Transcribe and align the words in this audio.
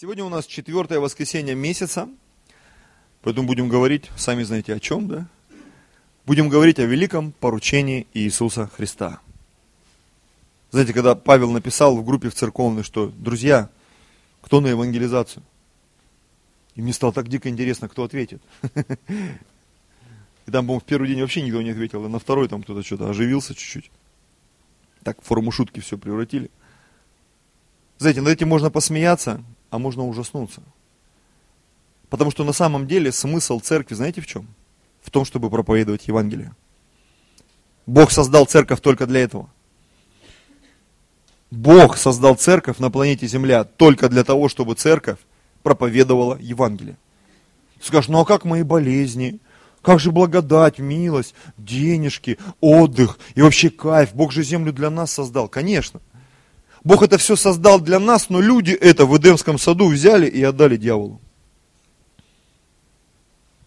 Сегодня 0.00 0.24
у 0.24 0.28
нас 0.28 0.46
четвертое 0.46 1.00
воскресенье 1.00 1.56
месяца, 1.56 2.08
поэтому 3.20 3.48
будем 3.48 3.68
говорить, 3.68 4.12
сами 4.16 4.44
знаете 4.44 4.72
о 4.72 4.78
чем, 4.78 5.08
да? 5.08 5.26
Будем 6.24 6.48
говорить 6.48 6.78
о 6.78 6.84
великом 6.84 7.32
поручении 7.32 8.06
Иисуса 8.14 8.68
Христа. 8.68 9.18
Знаете, 10.70 10.92
когда 10.92 11.16
Павел 11.16 11.50
написал 11.50 11.96
в 11.96 12.04
группе 12.04 12.28
в 12.28 12.34
церковной, 12.36 12.84
что, 12.84 13.08
друзья, 13.08 13.70
кто 14.40 14.60
на 14.60 14.68
евангелизацию? 14.68 15.42
И 16.76 16.80
мне 16.80 16.92
стало 16.92 17.12
так 17.12 17.26
дико 17.26 17.48
интересно, 17.48 17.88
кто 17.88 18.04
ответит. 18.04 18.40
И 20.46 20.52
там, 20.52 20.64
по-моему, 20.64 20.78
в 20.78 20.84
первый 20.84 21.08
день 21.08 21.22
вообще 21.22 21.42
никто 21.42 21.60
не 21.60 21.70
ответил, 21.70 22.06
и 22.06 22.08
на 22.08 22.20
второй 22.20 22.46
там 22.46 22.62
кто-то 22.62 22.84
что-то 22.84 23.10
оживился 23.10 23.52
чуть-чуть. 23.52 23.90
Так 25.02 25.20
в 25.20 25.24
форму 25.24 25.50
шутки 25.50 25.80
все 25.80 25.98
превратили. 25.98 26.52
Знаете, 27.98 28.20
над 28.20 28.34
этим 28.34 28.46
можно 28.46 28.70
посмеяться, 28.70 29.42
а 29.70 29.78
можно 29.78 30.06
ужаснуться. 30.06 30.62
Потому 32.10 32.30
что 32.30 32.44
на 32.44 32.52
самом 32.52 32.86
деле 32.86 33.12
смысл 33.12 33.60
церкви, 33.60 33.94
знаете 33.94 34.20
в 34.20 34.26
чем? 34.26 34.46
В 35.02 35.10
том, 35.10 35.24
чтобы 35.24 35.50
проповедовать 35.50 36.08
Евангелие. 36.08 36.54
Бог 37.86 38.10
создал 38.10 38.46
церковь 38.46 38.80
только 38.80 39.06
для 39.06 39.20
этого. 39.20 39.50
Бог 41.50 41.96
создал 41.96 42.34
церковь 42.34 42.78
на 42.78 42.90
планете 42.90 43.26
Земля 43.26 43.64
только 43.64 44.08
для 44.08 44.24
того, 44.24 44.48
чтобы 44.48 44.74
церковь 44.74 45.18
проповедовала 45.62 46.38
Евангелие. 46.38 46.98
Скажешь, 47.80 48.08
ну 48.08 48.20
а 48.20 48.24
как 48.24 48.44
мои 48.44 48.62
болезни? 48.62 49.40
Как 49.80 50.00
же 50.00 50.10
благодать, 50.10 50.78
милость, 50.78 51.34
денежки, 51.56 52.38
отдых 52.60 53.18
и 53.34 53.42
вообще 53.42 53.70
кайф? 53.70 54.12
Бог 54.12 54.32
же 54.32 54.42
землю 54.42 54.72
для 54.72 54.90
нас 54.90 55.12
создал. 55.12 55.48
Конечно. 55.48 56.00
Бог 56.88 57.02
это 57.02 57.18
все 57.18 57.36
создал 57.36 57.80
для 57.80 57.98
нас, 57.98 58.30
но 58.30 58.40
люди 58.40 58.70
это 58.70 59.04
в 59.04 59.14
Эдемском 59.14 59.58
саду 59.58 59.88
взяли 59.88 60.26
и 60.26 60.42
отдали 60.42 60.78
дьяволу. 60.78 61.20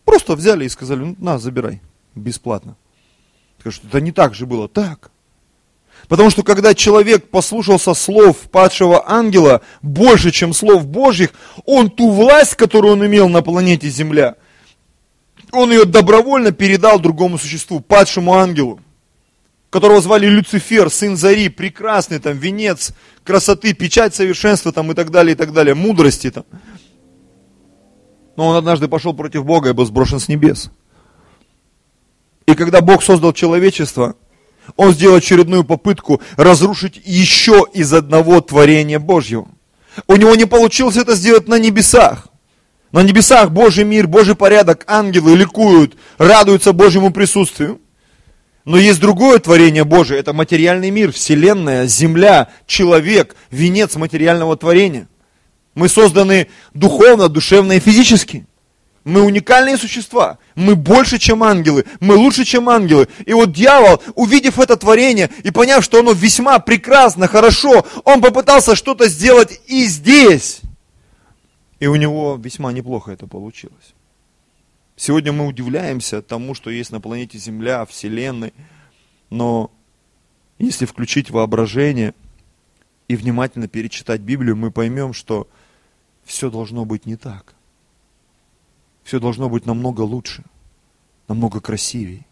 Просто 0.05 0.35
взяли 0.35 0.65
и 0.65 0.69
сказали, 0.69 1.01
ну 1.01 1.15
на, 1.19 1.37
забирай, 1.37 1.81
бесплатно. 2.15 2.75
Скажут, 3.59 3.83
это 3.87 4.01
не 4.01 4.11
так 4.11 4.33
же 4.33 4.47
было. 4.47 4.67
Так. 4.67 5.11
Потому 6.07 6.31
что 6.31 6.41
когда 6.41 6.73
человек 6.73 7.29
послушался 7.29 7.93
слов 7.93 8.37
падшего 8.49 9.07
ангела 9.07 9.61
больше, 9.83 10.31
чем 10.31 10.51
слов 10.51 10.87
Божьих, 10.87 11.29
он 11.67 11.91
ту 11.91 12.09
власть, 12.09 12.55
которую 12.55 12.93
он 12.93 13.05
имел 13.05 13.29
на 13.29 13.43
планете 13.43 13.87
Земля, 13.87 14.35
он 15.51 15.71
ее 15.71 15.85
добровольно 15.85 16.51
передал 16.51 16.99
другому 16.99 17.37
существу, 17.37 17.81
падшему 17.81 18.33
ангелу 18.33 18.79
которого 19.71 20.01
звали 20.01 20.27
Люцифер, 20.27 20.91
сын 20.91 21.17
Зари, 21.17 21.49
прекрасный 21.49 22.19
там, 22.19 22.37
венец 22.37 22.91
красоты, 23.23 23.73
печать 23.73 24.13
совершенства 24.13 24.71
там 24.71 24.91
и 24.91 24.95
так 24.95 25.09
далее, 25.09 25.33
и 25.33 25.35
так 25.35 25.53
далее, 25.53 25.73
мудрости 25.73 26.29
там. 26.29 26.43
Но 28.35 28.47
он 28.49 28.57
однажды 28.57 28.87
пошел 28.87 29.13
против 29.13 29.45
Бога 29.45 29.69
и 29.69 29.73
был 29.73 29.85
сброшен 29.85 30.19
с 30.19 30.27
небес. 30.27 30.71
И 32.47 32.53
когда 32.53 32.81
Бог 32.81 33.01
создал 33.01 33.33
человечество, 33.33 34.15
он 34.75 34.91
сделал 34.91 35.15
очередную 35.15 35.63
попытку 35.63 36.21
разрушить 36.35 37.01
еще 37.05 37.65
из 37.73 37.93
одного 37.93 38.41
творения 38.41 38.99
Божьего. 38.99 39.47
У 40.07 40.15
него 40.15 40.35
не 40.35 40.45
получилось 40.45 40.97
это 40.97 41.15
сделать 41.15 41.47
на 41.47 41.57
небесах. 41.57 42.27
На 42.91 43.03
небесах 43.03 43.51
Божий 43.51 43.85
мир, 43.85 44.07
Божий 44.07 44.35
порядок, 44.35 44.83
ангелы 44.87 45.35
ликуют, 45.35 45.95
радуются 46.17 46.73
Божьему 46.73 47.11
присутствию. 47.11 47.80
Но 48.71 48.77
есть 48.77 49.01
другое 49.01 49.37
творение 49.39 49.83
Божие, 49.83 50.21
это 50.21 50.31
материальный 50.31 50.91
мир, 50.91 51.11
вселенная, 51.11 51.87
земля, 51.87 52.47
человек, 52.65 53.35
венец 53.49 53.97
материального 53.97 54.55
творения. 54.55 55.09
Мы 55.75 55.89
созданы 55.89 56.47
духовно, 56.73 57.27
душевно 57.27 57.73
и 57.73 57.81
физически. 57.81 58.45
Мы 59.03 59.23
уникальные 59.23 59.75
существа. 59.75 60.37
Мы 60.55 60.77
больше, 60.77 61.17
чем 61.17 61.43
ангелы. 61.43 61.83
Мы 61.99 62.15
лучше, 62.15 62.45
чем 62.45 62.69
ангелы. 62.69 63.09
И 63.25 63.33
вот 63.33 63.51
дьявол, 63.51 64.01
увидев 64.15 64.57
это 64.57 64.77
творение 64.77 65.29
и 65.43 65.51
поняв, 65.51 65.83
что 65.83 65.99
оно 65.99 66.13
весьма 66.13 66.57
прекрасно, 66.59 67.27
хорошо, 67.27 67.85
он 68.05 68.21
попытался 68.21 68.77
что-то 68.77 69.09
сделать 69.09 69.59
и 69.67 69.83
здесь. 69.83 70.61
И 71.81 71.87
у 71.87 71.95
него 71.95 72.39
весьма 72.41 72.71
неплохо 72.71 73.11
это 73.11 73.27
получилось. 73.27 73.95
Сегодня 75.03 75.31
мы 75.31 75.47
удивляемся 75.47 76.21
тому, 76.21 76.53
что 76.53 76.69
есть 76.69 76.91
на 76.91 77.01
планете 77.01 77.39
Земля, 77.39 77.87
Вселенной, 77.87 78.53
но 79.31 79.71
если 80.59 80.85
включить 80.85 81.31
воображение 81.31 82.13
и 83.07 83.15
внимательно 83.15 83.67
перечитать 83.67 84.21
Библию, 84.21 84.55
мы 84.55 84.69
поймем, 84.69 85.13
что 85.13 85.47
все 86.23 86.51
должно 86.51 86.85
быть 86.85 87.07
не 87.07 87.15
так. 87.15 87.55
Все 89.03 89.19
должно 89.19 89.49
быть 89.49 89.65
намного 89.65 90.01
лучше, 90.01 90.43
намного 91.27 91.61
красивее. 91.61 92.27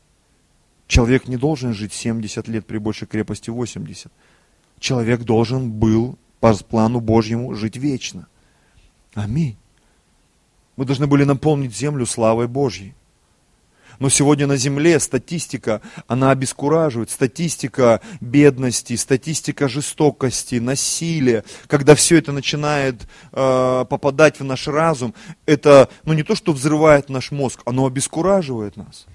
Человек 0.85 1.27
не 1.27 1.37
должен 1.37 1.73
жить 1.73 1.91
70 1.91 2.47
лет 2.49 2.67
при 2.67 2.77
большей 2.77 3.07
крепости 3.07 3.49
80. 3.49 4.11
Человек 4.77 5.23
должен 5.23 5.71
был 5.71 6.19
по 6.39 6.53
плану 6.53 6.99
Божьему 6.99 7.55
жить 7.55 7.77
вечно. 7.77 8.27
Аминь. 9.15 9.57
Мы 10.79 10.85
должны 10.85 11.07
были 11.07 11.25
наполнить 11.25 11.75
землю 11.75 12.05
славой 12.05 12.47
Божьей. 12.47 12.95
Но 13.99 14.07
сегодня 14.07 14.47
на 14.47 14.55
земле 14.55 14.97
статистика, 15.01 15.81
она 16.07 16.31
обескураживает. 16.31 17.09
Статистика 17.09 17.99
бедности, 18.21 18.95
статистика 18.95 19.67
жестокости, 19.67 20.55
насилия. 20.55 21.43
Когда 21.67 21.95
все 21.95 22.15
это 22.15 22.31
начинает 22.31 23.09
э, 23.33 23.85
попадать 23.89 24.39
в 24.39 24.45
наш 24.45 24.69
разум, 24.69 25.13
это 25.45 25.89
ну, 26.05 26.13
не 26.13 26.23
то, 26.23 26.33
что 26.33 26.53
взрывает 26.53 27.09
наш 27.09 27.31
мозг, 27.31 27.61
оно 27.65 27.85
обескураживает 27.85 28.77
нас 28.77 29.05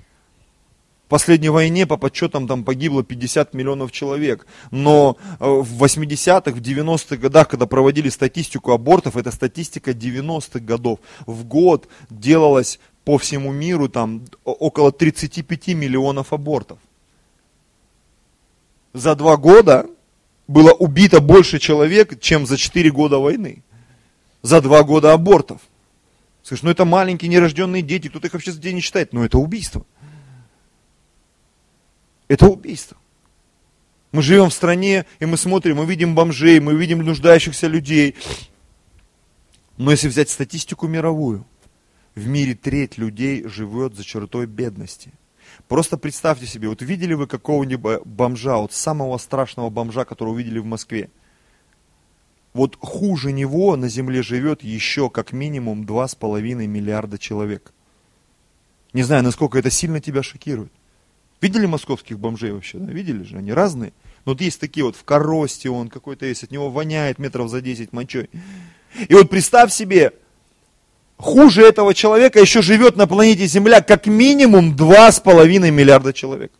последней 1.09 1.49
войне 1.49 1.87
по 1.87 1.97
подсчетам 1.97 2.47
там 2.47 2.65
погибло 2.65 3.03
50 3.05 3.55
миллионов 3.55 3.93
человек. 3.93 4.47
Но 4.71 5.17
э, 5.41 5.45
в 5.45 5.83
80-х, 5.83 6.51
в 6.53 6.61
90-х 6.61 7.17
годах, 7.17 7.49
когда 7.49 7.67
проводили 7.67 8.09
статистику 8.09 8.73
абортов, 8.73 9.17
это 9.17 9.31
статистика 9.31 9.93
90-х 9.93 10.61
годов. 10.61 10.99
В 11.27 11.45
год 11.45 11.89
делалось 12.11 12.79
по 13.05 13.19
всему 13.19 13.53
миру 13.53 13.89
там 13.89 14.25
около 14.45 14.93
35 14.93 15.69
миллионов 15.69 16.33
абортов. 16.33 16.79
За 18.93 19.15
два 19.15 19.37
года 19.37 19.87
было 20.47 20.73
убито 20.73 21.21
больше 21.21 21.59
человек, 21.59 22.21
чем 22.21 22.47
за 22.47 22.57
4 22.57 22.91
года 22.91 23.19
войны. 23.19 23.63
За 24.43 24.61
два 24.61 24.83
года 24.83 25.13
абортов. 25.13 25.61
Слышь, 26.43 26.63
ну 26.63 26.71
это 26.71 26.85
маленькие 26.85 27.31
нерожденные 27.31 27.83
дети, 27.83 28.09
кто-то 28.09 28.27
их 28.27 28.35
вообще 28.35 28.53
за 28.53 28.61
день 28.61 28.77
не 28.77 28.81
считает, 28.83 29.13
но 29.13 29.25
это 29.25 29.39
убийство. 29.39 29.87
Это 32.29 32.49
убийство. 32.49 32.97
Мы 34.13 34.23
живем 34.23 34.51
в 34.51 34.55
стране, 34.55 35.07
и 35.19 35.27
мы 35.27 35.37
смотрим, 35.37 35.77
мы 35.77 35.87
видим 35.87 36.15
бомжей, 36.15 36.61
мы 36.61 36.75
видим 36.75 36.99
нуждающихся 37.01 37.67
людей. 37.67 38.15
Но 39.77 39.91
если 39.91 40.09
взять 40.09 40.31
статистику 40.31 40.87
мировую, 40.87 41.45
в 42.15 42.27
мире 42.27 42.55
треть 42.55 42.97
людей 42.97 43.47
живет 43.49 43.97
за 43.97 44.05
чертой 44.05 44.47
бедности. 44.47 45.11
Просто 45.69 45.99
представьте 45.99 46.47
себе, 46.47 46.69
вот 46.69 46.81
видели 46.83 47.15
вы 47.15 47.27
какого-нибудь 47.27 48.03
бомжа, 48.05 48.57
вот 48.57 48.73
самого 48.73 49.19
страшного 49.19 49.71
бомжа, 49.71 50.05
которого 50.05 50.35
увидели 50.35 50.59
в 50.59 50.65
Москве? 50.65 51.11
Вот 52.53 52.77
хуже 52.81 53.33
него 53.33 53.75
на 53.77 53.89
земле 53.89 54.23
живет 54.23 54.63
еще 54.63 55.11
как 55.11 55.33
минимум 55.33 55.83
2,5 55.83 56.67
миллиарда 56.67 57.19
человек. 57.19 57.73
Не 58.93 59.03
знаю, 59.03 59.25
насколько 59.25 59.59
это 59.59 59.71
сильно 59.71 60.01
тебя 60.01 60.23
шокирует. 60.23 60.73
Видели 61.45 61.67
московских 61.67 62.19
бомжей 62.19 62.53
вообще? 62.53 62.79
Да? 62.79 62.91
Видели 62.91 63.23
же, 63.23 63.37
они 63.37 63.53
разные. 63.53 63.93
Но 64.25 64.33
вот 64.33 64.41
есть 64.41 64.59
такие 64.59 64.83
вот, 64.83 64.97
в 64.97 65.05
коросте 65.05 65.69
он 65.69 65.91
какой-то 65.91 66.25
есть, 66.25 66.43
от 66.43 66.51
него 66.51 66.71
воняет 66.71 67.19
метров 67.19 67.51
за 67.51 67.61
10 67.61 67.93
мочой. 67.93 68.31
И 69.09 69.13
вот 69.13 69.29
представь 69.29 69.71
себе, 69.71 70.15
хуже 71.19 71.61
этого 71.61 71.93
человека 71.93 72.41
еще 72.41 72.63
живет 72.63 72.97
на 72.97 73.07
планете 73.07 73.45
Земля 73.45 73.83
как 73.83 74.07
минимум 74.07 74.75
2,5 74.75 75.71
миллиарда 75.71 76.15
человек. 76.15 76.51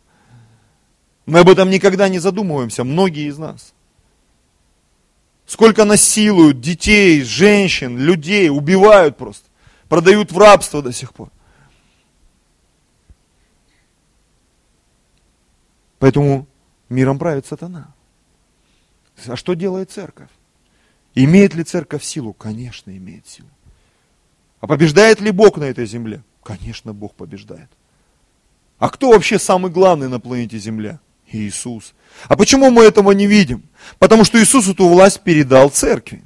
Мы 1.25 1.39
об 1.39 1.49
этом 1.49 1.71
никогда 1.71 2.07
не 2.07 2.19
задумываемся, 2.19 2.83
многие 2.83 3.27
из 3.27 3.39
нас. 3.39 3.73
Сколько 5.47 5.85
насилуют 5.85 6.61
детей, 6.61 7.23
женщин, 7.23 7.97
людей, 7.97 8.51
убивают 8.51 9.17
просто, 9.17 9.47
продают 9.89 10.31
в 10.31 10.37
рабство 10.37 10.83
до 10.83 10.93
сих 10.93 11.11
пор. 11.11 11.31
Поэтому 16.05 16.45
миром 16.87 17.17
правит 17.17 17.47
сатана. 17.47 17.87
А 19.25 19.35
что 19.35 19.55
делает 19.55 19.89
церковь? 19.89 20.29
Имеет 21.15 21.55
ли 21.55 21.63
церковь 21.63 22.03
силу? 22.03 22.31
Конечно, 22.31 22.95
имеет 22.95 23.27
силу. 23.27 23.49
А 24.59 24.67
побеждает 24.67 25.19
ли 25.19 25.31
Бог 25.31 25.57
на 25.57 25.63
этой 25.63 25.87
земле? 25.87 26.21
Конечно, 26.43 26.93
Бог 26.93 27.15
побеждает. 27.15 27.71
А 28.77 28.89
кто 28.89 29.09
вообще 29.09 29.39
самый 29.39 29.71
главный 29.71 30.07
на 30.07 30.19
планете 30.19 30.59
Земля? 30.59 30.99
Иисус. 31.31 31.95
А 32.25 32.37
почему 32.37 32.69
мы 32.69 32.83
этого 32.83 33.11
не 33.11 33.25
видим? 33.25 33.63
Потому 33.97 34.25
что 34.25 34.39
Иисус 34.39 34.69
эту 34.69 34.87
власть 34.87 35.21
передал 35.21 35.71
церкви. 35.71 36.23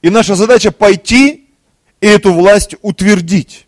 И 0.00 0.10
наша 0.10 0.36
задача 0.36 0.70
пойти 0.70 1.48
и 2.00 2.06
эту 2.06 2.32
власть 2.32 2.76
утвердить. 2.82 3.66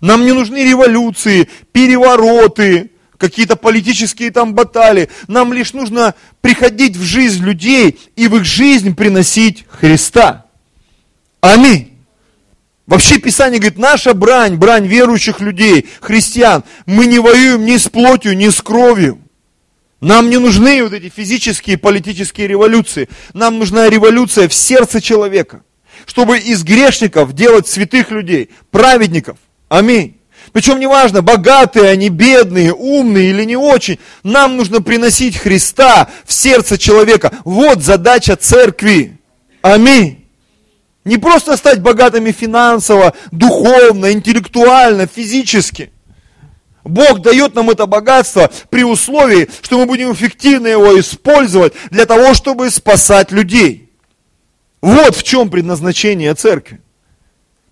Нам 0.00 0.24
не 0.24 0.30
нужны 0.30 0.58
революции, 0.58 1.48
перевороты, 1.72 2.92
какие-то 3.18 3.56
политические 3.56 4.30
там 4.30 4.54
баталии. 4.54 5.10
Нам 5.26 5.52
лишь 5.52 5.74
нужно 5.74 6.14
приходить 6.40 6.96
в 6.96 7.02
жизнь 7.02 7.44
людей 7.44 7.98
и 8.16 8.28
в 8.28 8.36
их 8.36 8.44
жизнь 8.44 8.94
приносить 8.94 9.66
Христа. 9.68 10.46
Аминь. 11.40 11.98
Вообще 12.86 13.18
Писание 13.18 13.60
говорит, 13.60 13.78
наша 13.78 14.14
брань, 14.14 14.56
брань 14.56 14.86
верующих 14.86 15.40
людей, 15.40 15.86
христиан, 16.00 16.64
мы 16.86 17.04
не 17.04 17.18
воюем 17.18 17.66
ни 17.66 17.76
с 17.76 17.86
плотью, 17.88 18.34
ни 18.34 18.48
с 18.48 18.62
кровью. 18.62 19.20
Нам 20.00 20.30
не 20.30 20.38
нужны 20.38 20.82
вот 20.82 20.94
эти 20.94 21.10
физические 21.14 21.76
политические 21.76 22.46
революции. 22.46 23.08
Нам 23.34 23.58
нужна 23.58 23.90
революция 23.90 24.48
в 24.48 24.54
сердце 24.54 25.02
человека, 25.02 25.64
чтобы 26.06 26.38
из 26.38 26.62
грешников 26.62 27.34
делать 27.34 27.66
святых 27.66 28.10
людей, 28.10 28.48
праведников. 28.70 29.36
Аминь. 29.68 30.17
Причем 30.52 30.80
неважно, 30.80 31.22
богатые 31.22 31.90
они, 31.90 32.08
бедные, 32.08 32.72
умные 32.72 33.30
или 33.30 33.44
не 33.44 33.56
очень. 33.56 33.98
Нам 34.22 34.56
нужно 34.56 34.80
приносить 34.82 35.36
Христа 35.36 36.08
в 36.24 36.32
сердце 36.32 36.78
человека. 36.78 37.32
Вот 37.44 37.82
задача 37.82 38.36
церкви. 38.36 39.18
Аминь. 39.62 40.26
Не 41.04 41.16
просто 41.16 41.56
стать 41.56 41.80
богатыми 41.80 42.32
финансово, 42.32 43.14
духовно, 43.30 44.12
интеллектуально, 44.12 45.06
физически. 45.06 45.90
Бог 46.84 47.20
дает 47.20 47.54
нам 47.54 47.70
это 47.70 47.86
богатство 47.86 48.50
при 48.70 48.84
условии, 48.84 49.48
что 49.62 49.78
мы 49.78 49.86
будем 49.86 50.12
эффективно 50.12 50.68
его 50.68 50.98
использовать 50.98 51.74
для 51.90 52.06
того, 52.06 52.34
чтобы 52.34 52.70
спасать 52.70 53.30
людей. 53.30 53.90
Вот 54.80 55.16
в 55.16 55.22
чем 55.22 55.50
предназначение 55.50 56.34
церкви. 56.34 56.80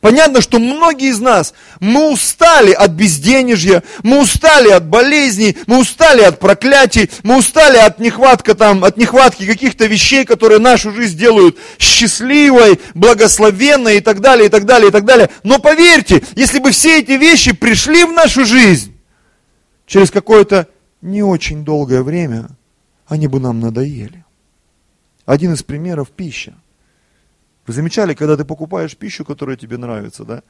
Понятно, 0.06 0.41
что 0.41 0.61
многие 0.61 1.08
из 1.08 1.19
нас, 1.19 1.53
мы 1.81 2.12
устали 2.12 2.70
от 2.70 2.93
безденежья, 2.93 3.82
мы 4.05 4.20
устали 4.20 4.69
от 4.69 4.87
болезней, 4.87 5.56
мы 5.67 5.81
устали 5.81 6.23
от 6.23 6.38
проклятий, 6.38 7.11
мы 7.25 7.37
устали 7.37 7.76
от 7.76 7.99
нехватки, 7.99 8.55
там, 8.55 8.85
от 8.85 8.99
нехватки 8.99 9.44
каких-то 9.44 9.87
вещей, 9.87 10.25
которые 10.25 10.61
нашу 10.61 10.93
жизнь 10.93 11.19
делают 11.19 11.58
счастливой, 11.81 12.79
благословенной 12.94 13.97
и 13.97 14.00
так 14.00 14.20
далее, 14.20 14.47
и 14.47 14.49
так 14.49 14.64
далее, 14.64 14.91
и 14.91 14.93
так 14.93 15.05
далее. 15.05 15.29
Но 15.43 15.58
поверьте, 15.58 16.23
если 16.37 16.61
бы 16.61 16.70
все 16.70 17.00
эти 17.00 17.19
вещи 17.19 17.52
пришли 17.52 18.05
в 18.05 18.12
нашу 18.12 18.44
жизнь, 18.44 18.97
через 19.88 20.12
какое-то 20.12 20.69
не 21.02 21.25
очень 21.25 21.64
долгое 21.64 22.05
время 22.05 22.50
они 23.09 23.26
бы 23.26 23.41
нам 23.41 23.59
надоели. 23.59 24.25
Один 25.25 25.55
из 25.55 25.64
примеров– 25.64 26.11
пища. 26.17 26.55
Вы 27.67 27.75
замечали, 27.75 28.15
когда 28.15 28.37
ты 28.37 28.45
покупаешь 28.45 28.97
пищу, 28.97 29.25
которая 29.25 29.57
тебе 29.57 29.77
нравится, 29.77 30.25
да? 30.25 30.43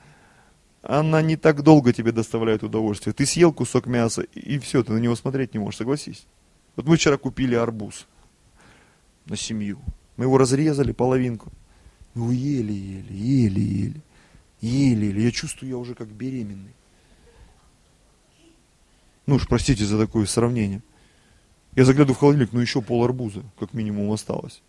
Она 0.82 1.22
не 1.22 1.36
так 1.36 1.62
долго 1.62 1.92
тебе 1.92 2.12
доставляет 2.12 2.62
удовольствие. 2.62 3.14
Ты 3.14 3.26
съел 3.26 3.52
кусок 3.52 3.86
мяса, 3.86 4.22
и 4.22 4.58
все, 4.58 4.84
ты 4.84 4.92
на 4.92 4.98
него 4.98 5.16
смотреть 5.16 5.54
не 5.54 5.58
можешь, 5.58 5.78
согласись. 5.78 6.26
Вот 6.76 6.86
мы 6.86 6.96
вчера 6.96 7.16
купили 7.16 7.54
арбуз 7.54 8.06
на 9.24 9.36
семью. 9.36 9.78
Мы 10.16 10.26
его 10.26 10.38
разрезали 10.38 10.92
половинку. 10.92 11.50
Его 12.14 12.30
ели, 12.30 12.72
ели, 12.72 13.12
ели, 13.12 13.60
ели. 13.60 14.02
Ели. 14.60 15.20
Я 15.20 15.30
чувствую, 15.30 15.70
я 15.70 15.76
уже 15.76 15.94
как 15.94 16.08
беременный. 16.08 16.74
Ну 19.26 19.36
уж 19.36 19.48
простите 19.48 19.84
за 19.84 19.98
такое 19.98 20.26
сравнение. 20.26 20.82
Я 21.74 21.84
заглядываю 21.84 22.14
в 22.14 22.20
холодильник, 22.20 22.52
ну 22.52 22.60
еще 22.60 22.80
пол 22.80 23.04
арбуза, 23.04 23.42
как 23.58 23.74
минимум, 23.74 24.10
осталось. 24.12 24.62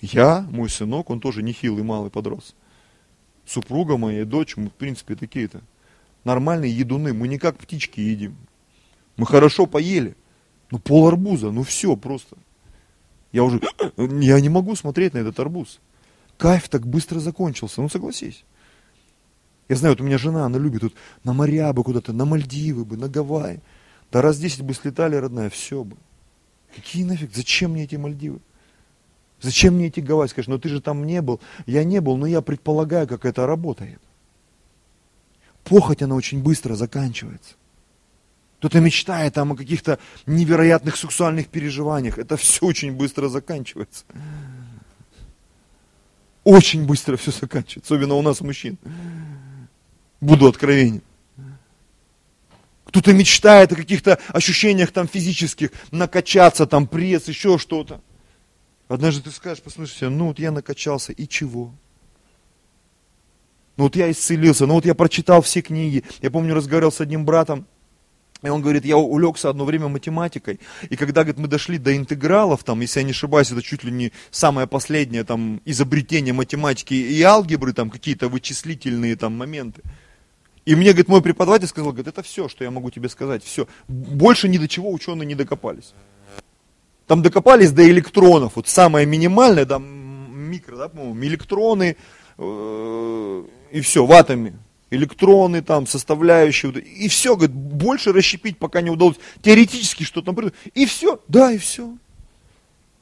Я, 0.00 0.46
мой 0.50 0.68
сынок, 0.68 1.10
он 1.10 1.20
тоже 1.20 1.42
нехилый, 1.42 1.82
малый 1.82 2.10
подрос. 2.10 2.54
Супруга 3.44 3.96
моя, 3.96 4.24
дочь, 4.24 4.56
мы, 4.56 4.68
в 4.68 4.74
принципе, 4.74 5.16
такие-то 5.16 5.62
нормальные 6.24 6.76
едуны. 6.76 7.12
Мы 7.12 7.28
не 7.28 7.38
как 7.38 7.56
птички 7.56 8.00
едим. 8.00 8.36
Мы 9.16 9.26
хорошо 9.26 9.66
поели. 9.66 10.16
Ну, 10.70 10.78
пол 10.78 11.08
арбуза, 11.08 11.50
ну 11.50 11.62
все 11.62 11.96
просто. 11.96 12.36
Я 13.32 13.44
уже, 13.44 13.60
я 13.96 14.40
не 14.40 14.48
могу 14.48 14.76
смотреть 14.76 15.14
на 15.14 15.18
этот 15.18 15.40
арбуз. 15.40 15.80
Кайф 16.36 16.68
так 16.68 16.86
быстро 16.86 17.18
закончился, 17.18 17.80
ну 17.80 17.88
согласись. 17.88 18.44
Я 19.68 19.76
знаю, 19.76 19.94
вот 19.94 20.00
у 20.00 20.04
меня 20.04 20.18
жена, 20.18 20.46
она 20.46 20.58
любит 20.58 20.82
тут 20.82 20.94
на 21.24 21.32
моря 21.32 21.72
бы 21.72 21.82
куда-то, 21.84 22.12
на 22.12 22.24
Мальдивы 22.24 22.84
бы, 22.84 22.96
на 22.96 23.08
Гавайи. 23.08 23.60
Да 24.10 24.22
раз 24.22 24.38
десять 24.38 24.62
бы 24.62 24.72
слетали, 24.72 25.16
родная, 25.16 25.50
все 25.50 25.84
бы. 25.84 25.96
Какие 26.74 27.04
нафиг, 27.04 27.34
зачем 27.34 27.72
мне 27.72 27.84
эти 27.84 27.96
Мальдивы? 27.96 28.40
Зачем 29.40 29.74
мне 29.74 29.86
эти 29.86 30.00
Гавайи? 30.00 30.28
Скажешь, 30.28 30.48
ну 30.48 30.58
ты 30.58 30.68
же 30.68 30.80
там 30.80 31.06
не 31.06 31.22
был. 31.22 31.40
Я 31.66 31.84
не 31.84 32.00
был, 32.00 32.16
но 32.16 32.26
я 32.26 32.40
предполагаю, 32.40 33.06
как 33.06 33.24
это 33.24 33.46
работает. 33.46 34.00
Похоть, 35.64 36.02
она 36.02 36.14
очень 36.14 36.42
быстро 36.42 36.74
заканчивается. 36.74 37.54
Кто-то 38.58 38.80
мечтает 38.80 39.34
там 39.34 39.52
о 39.52 39.56
каких-то 39.56 40.00
невероятных 40.26 40.96
сексуальных 40.96 41.46
переживаниях. 41.48 42.18
Это 42.18 42.36
все 42.36 42.66
очень 42.66 42.92
быстро 42.92 43.28
заканчивается. 43.28 44.04
Очень 46.42 46.86
быстро 46.86 47.16
все 47.16 47.30
заканчивается, 47.30 47.94
особенно 47.94 48.14
у 48.14 48.22
нас 48.22 48.40
мужчин. 48.40 48.78
Буду 50.20 50.48
откровенен. 50.48 51.02
Кто-то 52.86 53.12
мечтает 53.12 53.70
о 53.72 53.76
каких-то 53.76 54.18
ощущениях 54.28 54.90
там 54.90 55.06
физических, 55.06 55.70
накачаться, 55.90 56.66
там 56.66 56.86
пресс, 56.86 57.28
еще 57.28 57.58
что-то. 57.58 58.00
Однажды 58.88 59.22
ты 59.22 59.30
скажешь, 59.30 59.62
послушайте, 59.62 60.08
ну 60.08 60.28
вот 60.28 60.38
я 60.38 60.50
накачался, 60.50 61.12
и 61.12 61.28
чего? 61.28 61.74
Ну 63.76 63.84
вот 63.84 63.94
я 63.94 64.10
исцелился, 64.10 64.66
ну 64.66 64.74
вот 64.74 64.86
я 64.86 64.94
прочитал 64.94 65.42
все 65.42 65.60
книги. 65.60 66.02
Я 66.22 66.30
помню, 66.30 66.54
разговаривал 66.54 66.90
с 66.90 67.00
одним 67.00 67.24
братом, 67.24 67.66
и 68.42 68.48
он 68.48 68.62
говорит, 68.62 68.84
я 68.84 68.96
улегся 68.96 69.50
одно 69.50 69.64
время 69.64 69.88
математикой, 69.88 70.60
и 70.88 70.96
когда, 70.96 71.22
говорит, 71.22 71.38
мы 71.38 71.48
дошли 71.48 71.76
до 71.76 71.96
интегралов, 71.96 72.64
там, 72.64 72.80
если 72.80 73.00
я 73.00 73.04
не 73.04 73.10
ошибаюсь, 73.10 73.50
это 73.50 73.62
чуть 73.62 73.84
ли 73.84 73.90
не 73.90 74.12
самое 74.30 74.66
последнее 74.66 75.24
там, 75.24 75.60
изобретение 75.64 76.32
математики 76.32 76.94
и 76.94 77.20
алгебры, 77.22 77.72
там, 77.72 77.90
какие-то 77.90 78.28
вычислительные 78.28 79.16
там 79.16 79.36
моменты. 79.36 79.82
И 80.64 80.74
мне, 80.74 80.90
говорит, 80.90 81.08
мой 81.08 81.22
преподаватель 81.22 81.66
сказал, 81.66 81.92
говорит, 81.92 82.08
это 82.08 82.22
все, 82.22 82.48
что 82.48 82.62
я 82.62 82.70
могу 82.70 82.90
тебе 82.90 83.08
сказать, 83.08 83.42
все. 83.42 83.66
Больше 83.88 84.48
ни 84.48 84.58
до 84.58 84.68
чего 84.68 84.92
ученые 84.92 85.26
не 85.26 85.34
докопались. 85.34 85.94
Там 87.08 87.22
докопались 87.22 87.72
до 87.72 87.88
электронов, 87.88 88.56
вот 88.56 88.68
самое 88.68 89.06
минимальное, 89.06 89.64
там 89.64 89.82
микро, 89.82 90.76
да, 90.76 90.88
по-моему, 90.90 91.24
электроны, 91.24 91.96
э, 92.36 93.44
и 93.72 93.80
все, 93.80 94.04
в 94.04 94.12
атоме. 94.12 94.58
Электроны 94.90 95.62
там, 95.62 95.86
составляющие, 95.86 96.70
и 96.70 97.08
все, 97.08 97.34
говорит, 97.34 97.56
больше 97.56 98.12
расщепить 98.12 98.58
пока 98.58 98.82
не 98.82 98.90
удалось. 98.90 99.16
Теоретически 99.40 100.02
что 100.02 100.20
там 100.20 100.34
придумать. 100.34 100.54
И 100.74 100.84
все, 100.84 101.18
да, 101.28 101.50
и 101.50 101.56
все. 101.56 101.96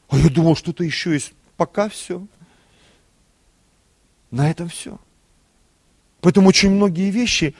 А 0.09 0.19
я 0.19 0.31
думал, 0.31 0.55
что-то 0.55 0.85
еще 0.85 1.13
есть. 1.13 1.33
Пока 1.57 1.89
все. 1.89 2.25
На 4.31 4.49
этом 4.51 4.69
все. 4.69 5.01
Поэтому 6.21 6.49
очень 6.49 6.71
многие 6.71 7.11
вещи, 7.11 7.57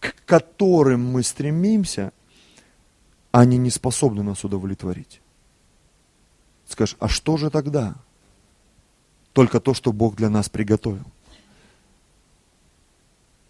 к 0.00 0.16
которым 0.24 1.12
мы 1.12 1.22
стремимся, 1.22 2.12
они 3.30 3.56
не 3.56 3.70
способны 3.70 4.24
нас 4.24 4.44
удовлетворить. 4.44 5.20
Скажешь, 6.68 6.96
а 6.98 7.08
что 7.08 7.36
же 7.36 7.50
тогда? 7.50 7.94
Только 9.32 9.60
то, 9.60 9.74
что 9.74 9.92
Бог 9.92 10.16
для 10.16 10.30
нас 10.30 10.48
приготовил. 10.48 11.04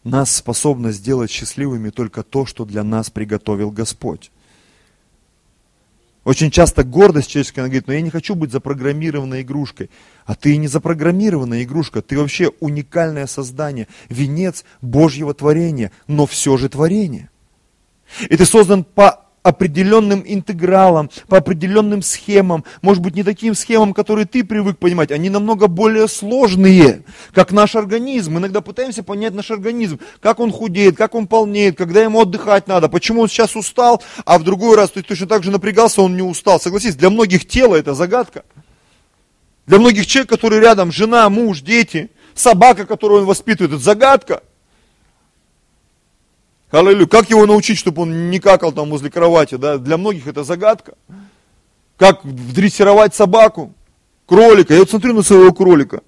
Нас 0.05 0.37
способно 0.37 0.93
сделать 0.93 1.31
счастливыми 1.31 1.91
только 1.91 2.23
то, 2.23 2.47
что 2.47 2.65
для 2.65 2.85
нас 2.85 3.11
приготовил 3.11 3.71
Господь. 3.71 4.31
Очень 6.23 6.51
часто 6.51 6.83
гордость 6.83 7.29
человеческая, 7.31 7.63
она 7.63 7.69
говорит, 7.69 7.87
но 7.87 7.93
я 7.93 8.01
не 8.01 8.11
хочу 8.11 8.35
быть 8.35 8.51
запрограммированной 8.51 9.43
игрушкой. 9.43 9.91
А 10.25 10.35
ты 10.35 10.57
не 10.57 10.67
запрограммированная 10.67 11.63
игрушка, 11.63 12.03
ты 12.03 12.19
вообще 12.19 12.51
уникальное 12.59 13.27
создание, 13.27 13.87
венец 14.09 14.65
Божьего 14.81 15.35
творения, 15.35 15.93
но 16.09 16.27
все 16.27 16.57
же 16.57 16.69
творение. 16.69 17.31
И 18.29 18.37
ты 18.37 18.45
создан 18.45 18.83
по 18.83 19.26
определенным 19.47 20.25
интегралам, 20.27 21.09
по 21.29 21.37
определенным 21.37 22.03
схемам, 22.03 22.65
может 22.83 23.01
быть, 23.01 23.15
не 23.15 23.23
таким 23.23 23.55
схемам, 23.55 23.95
которые 23.95 24.27
ты 24.27 24.43
привык 24.43 24.79
понимать, 24.79 25.13
они 25.13 25.31
намного 25.31 25.69
более 25.69 26.09
сложные, 26.09 27.05
как 27.33 27.53
наш 27.53 27.77
организм. 27.77 28.33
Мы 28.35 28.41
иногда 28.41 28.61
пытаемся 28.61 29.05
понять 29.05 29.35
наш 29.35 29.53
организм, 29.53 30.01
как 30.21 30.41
он 30.41 30.51
худеет, 30.51 30.97
как 30.97 31.15
он 31.15 31.29
полнеет, 31.29 31.77
когда 31.79 32.03
ему 32.03 32.23
отдыхать 32.23 32.67
надо, 32.67 32.89
почему 32.89 33.21
он 33.21 33.29
сейчас 33.29 33.55
устал, 33.55 34.03
а 34.25 34.39
в 34.39 34.43
другой 34.43 34.77
раз 34.77 34.91
ты 34.91 35.03
точно 35.03 35.29
так 35.29 35.45
же 35.45 35.53
напрягался, 35.53 36.03
он 36.03 36.17
не 36.17 36.23
устал. 36.23 36.59
Согласись, 36.59 36.97
для 36.97 37.11
многих 37.11 37.47
тело 37.47 37.77
это 37.77 37.95
загадка. 37.95 38.43
Для 39.67 39.79
многих 39.79 40.09
человек, 40.09 40.29
который 40.29 40.59
рядом, 40.59 40.91
жена, 40.91 41.29
муж, 41.31 41.61
дети, 41.61 42.11
собака, 42.35 42.85
которую 42.85 43.21
он 43.21 43.27
воспитывает, 43.27 43.75
это 43.75 43.83
загадка. 43.83 44.43
Аллилуйя. 46.71 47.07
Как 47.07 47.31
его 47.31 47.47
научить, 47.47 47.79
чтобы 47.79 48.03
он 48.03 48.31
не 48.31 48.41
какал 48.41 48.73
там 48.73 48.91
возле 48.91 49.11
кровати, 49.11 49.55
да? 49.57 49.79
Для 49.79 49.97
многих 49.97 50.27
это 50.27 50.45
загадка. 50.45 50.95
Как 51.97 52.21
дрессировать 52.25 53.15
собаку, 53.15 53.73
кролика. 54.27 54.75
Я 54.75 54.81
вот 54.81 54.91
смотрю 54.91 55.15
на 55.15 55.23
своего 55.23 55.53
кролика. 55.53 56.03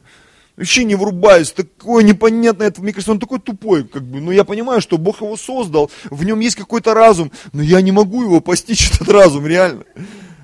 Вообще 0.57 0.83
не 0.83 0.97
врубаюсь, 0.97 1.53
такое 1.53 2.03
непонятное, 2.03 2.67
это, 2.67 2.83
мне 2.83 2.93
кажется, 2.93 3.13
он 3.13 3.21
такой 3.21 3.39
тупой, 3.39 3.85
как 3.85 4.03
бы, 4.03 4.21
но 4.21 4.33
я 4.33 4.43
понимаю, 4.43 4.81
что 4.81 4.99
Бог 4.99 5.21
его 5.21 5.37
создал, 5.37 5.89
в 6.11 6.25
нем 6.25 6.41
есть 6.41 6.57
какой-то 6.57 6.95
разум, 6.95 7.31
но 7.53 7.63
я 7.63 7.81
не 7.81 7.93
могу 7.93 8.25
его 8.25 8.41
постичь, 8.41 8.91
этот 8.91 9.09
разум, 9.09 9.47
реально. 9.47 9.85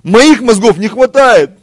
Моих 0.05 0.41
мозгов 0.41 0.79
не 0.79 0.87
хватает. 0.87 1.59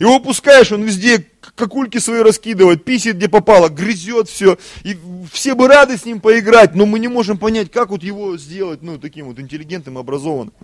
Его 0.00 0.18
пускаешь, 0.18 0.72
он 0.72 0.82
везде 0.82 1.24
какульки 1.54 1.98
свои 1.98 2.22
раскидывает, 2.22 2.84
писит 2.84 3.16
где 3.16 3.28
попало, 3.28 3.68
грызет 3.68 4.28
все. 4.28 4.58
И 4.82 4.96
все 5.30 5.54
бы 5.54 5.68
рады 5.68 5.96
с 5.96 6.04
ним 6.04 6.20
поиграть, 6.20 6.74
но 6.74 6.86
мы 6.86 6.98
не 6.98 7.08
можем 7.08 7.38
понять, 7.38 7.70
как 7.70 7.90
вот 7.90 8.02
его 8.02 8.36
сделать, 8.36 8.82
ну, 8.82 8.98
таким 8.98 9.26
вот 9.26 9.38
интеллигентным, 9.38 9.98
образованным. 9.98 10.54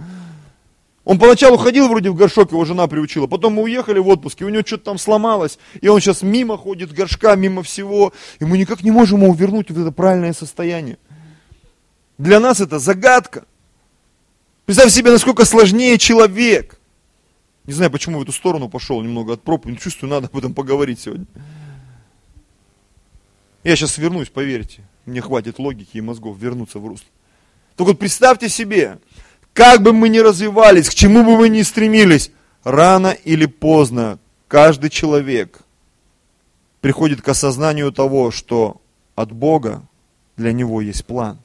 Он 1.04 1.18
поначалу 1.18 1.56
ходил 1.56 1.88
вроде 1.88 2.10
в 2.10 2.14
горшок, 2.14 2.52
его 2.52 2.66
жена 2.66 2.86
приучила, 2.86 3.26
потом 3.26 3.54
мы 3.54 3.62
уехали 3.62 3.98
в 3.98 4.08
отпуск, 4.08 4.42
и 4.42 4.44
у 4.44 4.50
него 4.50 4.62
что-то 4.66 4.84
там 4.84 4.98
сломалось, 4.98 5.58
и 5.80 5.88
он 5.88 6.00
сейчас 6.00 6.20
мимо 6.20 6.58
ходит 6.58 6.92
горшка, 6.92 7.34
мимо 7.34 7.62
всего, 7.62 8.12
и 8.40 8.44
мы 8.44 8.58
никак 8.58 8.82
не 8.82 8.90
можем 8.90 9.22
его 9.22 9.32
вернуть 9.32 9.70
в 9.70 9.80
это 9.80 9.90
правильное 9.90 10.34
состояние. 10.34 10.98
Для 12.18 12.40
нас 12.40 12.60
это 12.60 12.78
загадка. 12.78 13.46
Представь 14.66 14.92
себе, 14.92 15.10
насколько 15.10 15.46
сложнее 15.46 15.96
человек. 15.96 16.77
Не 17.68 17.74
знаю, 17.74 17.90
почему 17.90 18.18
в 18.18 18.22
эту 18.22 18.32
сторону 18.32 18.70
пошел 18.70 19.02
немного 19.02 19.34
от 19.34 19.42
проповеди, 19.42 19.78
чувствую, 19.78 20.08
надо 20.08 20.28
об 20.28 20.36
этом 20.38 20.54
поговорить 20.54 21.00
сегодня. 21.00 21.26
Я 23.62 23.76
сейчас 23.76 23.98
вернусь, 23.98 24.30
поверьте. 24.30 24.80
Мне 25.04 25.20
хватит 25.20 25.58
логики 25.58 25.98
и 25.98 26.00
мозгов 26.00 26.38
вернуться 26.38 26.78
в 26.78 26.86
русло. 26.86 27.06
Только 27.76 27.90
вот 27.90 27.98
представьте 27.98 28.48
себе, 28.48 28.98
как 29.52 29.82
бы 29.82 29.92
мы 29.92 30.08
ни 30.08 30.16
развивались, 30.16 30.88
к 30.88 30.94
чему 30.94 31.22
бы 31.24 31.36
мы 31.36 31.50
ни 31.50 31.60
стремились, 31.60 32.30
рано 32.64 33.08
или 33.08 33.44
поздно 33.44 34.18
каждый 34.48 34.88
человек 34.88 35.60
приходит 36.80 37.20
к 37.20 37.28
осознанию 37.28 37.92
того, 37.92 38.30
что 38.30 38.80
от 39.14 39.30
Бога 39.30 39.82
для 40.38 40.52
него 40.52 40.80
есть 40.80 41.04
план. 41.04 41.38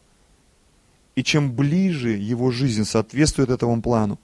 И 1.15 1.23
чем 1.25 1.51
ближе 1.51 2.11
его 2.11 2.49
жизнь 2.49 2.85
соответствует 2.85 3.49
этому 3.49 3.81
плану, 3.81 4.19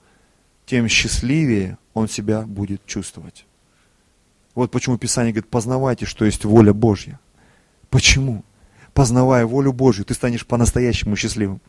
тем 0.70 0.86
счастливее 0.86 1.78
он 1.94 2.08
себя 2.08 2.42
будет 2.42 2.86
чувствовать. 2.86 3.44
Вот 4.54 4.70
почему 4.70 4.98
Писание 4.98 5.32
говорит, 5.32 5.50
познавайте, 5.50 6.06
что 6.06 6.24
есть 6.24 6.44
воля 6.44 6.72
Божья. 6.72 7.18
Почему? 7.88 8.44
Познавая 8.94 9.46
волю 9.46 9.72
Божью, 9.72 10.04
ты 10.04 10.14
станешь 10.14 10.46
по-настоящему 10.46 11.16
счастливым. 11.16 11.60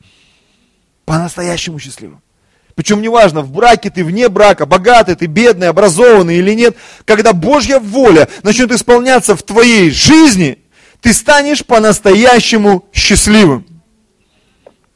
По-настоящему 1.05 1.79
счастливым. 1.79 2.21
Причем 2.75 3.01
неважно, 3.01 3.41
в 3.41 3.51
браке 3.51 3.89
ты, 3.89 4.03
вне 4.03 4.29
брака, 4.29 4.67
богатый 4.67 5.15
ты, 5.15 5.25
бедный, 5.25 5.69
образованный 5.69 6.35
или 6.37 6.53
нет, 6.53 6.77
когда 7.05 7.33
Божья 7.33 7.79
воля 7.79 8.29
начнет 8.43 8.71
исполняться 8.71 9.35
в 9.35 9.41
твоей 9.41 9.89
жизни, 9.89 10.59
ты 11.01 11.11
станешь 11.13 11.65
по-настоящему 11.65 12.85
счастливым. 12.93 13.65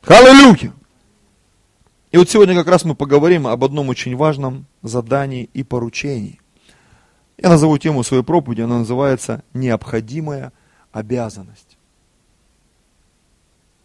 Аллилуйя! 0.06 0.76
И 2.16 2.18
вот 2.18 2.30
сегодня 2.30 2.56
как 2.56 2.68
раз 2.68 2.86
мы 2.86 2.96
поговорим 2.96 3.46
об 3.46 3.62
одном 3.66 3.90
очень 3.90 4.16
важном 4.16 4.68
задании 4.82 5.50
и 5.54 5.64
поручении. 5.64 6.40
Я 7.38 7.50
назову 7.50 7.78
тему 7.78 8.04
своей 8.04 8.24
проповеди, 8.24 8.62
она 8.62 8.78
называется 8.78 9.44
«Необходимая 9.54 10.54
обязанность». 10.94 11.78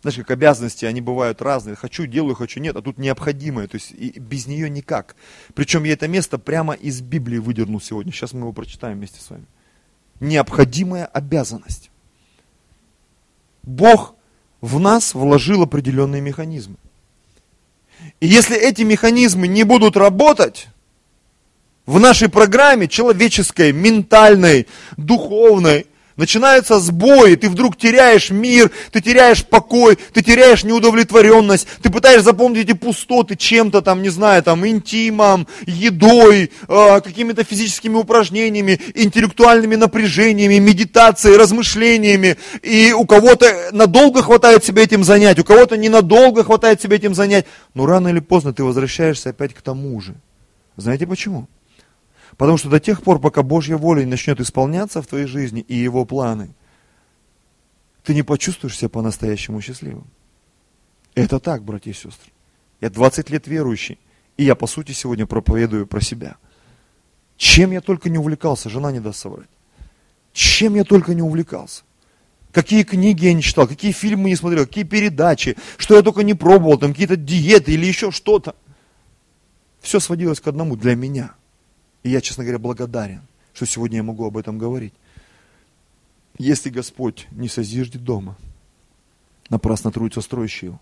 Знаешь, 0.02 0.16
как 0.18 0.30
обязанности, 0.30 0.84
они 0.84 1.00
бывают 1.00 1.42
разные. 1.42 1.74
Хочу, 1.74 2.06
делаю, 2.06 2.36
хочу, 2.36 2.60
нет. 2.60 2.76
А 2.76 2.82
тут 2.82 2.98
необходимое. 2.98 3.66
То 3.66 3.74
есть 3.74 3.90
и 3.90 4.16
без 4.20 4.46
нее 4.46 4.70
никак. 4.70 5.16
Причем 5.54 5.82
я 5.82 5.94
это 5.94 6.06
место 6.06 6.38
прямо 6.38 6.74
из 6.74 7.00
Библии 7.00 7.38
выдернул 7.38 7.80
сегодня. 7.80 8.12
Сейчас 8.12 8.32
мы 8.32 8.42
его 8.42 8.52
прочитаем 8.52 8.98
вместе 8.98 9.20
с 9.20 9.28
вами. 9.28 9.46
Необходимая 10.20 11.06
обязанность. 11.06 11.90
Бог 13.64 14.14
в 14.60 14.78
нас 14.78 15.14
вложил 15.14 15.62
определенные 15.62 16.20
механизмы. 16.20 16.76
И 18.20 18.26
если 18.26 18.56
эти 18.56 18.82
механизмы 18.82 19.48
не 19.48 19.64
будут 19.64 19.96
работать, 19.96 20.68
в 21.86 21.98
нашей 21.98 22.28
программе 22.28 22.86
человеческой, 22.86 23.72
ментальной, 23.72 24.68
духовной, 24.96 25.86
Начинается 26.20 26.80
сбой, 26.80 27.34
ты 27.36 27.48
вдруг 27.48 27.78
теряешь 27.78 28.28
мир, 28.30 28.70
ты 28.92 29.00
теряешь 29.00 29.42
покой, 29.42 29.96
ты 30.12 30.22
теряешь 30.22 30.64
неудовлетворенность, 30.64 31.66
ты 31.80 31.88
пытаешься 31.88 32.24
заполнить 32.26 32.64
эти 32.68 32.74
пустоты 32.74 33.36
чем-то 33.36 33.80
там, 33.80 34.02
не 34.02 34.10
знаю, 34.10 34.42
там, 34.42 34.66
интимом, 34.66 35.46
едой, 35.64 36.52
э, 36.68 37.00
какими-то 37.00 37.42
физическими 37.42 37.94
упражнениями, 37.94 38.78
интеллектуальными 38.94 39.76
напряжениями, 39.76 40.58
медитацией, 40.58 41.38
размышлениями. 41.38 42.36
И 42.60 42.92
у 42.92 43.06
кого-то 43.06 43.70
надолго 43.72 44.22
хватает 44.22 44.62
себе 44.62 44.82
этим 44.82 45.04
занять, 45.04 45.38
у 45.38 45.44
кого-то 45.44 45.78
ненадолго 45.78 46.44
хватает 46.44 46.82
себе 46.82 46.96
этим 46.96 47.14
занять. 47.14 47.46
Но 47.72 47.86
рано 47.86 48.08
или 48.08 48.20
поздно 48.20 48.52
ты 48.52 48.62
возвращаешься 48.62 49.30
опять 49.30 49.54
к 49.54 49.62
тому 49.62 49.98
же. 50.02 50.14
Знаете 50.76 51.06
почему? 51.06 51.48
Потому 52.40 52.56
что 52.56 52.70
до 52.70 52.80
тех 52.80 53.02
пор, 53.02 53.20
пока 53.20 53.42
Божья 53.42 53.76
воля 53.76 54.00
не 54.00 54.06
начнет 54.06 54.40
исполняться 54.40 55.02
в 55.02 55.06
твоей 55.06 55.26
жизни 55.26 55.60
и 55.60 55.76
Его 55.76 56.06
планы, 56.06 56.54
ты 58.02 58.14
не 58.14 58.22
почувствуешь 58.22 58.78
себя 58.78 58.88
по-настоящему 58.88 59.60
счастливым. 59.60 60.06
Это 61.14 61.38
так, 61.38 61.62
братья 61.62 61.90
и 61.90 61.92
сестры. 61.92 62.32
Я 62.80 62.88
20 62.88 63.28
лет 63.28 63.46
верующий, 63.46 63.98
и 64.38 64.44
я, 64.44 64.54
по 64.54 64.66
сути, 64.66 64.92
сегодня 64.92 65.26
проповедую 65.26 65.86
про 65.86 66.00
себя. 66.00 66.38
Чем 67.36 67.72
я 67.72 67.82
только 67.82 68.08
не 68.08 68.16
увлекался, 68.16 68.70
жена 68.70 68.90
не 68.90 69.00
даст 69.00 69.18
соврать. 69.18 69.50
Чем 70.32 70.76
я 70.76 70.84
только 70.84 71.12
не 71.12 71.20
увлекался. 71.20 71.82
Какие 72.52 72.84
книги 72.84 73.26
я 73.26 73.34
не 73.34 73.42
читал, 73.42 73.68
какие 73.68 73.92
фильмы 73.92 74.30
не 74.30 74.36
смотрел, 74.36 74.64
какие 74.64 74.84
передачи, 74.84 75.58
что 75.76 75.94
я 75.94 76.00
только 76.00 76.22
не 76.22 76.32
пробовал, 76.32 76.78
там 76.78 76.92
какие-то 76.92 77.16
диеты 77.16 77.74
или 77.74 77.84
еще 77.84 78.10
что-то. 78.10 78.56
Все 79.82 80.00
сводилось 80.00 80.40
к 80.40 80.48
одному 80.48 80.76
для 80.76 80.94
меня– 80.94 81.34
и 82.02 82.10
я, 82.10 82.20
честно 82.20 82.44
говоря, 82.44 82.58
благодарен, 82.58 83.22
что 83.52 83.66
сегодня 83.66 83.98
я 83.98 84.02
могу 84.02 84.24
об 84.26 84.36
этом 84.36 84.58
говорить. 84.58 84.94
Если 86.38 86.70
Господь 86.70 87.26
не 87.30 87.48
созиждет 87.48 88.02
дома, 88.02 88.36
напрасно 89.50 89.90
трудится 89.90 90.20
строящий 90.20 90.66
его. 90.66 90.80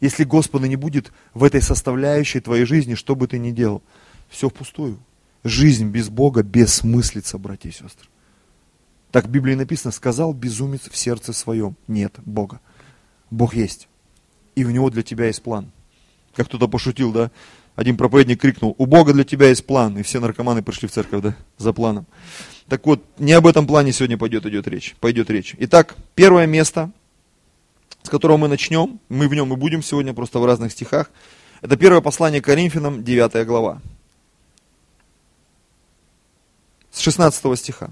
Если 0.00 0.24
Господа 0.24 0.68
не 0.68 0.76
будет 0.76 1.12
в 1.34 1.42
этой 1.42 1.62
составляющей 1.62 2.40
твоей 2.40 2.64
жизни, 2.64 2.94
что 2.94 3.16
бы 3.16 3.26
ты 3.26 3.38
ни 3.38 3.50
делал, 3.50 3.82
все 4.28 4.48
впустую. 4.48 4.98
Жизнь 5.44 5.88
без 5.88 6.08
Бога 6.08 6.42
бессмыслица, 6.42 7.38
братья 7.38 7.68
и 7.68 7.72
сестры. 7.72 8.08
Так 9.10 9.26
в 9.26 9.30
Библии 9.30 9.54
написано, 9.54 9.90
сказал 9.90 10.34
безумец 10.34 10.88
в 10.90 10.96
сердце 10.96 11.32
своем, 11.32 11.76
нет 11.86 12.14
Бога. 12.24 12.60
Бог 13.30 13.54
есть. 13.54 13.88
И 14.54 14.64
у 14.64 14.70
него 14.70 14.90
для 14.90 15.02
тебя 15.02 15.26
есть 15.26 15.42
план. 15.42 15.72
Как 16.34 16.46
кто-то 16.46 16.68
пошутил, 16.68 17.12
да? 17.12 17.30
Один 17.78 17.96
проповедник 17.96 18.40
крикнул, 18.40 18.74
у 18.76 18.86
Бога 18.86 19.12
для 19.12 19.22
тебя 19.22 19.50
есть 19.50 19.64
план. 19.64 19.96
И 19.98 20.02
все 20.02 20.18
наркоманы 20.18 20.64
пришли 20.64 20.88
в 20.88 20.90
церковь, 20.90 21.22
да, 21.22 21.36
за 21.58 21.72
планом. 21.72 22.06
Так 22.66 22.84
вот, 22.84 23.04
не 23.18 23.32
об 23.34 23.46
этом 23.46 23.68
плане 23.68 23.92
сегодня 23.92 24.18
пойдет, 24.18 24.44
идет 24.46 24.66
речь, 24.66 24.96
пойдет 24.98 25.30
речь. 25.30 25.54
Итак, 25.60 25.94
первое 26.16 26.46
место, 26.46 26.90
с 28.02 28.08
которого 28.08 28.36
мы 28.36 28.48
начнем, 28.48 28.98
мы 29.08 29.28
в 29.28 29.34
нем 29.34 29.52
и 29.52 29.56
будем 29.56 29.84
сегодня 29.84 30.12
просто 30.12 30.40
в 30.40 30.44
разных 30.44 30.72
стихах, 30.72 31.12
это 31.60 31.76
первое 31.76 32.00
послание 32.00 32.42
Коринфянам, 32.42 33.04
9 33.04 33.46
глава. 33.46 33.80
С 36.90 36.98
16 36.98 37.56
стиха. 37.56 37.90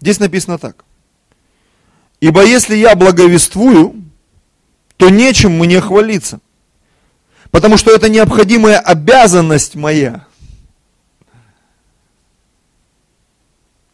Здесь 0.00 0.18
написано 0.18 0.58
так. 0.58 0.84
«Ибо 2.18 2.44
если 2.44 2.74
я 2.74 2.96
благовествую, 2.96 3.94
то 4.96 5.08
нечем 5.08 5.52
мне 5.52 5.80
хвалиться, 5.80 6.40
Потому 7.56 7.78
что 7.78 7.90
это 7.90 8.10
необходимая 8.10 8.78
обязанность 8.78 9.76
моя. 9.76 10.26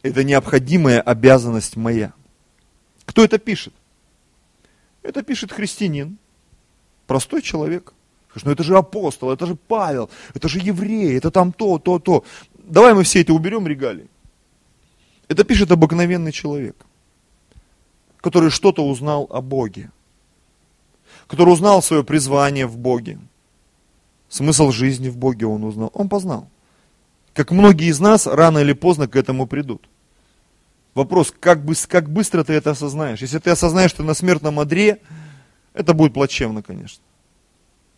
Это 0.02 0.25
необходимая 0.25 1.00
обязанность 1.00 1.76
моя. 1.76 2.12
Кто 3.04 3.23
это 3.23 3.38
пишет? 3.38 3.73
Это 5.04 5.23
пишет 5.23 5.52
христианин, 5.52 6.19
простой 7.07 7.40
человек. 7.40 7.95
Ну 8.42 8.50
это 8.50 8.64
же 8.64 8.76
апостол, 8.76 9.31
это 9.31 9.47
же 9.47 9.54
Павел, 9.54 10.11
это 10.35 10.49
же 10.49 10.59
еврей, 10.59 11.16
это 11.16 11.31
там 11.31 11.52
то, 11.52 11.78
то, 11.78 12.00
то. 12.00 12.25
Давай 12.64 12.95
мы 12.95 13.04
все 13.04 13.21
это 13.21 13.33
уберем 13.33 13.69
регалии. 13.69 14.09
Это 15.28 15.45
пишет 15.45 15.71
обыкновенный 15.71 16.33
человек, 16.33 16.75
который 18.16 18.50
что-то 18.50 18.85
узнал 18.85 19.28
о 19.31 19.40
Боге, 19.40 19.92
который 21.28 21.50
узнал 21.50 21.81
свое 21.81 22.02
призвание 22.02 22.66
в 22.66 22.76
Боге, 22.76 23.21
Смысл 24.33 24.71
жизни 24.71 25.11
в 25.11 25.19
Боге 25.19 25.45
он 25.45 25.62
узнал. 25.62 25.91
Он 25.93 26.09
познал. 26.09 26.49
Как 27.35 27.51
многие 27.51 27.89
из 27.89 28.01
нас 28.01 28.27
рано 28.27 28.61
или 28.61 28.73
поздно 28.73 29.07
к 29.07 29.15
этому 29.15 29.47
придут. 29.47 29.87
Вопрос, 30.95 31.35
как, 31.39 31.62
бы, 31.62 31.75
как 31.87 32.11
быстро 32.11 32.43
ты 32.43 32.55
это 32.55 32.71
осознаешь. 32.71 33.21
Если 33.21 33.39
ты 33.39 33.51
осознаешь, 33.51 33.91
что 33.91 34.03
на 34.03 34.15
смертном 34.15 34.59
одре, 34.59 35.01
это 35.75 35.93
будет 35.93 36.15
плачевно, 36.15 36.62
конечно. 36.62 37.03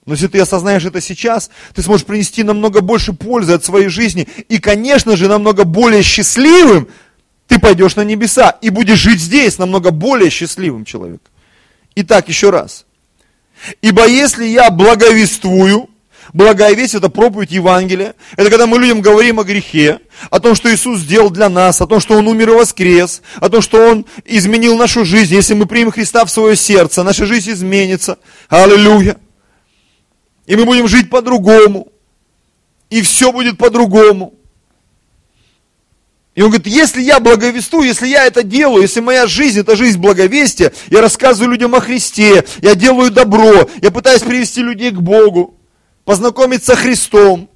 Но 0.06 0.14
если 0.14 0.26
ты 0.26 0.40
осознаешь 0.40 0.84
это 0.84 1.00
сейчас, 1.00 1.50
ты 1.72 1.82
сможешь 1.82 2.04
принести 2.04 2.42
намного 2.42 2.80
больше 2.80 3.12
пользы 3.12 3.52
от 3.52 3.64
своей 3.64 3.88
жизни. 3.88 4.26
И, 4.48 4.58
конечно 4.58 5.14
же, 5.14 5.28
намного 5.28 5.62
более 5.62 6.02
счастливым 6.02 6.88
ты 7.46 7.60
пойдешь 7.60 7.94
на 7.94 8.02
небеса 8.02 8.58
и 8.60 8.70
будешь 8.70 8.98
жить 8.98 9.20
здесь 9.20 9.56
намного 9.56 9.92
более 9.92 10.30
счастливым 10.30 10.84
человеком. 10.84 11.30
Итак, 11.94 12.28
еще 12.28 12.50
раз. 12.50 12.86
Ибо 13.82 14.08
если 14.08 14.46
я 14.46 14.72
благовествую, 14.72 15.90
благая 16.34 16.74
весть 16.74 16.94
это 16.94 17.08
проповедь 17.08 17.52
Евангелия, 17.52 18.14
это 18.36 18.50
когда 18.50 18.66
мы 18.66 18.78
людям 18.78 19.00
говорим 19.00 19.40
о 19.40 19.44
грехе, 19.44 20.00
о 20.30 20.40
том, 20.40 20.54
что 20.54 20.72
Иисус 20.74 20.98
сделал 20.98 21.30
для 21.30 21.48
нас, 21.48 21.80
о 21.80 21.86
том, 21.86 22.00
что 22.00 22.18
Он 22.18 22.28
умер 22.28 22.50
и 22.50 22.52
воскрес, 22.52 23.22
о 23.36 23.48
том, 23.48 23.62
что 23.62 23.78
Он 23.90 24.04
изменил 24.26 24.76
нашу 24.76 25.06
жизнь. 25.06 25.34
Если 25.34 25.54
мы 25.54 25.64
примем 25.64 25.92
Христа 25.92 26.24
в 26.26 26.30
свое 26.30 26.56
сердце, 26.56 27.02
наша 27.02 27.24
жизнь 27.24 27.52
изменится. 27.52 28.18
Аллилуйя. 28.48 29.16
И 30.46 30.56
мы 30.56 30.66
будем 30.66 30.88
жить 30.88 31.08
по-другому. 31.08 31.88
И 32.90 33.00
все 33.00 33.32
будет 33.32 33.56
по-другому. 33.56 34.34
И 36.34 36.42
он 36.42 36.48
говорит, 36.48 36.66
если 36.66 37.00
я 37.00 37.20
благовествую, 37.20 37.86
если 37.86 38.08
я 38.08 38.26
это 38.26 38.42
делаю, 38.42 38.82
если 38.82 38.98
моя 38.98 39.28
жизнь 39.28 39.60
это 39.60 39.76
жизнь 39.76 40.00
благовестия, 40.00 40.72
я 40.90 41.00
рассказываю 41.00 41.52
людям 41.52 41.76
о 41.76 41.80
Христе, 41.80 42.44
я 42.60 42.74
делаю 42.74 43.12
добро, 43.12 43.68
я 43.80 43.92
пытаюсь 43.92 44.22
привести 44.22 44.60
людей 44.60 44.90
к 44.90 45.00
Богу, 45.00 45.60
познакомиться 46.04 46.76
Христом, 46.76 47.48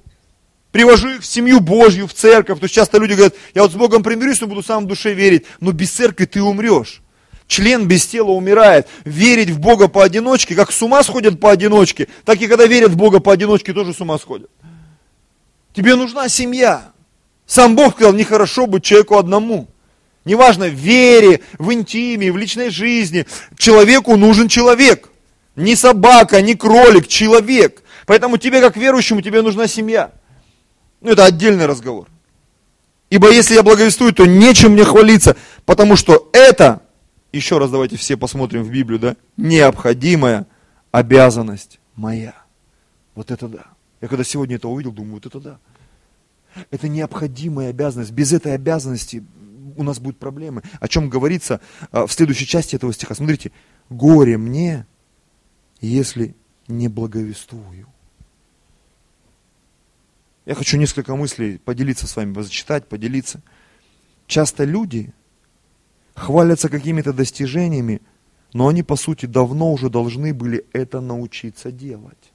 привожу 0.71 1.09
их 1.09 1.21
в 1.21 1.25
семью 1.25 1.59
Божью, 1.59 2.07
в 2.07 2.13
церковь. 2.13 2.59
То 2.59 2.65
есть 2.65 2.75
часто 2.75 2.97
люди 2.97 3.13
говорят, 3.13 3.35
я 3.53 3.63
вот 3.63 3.71
с 3.71 3.75
Богом 3.75 4.03
примирюсь, 4.03 4.41
но 4.41 4.47
буду 4.47 4.63
сам 4.63 4.85
в 4.85 4.87
душе 4.87 5.13
верить. 5.13 5.45
Но 5.59 5.71
без 5.71 5.91
церкви 5.91 6.25
ты 6.25 6.41
умрешь. 6.41 7.01
Член 7.47 7.87
без 7.87 8.05
тела 8.05 8.29
умирает. 8.29 8.87
Верить 9.05 9.49
в 9.49 9.59
Бога 9.59 9.87
поодиночке, 9.87 10.55
как 10.55 10.71
с 10.71 10.81
ума 10.81 11.03
сходят 11.03 11.39
поодиночке, 11.39 12.07
так 12.23 12.39
и 12.41 12.47
когда 12.47 12.65
верят 12.67 12.91
в 12.91 12.95
Бога 12.95 13.19
поодиночке, 13.19 13.73
тоже 13.73 13.93
с 13.93 14.01
ума 14.01 14.19
сходят. 14.19 14.51
Тебе 15.73 15.95
нужна 15.95 16.29
семья. 16.29 16.91
Сам 17.47 17.75
Бог 17.75 17.95
сказал, 17.95 18.13
нехорошо 18.13 18.67
быть 18.67 18.83
человеку 18.83 19.17
одному. 19.17 19.67
Неважно, 20.25 20.67
в 20.67 20.73
вере, 20.73 21.41
в 21.57 21.73
интиме, 21.73 22.31
в 22.31 22.37
личной 22.37 22.69
жизни. 22.69 23.25
Человеку 23.57 24.15
нужен 24.15 24.47
человек. 24.47 25.09
Не 25.55 25.75
собака, 25.75 26.41
не 26.41 26.53
кролик, 26.53 27.07
человек. 27.07 27.81
Поэтому 28.09 28.39
тебе, 28.39 28.59
как 28.59 28.75
верующему, 28.75 29.21
тебе 29.21 29.43
нужна 29.43 29.67
семья. 29.67 30.11
Ну, 30.99 31.11
это 31.11 31.25
отдельный 31.25 31.67
разговор. 31.67 32.07
Ибо 33.11 33.31
если 33.31 33.53
я 33.53 33.61
благовествую, 33.61 34.13
то 34.13 34.25
нечем 34.25 34.71
мне 34.71 34.83
хвалиться, 34.83 35.35
потому 35.63 35.95
что 35.95 36.27
это, 36.33 36.81
еще 37.31 37.59
раз 37.59 37.69
давайте 37.69 37.97
все 37.97 38.17
посмотрим 38.17 38.63
в 38.63 38.71
Библию, 38.71 38.99
да, 38.99 39.15
необходимая 39.37 40.47
обязанность 40.89 41.79
моя. 41.95 42.33
Вот 43.13 43.29
это 43.29 43.47
да. 43.47 43.65
Я 44.01 44.07
когда 44.07 44.23
сегодня 44.23 44.55
это 44.55 44.69
увидел, 44.69 44.91
думаю, 44.91 45.21
вот 45.21 45.27
это 45.27 45.39
да. 45.39 45.59
Это 46.71 46.87
необходимая 46.87 47.69
обязанность. 47.69 48.09
Без 48.09 48.33
этой 48.33 48.55
обязанности 48.55 49.23
у 49.77 49.83
нас 49.83 49.99
будут 49.99 50.17
проблемы. 50.17 50.63
О 50.79 50.87
чем 50.87 51.09
говорится 51.09 51.61
а, 51.91 52.07
в 52.07 52.11
следующей 52.11 52.47
части 52.47 52.75
этого 52.75 52.91
стиха. 52.91 53.13
Смотрите, 53.13 53.51
горе 53.87 54.39
мне, 54.39 54.87
если 55.79 56.33
не 56.67 56.87
благовествую. 56.87 57.85
Я 60.49 60.55
хочу 60.55 60.77
несколько 60.77 61.15
мыслей 61.15 61.59
поделиться 61.59 62.07
с 62.07 62.15
вами, 62.15 62.41
зачитать, 62.41 62.87
поделиться. 62.87 63.39
Часто 64.25 64.63
люди 64.63 65.13
хвалятся 66.15 66.69
какими-то 66.69 67.13
достижениями, 67.13 68.01
но 68.53 68.67
они, 68.67 68.81
по 68.81 68.95
сути, 68.95 69.27
давно 69.27 69.71
уже 69.71 69.91
должны 69.91 70.33
были 70.33 70.65
это 70.73 71.01
научиться 71.01 71.71
делать. 71.71 72.31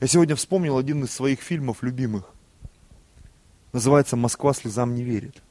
Я 0.00 0.06
сегодня 0.06 0.34
вспомнил 0.34 0.78
один 0.78 1.04
из 1.04 1.10
своих 1.12 1.42
фильмов 1.42 1.82
любимых. 1.82 2.24
Называется 3.74 4.16
«Москва 4.16 4.54
слезам 4.54 4.94
не 4.94 5.02
верит». 5.02 5.42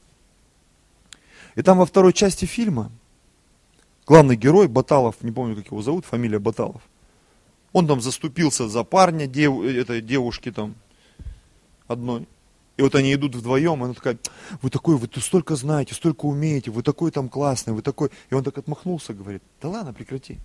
И 1.54 1.62
там 1.62 1.78
во 1.78 1.86
второй 1.86 2.14
части 2.14 2.46
фильма 2.46 2.90
главный 4.08 4.34
герой 4.34 4.66
Баталов, 4.66 5.22
не 5.22 5.30
помню, 5.30 5.54
как 5.54 5.66
его 5.66 5.82
зовут, 5.82 6.04
фамилия 6.04 6.40
Баталов, 6.40 6.82
он 7.72 7.86
там 7.86 8.00
заступился 8.00 8.68
за 8.68 8.82
парня 8.82 9.28
дев, 9.28 9.62
этой 9.62 10.00
девушки 10.00 10.50
там 10.50 10.74
одной. 11.92 12.26
И 12.76 12.82
вот 12.82 12.94
они 12.94 13.12
идут 13.12 13.34
вдвоем, 13.34 13.82
и 13.82 13.84
она 13.84 13.94
такая, 13.94 14.18
вы 14.62 14.70
такой, 14.70 14.96
вы 14.96 15.08
столько 15.20 15.56
знаете, 15.56 15.94
столько 15.94 16.24
умеете, 16.24 16.70
вы 16.70 16.82
такой 16.82 17.10
там 17.10 17.28
классный, 17.28 17.74
вы 17.74 17.82
такой. 17.82 18.10
И 18.30 18.34
он 18.34 18.42
так 18.42 18.56
отмахнулся, 18.58 19.12
говорит, 19.12 19.42
да 19.60 19.68
ладно, 19.68 19.92
прекрати. 19.92 20.38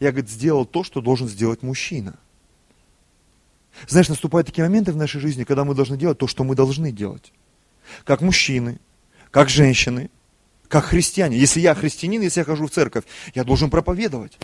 Я, 0.00 0.10
говорит, 0.12 0.30
сделал 0.30 0.64
то, 0.64 0.84
что 0.84 1.00
должен 1.00 1.28
сделать 1.28 1.62
мужчина. 1.62 2.18
Знаешь, 3.86 4.08
наступают 4.08 4.46
такие 4.46 4.64
моменты 4.64 4.92
в 4.92 4.96
нашей 4.96 5.20
жизни, 5.20 5.44
когда 5.44 5.64
мы 5.64 5.74
должны 5.74 5.96
делать 5.96 6.18
то, 6.18 6.26
что 6.26 6.42
мы 6.42 6.54
должны 6.54 6.90
делать. 6.90 7.32
Как 8.04 8.20
мужчины, 8.22 8.80
как 9.30 9.48
женщины, 9.48 10.10
как 10.68 10.84
христиане. 10.84 11.36
Если 11.38 11.60
я 11.60 11.74
христианин, 11.74 12.22
если 12.22 12.40
я 12.40 12.44
хожу 12.44 12.66
в 12.66 12.70
церковь, 12.70 13.04
я 13.34 13.44
должен 13.44 13.70
проповедовать. 13.70 14.38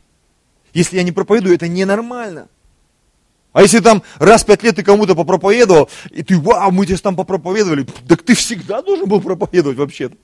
Если 0.72 0.96
я 0.96 1.02
не 1.02 1.12
проповедую, 1.12 1.54
это 1.54 1.68
ненормально. 1.68 2.48
А 3.54 3.62
если 3.62 3.78
там 3.78 4.02
раз 4.18 4.42
в 4.42 4.46
пять 4.46 4.64
лет 4.64 4.74
ты 4.74 4.82
кому-то 4.82 5.14
попроповедовал, 5.14 5.88
и 6.10 6.24
ты, 6.24 6.36
вау, 6.36 6.72
мы 6.72 6.86
тебе 6.86 6.96
там 6.96 7.14
попроповедовали, 7.14 7.86
так 8.08 8.22
ты 8.22 8.34
всегда 8.34 8.82
должен 8.82 9.08
был 9.08 9.20
проповедовать 9.20 9.78
вообще-то. 9.78 10.16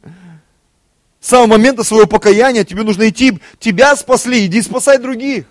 С 1.21 1.29
самого 1.29 1.47
момента 1.47 1.85
своего 1.85 2.09
покаяния 2.09 2.65
тебе 2.65 2.83
нужно 2.83 3.09
идти, 3.09 3.39
тебя 3.61 3.95
спасли, 3.95 4.47
иди 4.47 4.61
спасай 4.61 4.99
других. 4.99 5.45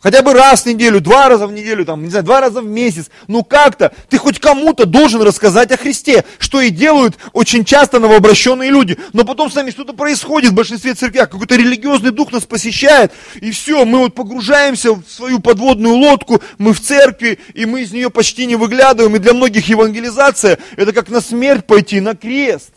Хотя 0.00 0.22
бы 0.22 0.32
раз 0.32 0.62
в 0.62 0.66
неделю, 0.66 1.00
два 1.00 1.28
раза 1.28 1.48
в 1.48 1.52
неделю, 1.52 1.84
там, 1.84 2.04
не 2.04 2.10
знаю, 2.10 2.24
два 2.24 2.40
раза 2.40 2.60
в 2.60 2.66
месяц. 2.66 3.10
Ну 3.26 3.42
как-то 3.42 3.92
ты 4.08 4.16
хоть 4.16 4.38
кому-то 4.38 4.86
должен 4.86 5.22
рассказать 5.22 5.72
о 5.72 5.76
Христе, 5.76 6.24
что 6.38 6.60
и 6.60 6.70
делают 6.70 7.18
очень 7.32 7.64
часто 7.64 7.98
новообращенные 7.98 8.70
люди. 8.70 8.96
Но 9.12 9.24
потом 9.24 9.50
с 9.50 9.56
нами 9.56 9.70
что-то 9.70 9.94
происходит 9.94 10.52
в 10.52 10.54
большинстве 10.54 10.94
церквях, 10.94 11.30
какой-то 11.30 11.56
религиозный 11.56 12.12
дух 12.12 12.30
нас 12.30 12.46
посещает, 12.46 13.12
и 13.40 13.50
все, 13.50 13.84
мы 13.84 13.98
вот 13.98 14.14
погружаемся 14.14 14.92
в 14.92 15.04
свою 15.08 15.40
подводную 15.40 15.96
лодку, 15.96 16.40
мы 16.58 16.74
в 16.74 16.80
церкви, 16.80 17.40
и 17.54 17.66
мы 17.66 17.82
из 17.82 17.90
нее 17.90 18.08
почти 18.08 18.46
не 18.46 18.54
выглядываем. 18.54 19.16
И 19.16 19.18
для 19.18 19.32
многих 19.32 19.68
евангелизация 19.68 20.58
это 20.76 20.92
как 20.92 21.08
на 21.08 21.20
смерть 21.20 21.66
пойти, 21.66 22.00
на 22.00 22.14
крест. 22.14 22.70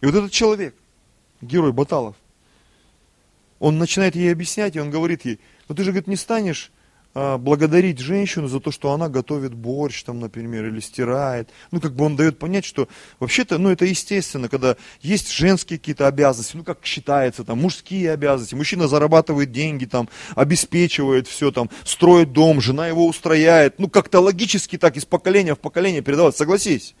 И 0.00 0.06
вот 0.06 0.14
этот 0.14 0.32
человек, 0.32 0.74
герой 1.42 1.72
Баталов, 1.72 2.16
он 3.58 3.78
начинает 3.78 4.16
ей 4.16 4.32
объяснять, 4.32 4.74
и 4.74 4.80
он 4.80 4.90
говорит 4.90 5.24
ей, 5.24 5.38
но 5.68 5.74
ты 5.74 5.84
же, 5.84 5.90
говорит, 5.90 6.08
не 6.08 6.16
станешь 6.16 6.72
а, 7.14 7.36
благодарить 7.36 7.98
женщину 7.98 8.48
за 8.48 8.58
то, 8.58 8.70
что 8.70 8.92
она 8.92 9.10
готовит 9.10 9.52
борщ, 9.52 10.02
там, 10.02 10.18
например, 10.18 10.66
или 10.66 10.80
стирает. 10.80 11.50
Ну, 11.70 11.78
как 11.78 11.94
бы 11.94 12.06
он 12.06 12.16
дает 12.16 12.38
понять, 12.38 12.64
что 12.64 12.88
вообще-то, 13.20 13.58
ну, 13.58 13.68
это 13.68 13.84
естественно, 13.84 14.48
когда 14.48 14.76
есть 15.02 15.30
женские 15.30 15.78
какие-то 15.78 16.06
обязанности, 16.06 16.56
ну, 16.56 16.64
как 16.64 16.78
считается, 16.84 17.44
там, 17.44 17.60
мужские 17.60 18.12
обязанности. 18.12 18.54
Мужчина 18.54 18.88
зарабатывает 18.88 19.52
деньги, 19.52 19.84
там, 19.84 20.08
обеспечивает 20.34 21.28
все, 21.28 21.50
там, 21.50 21.68
строит 21.84 22.32
дом, 22.32 22.62
жена 22.62 22.88
его 22.88 23.06
устрояет. 23.06 23.78
Ну, 23.78 23.90
как-то 23.90 24.20
логически 24.20 24.78
так 24.78 24.96
из 24.96 25.04
поколения 25.04 25.54
в 25.54 25.60
поколение 25.60 26.00
передавать, 26.00 26.34
согласись. 26.34 26.94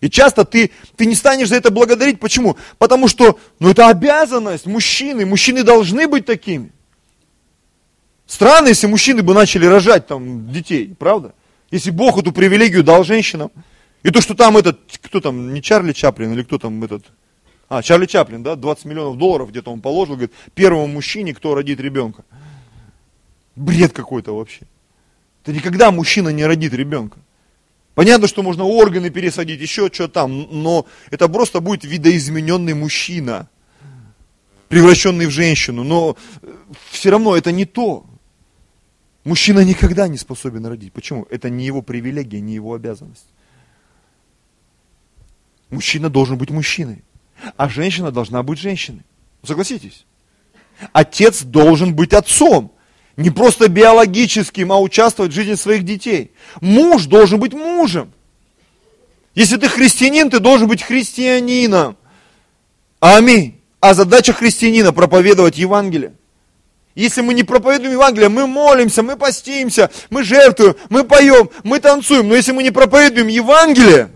И 0.00 0.08
часто 0.08 0.44
ты, 0.44 0.70
ты 0.96 1.06
не 1.06 1.16
станешь 1.16 1.48
за 1.48 1.56
это 1.56 1.72
благодарить. 1.72 2.20
Почему? 2.20 2.56
Потому 2.78 3.08
что, 3.08 3.40
ну, 3.58 3.70
это 3.70 3.88
обязанность 3.88 4.66
мужчины. 4.66 5.26
Мужчины 5.26 5.64
должны 5.64 6.06
быть 6.06 6.26
такими. 6.26 6.72
Странно, 8.26 8.68
если 8.68 8.86
мужчины 8.86 9.22
бы 9.22 9.34
начали 9.34 9.66
рожать 9.66 10.06
там 10.06 10.50
детей, 10.50 10.94
правда? 10.98 11.34
Если 11.70 11.90
Бог 11.90 12.18
эту 12.18 12.32
привилегию 12.32 12.84
дал 12.84 13.04
женщинам. 13.04 13.50
И 14.02 14.10
то, 14.10 14.20
что 14.20 14.34
там 14.34 14.56
этот, 14.56 14.80
кто 15.00 15.20
там, 15.20 15.54
не 15.54 15.62
Чарли 15.62 15.92
Чаплин 15.92 16.32
или 16.32 16.42
кто 16.42 16.58
там 16.58 16.82
этот, 16.82 17.04
а, 17.68 17.82
Чарли 17.82 18.06
Чаплин, 18.06 18.42
да, 18.42 18.56
20 18.56 18.84
миллионов 18.84 19.16
долларов 19.16 19.50
где-то 19.50 19.70
он 19.72 19.80
положил, 19.80 20.16
говорит, 20.16 20.32
первому 20.54 20.86
мужчине, 20.88 21.34
кто 21.34 21.54
родит 21.54 21.80
ребенка. 21.80 22.24
Бред 23.54 23.92
какой-то 23.92 24.36
вообще. 24.36 24.66
Это 25.42 25.52
никогда 25.52 25.90
мужчина 25.90 26.30
не 26.30 26.44
родит 26.44 26.74
ребенка. 26.74 27.18
Понятно, 27.94 28.26
что 28.26 28.42
можно 28.42 28.64
органы 28.64 29.10
пересадить, 29.10 29.60
еще 29.60 29.90
что 29.92 30.08
там, 30.08 30.48
но 30.50 30.86
это 31.10 31.28
просто 31.28 31.60
будет 31.60 31.84
видоизмененный 31.84 32.74
мужчина, 32.74 33.48
превращенный 34.68 35.26
в 35.26 35.30
женщину. 35.30 35.84
Но 35.84 36.16
все 36.90 37.10
равно 37.10 37.36
это 37.36 37.52
не 37.52 37.66
то. 37.66 38.06
Мужчина 39.24 39.60
никогда 39.60 40.08
не 40.08 40.18
способен 40.18 40.66
родить. 40.66 40.92
Почему? 40.92 41.26
Это 41.30 41.48
не 41.48 41.64
его 41.64 41.80
привилегия, 41.82 42.40
не 42.40 42.54
его 42.54 42.74
обязанность. 42.74 43.26
Мужчина 45.70 46.10
должен 46.10 46.36
быть 46.36 46.50
мужчиной, 46.50 47.02
а 47.56 47.68
женщина 47.68 48.10
должна 48.10 48.42
быть 48.42 48.58
женщиной. 48.58 49.02
Согласитесь? 49.42 50.04
Отец 50.92 51.42
должен 51.42 51.94
быть 51.94 52.12
отцом. 52.12 52.72
Не 53.16 53.30
просто 53.30 53.68
биологическим, 53.68 54.72
а 54.72 54.80
участвовать 54.80 55.32
в 55.32 55.34
жизни 55.34 55.54
своих 55.54 55.84
детей. 55.84 56.32
Муж 56.60 57.06
должен 57.06 57.38
быть 57.38 57.52
мужем. 57.52 58.12
Если 59.34 59.56
ты 59.56 59.68
христианин, 59.68 60.30
ты 60.30 60.40
должен 60.40 60.66
быть 60.66 60.82
христианином. 60.82 61.96
Аминь. 63.00 63.60
А 63.80 63.94
задача 63.94 64.32
христианина 64.32 64.92
проповедовать 64.92 65.58
Евангелие. 65.58 66.14
Если 66.94 67.22
мы 67.22 67.32
не 67.34 67.42
проповедуем 67.42 67.92
Евангелие, 67.92 68.28
мы 68.28 68.46
молимся, 68.46 69.02
мы 69.02 69.16
постимся, 69.16 69.90
мы 70.10 70.22
жертвуем, 70.24 70.76
мы 70.90 71.04
поем, 71.04 71.48
мы 71.64 71.80
танцуем. 71.80 72.28
Но 72.28 72.34
если 72.34 72.52
мы 72.52 72.62
не 72.62 72.70
проповедуем 72.70 73.28
Евангелие, 73.28 74.10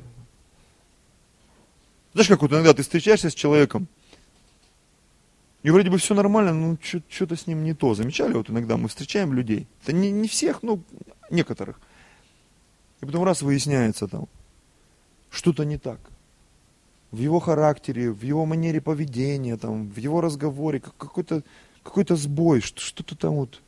Знаешь, 2.13 2.29
как 2.29 2.41
вот 2.41 2.53
иногда 2.53 2.73
ты 2.73 2.83
встречаешься 2.83 3.29
с 3.29 3.35
человеком, 3.35 3.89
и 5.63 5.71
вроде 5.71 5.91
бы 5.91 5.99
все 5.99 6.15
нормально, 6.15 6.55
но 6.55 6.79
что-то 7.11 7.37
с 7.37 7.47
ним 7.47 7.65
не 7.65 7.75
то. 7.75 7.93
Замечали, 7.95 8.33
вот 8.33 8.49
иногда 8.49 8.77
мы 8.77 8.89
встречаем 8.89 9.35
людей. 9.35 9.67
Это 9.83 9.93
не, 9.93 10.11
не 10.11 10.27
всех, 10.27 10.63
но 10.63 10.79
некоторых. 11.29 11.79
И 13.03 13.05
потом 13.05 13.25
раз 13.25 13.43
выясняется 13.43 14.09
там, 14.09 14.29
что-то 15.29 15.65
не 15.65 15.77
так. 15.77 15.99
В 17.11 17.19
его 17.19 17.41
характере, 17.41 18.11
в 18.11 18.23
его 18.23 18.47
манере 18.47 18.81
поведения, 18.81 19.57
там, 19.57 19.89
в 19.89 19.97
его 19.99 20.21
разговоре, 20.21 20.81
какой-то 20.81 21.43
какой 21.87 22.17
сбой, 22.17 22.61
что-то 22.61 23.17
там 23.17 23.35
вот, 23.35 23.61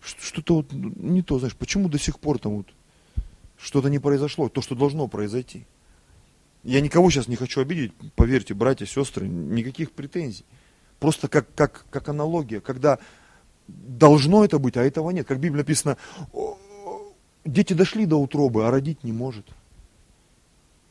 что-то 0.00 0.56
вот 0.56 0.72
не 0.72 1.22
то, 1.22 1.38
знаешь, 1.38 1.56
почему 1.56 1.88
до 1.88 1.98
сих 1.98 2.18
пор 2.18 2.38
там 2.38 2.56
вот 2.58 2.66
что-то 3.58 3.88
не 3.88 3.98
произошло, 3.98 4.48
то, 4.48 4.60
что 4.60 4.74
должно 4.74 5.08
произойти. 5.08 5.66
Я 6.62 6.80
никого 6.80 7.10
сейчас 7.10 7.28
не 7.28 7.36
хочу 7.36 7.60
обидеть, 7.60 7.92
поверьте, 8.16 8.54
братья, 8.54 8.86
сестры, 8.86 9.28
никаких 9.28 9.92
претензий. 9.92 10.44
Просто 10.98 11.28
как, 11.28 11.46
как, 11.54 11.86
как 11.90 12.08
аналогия, 12.08 12.60
когда 12.60 12.98
должно 13.68 14.44
это 14.44 14.58
быть, 14.58 14.76
а 14.76 14.82
этого 14.82 15.10
нет. 15.10 15.26
Как 15.26 15.38
в 15.38 15.40
Библии 15.40 15.58
написано, 15.58 15.96
дети 17.44 17.72
дошли 17.72 18.06
до 18.06 18.16
утробы, 18.16 18.66
а 18.66 18.70
родить 18.70 19.04
не 19.04 19.12
может. 19.12 19.46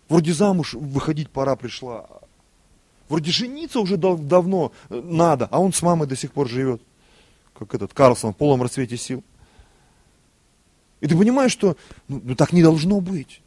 Вроде 0.08 0.34
замуж 0.34 0.74
выходить 0.76 1.30
пора 1.30 1.56
пришла. 1.56 2.08
Вроде 3.10 3.32
жениться 3.32 3.80
уже 3.80 3.98
дав 3.98 4.20
давно 4.20 4.72
надо, 4.90 5.48
а 5.52 5.60
он 5.60 5.74
с 5.74 5.82
мамой 5.82 6.08
до 6.08 6.16
сих 6.16 6.32
пор 6.32 6.50
живет. 6.50 6.82
Как 7.58 7.74
этот 7.74 7.94
Карлсон 7.94 8.34
в 8.34 8.38
полном 8.38 8.64
расцвете 8.64 8.98
сил. 8.98 9.24
И 11.02 11.08
ты 11.08 11.16
понимаешь, 11.16 11.52
что 11.52 11.78
ну, 12.08 12.22
ну 12.24 12.36
так 12.36 12.52
не 12.52 12.64
должно 12.64 13.00
быть. 13.00 13.42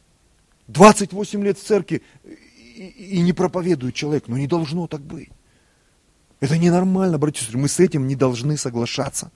28 0.67 1.43
лет 1.43 1.57
в 1.57 1.63
церкви 1.63 2.01
и, 2.23 2.87
и 2.87 3.19
не 3.19 3.33
проповедует 3.33 3.95
человек, 3.95 4.27
но 4.27 4.37
не 4.37 4.47
должно 4.47 4.87
так 4.87 5.01
быть. 5.01 5.29
Это 6.39 6.57
ненормально, 6.57 7.17
братья 7.17 7.39
и 7.39 7.41
сестры, 7.41 7.59
мы 7.59 7.67
с 7.67 7.79
этим 7.79 8.07
не 8.07 8.15
должны 8.15 8.55
соглашаться. 8.55 9.31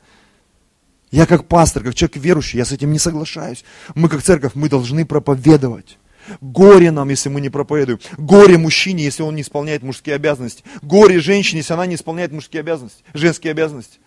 Я 1.11 1.25
как 1.25 1.47
пастор, 1.47 1.83
как 1.83 1.95
человек 1.95 2.17
верующий, 2.17 2.57
я 2.57 2.65
с 2.65 2.71
этим 2.71 2.91
не 2.91 2.99
соглашаюсь. 2.99 3.63
Мы 3.93 4.09
как 4.09 4.23
церковь, 4.23 4.53
мы 4.55 4.69
должны 4.69 5.05
проповедовать. 5.05 5.97
Горе 6.41 6.91
нам, 6.91 7.09
если 7.09 7.29
мы 7.29 7.41
не 7.41 7.49
проповедуем. 7.49 7.99
Горе 8.17 8.57
мужчине, 8.57 9.03
если 9.03 9.23
он 9.23 9.35
не 9.35 9.41
исполняет 9.41 9.83
мужские 9.83 10.15
обязанности. 10.15 10.63
Горе 10.81 11.19
женщине, 11.19 11.59
если 11.59 11.73
она 11.73 11.85
не 11.85 11.95
исполняет 11.95 12.31
мужские 12.31 12.61
обязанности, 12.61 13.03
женские 13.13 13.51
обязанности. 13.51 13.99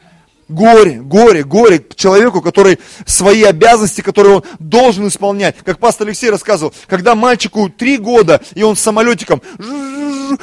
Горе, 0.48 1.00
горе, 1.02 1.42
горе 1.42 1.84
человеку, 1.96 2.40
который 2.40 2.78
свои 3.04 3.42
обязанности, 3.42 4.00
которые 4.00 4.36
он 4.36 4.44
должен 4.60 5.08
исполнять. 5.08 5.56
Как 5.64 5.80
пастор 5.80 6.06
Алексей 6.06 6.30
рассказывал, 6.30 6.72
когда 6.86 7.16
мальчику 7.16 7.68
три 7.68 7.98
года, 7.98 8.40
и 8.54 8.62
он 8.62 8.76
с 8.76 8.80
самолетиком, 8.80 9.42
ну, 9.58 10.38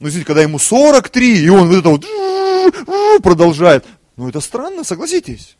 видите, 0.00 0.24
когда 0.24 0.42
ему 0.42 0.58
43, 0.58 1.44
и 1.44 1.48
он 1.48 1.68
вот 1.68 1.76
это 1.76 1.88
вот 1.90 3.22
продолжает. 3.22 3.84
Ну, 4.16 4.28
это 4.28 4.40
странно, 4.40 4.82
согласитесь. 4.82 5.56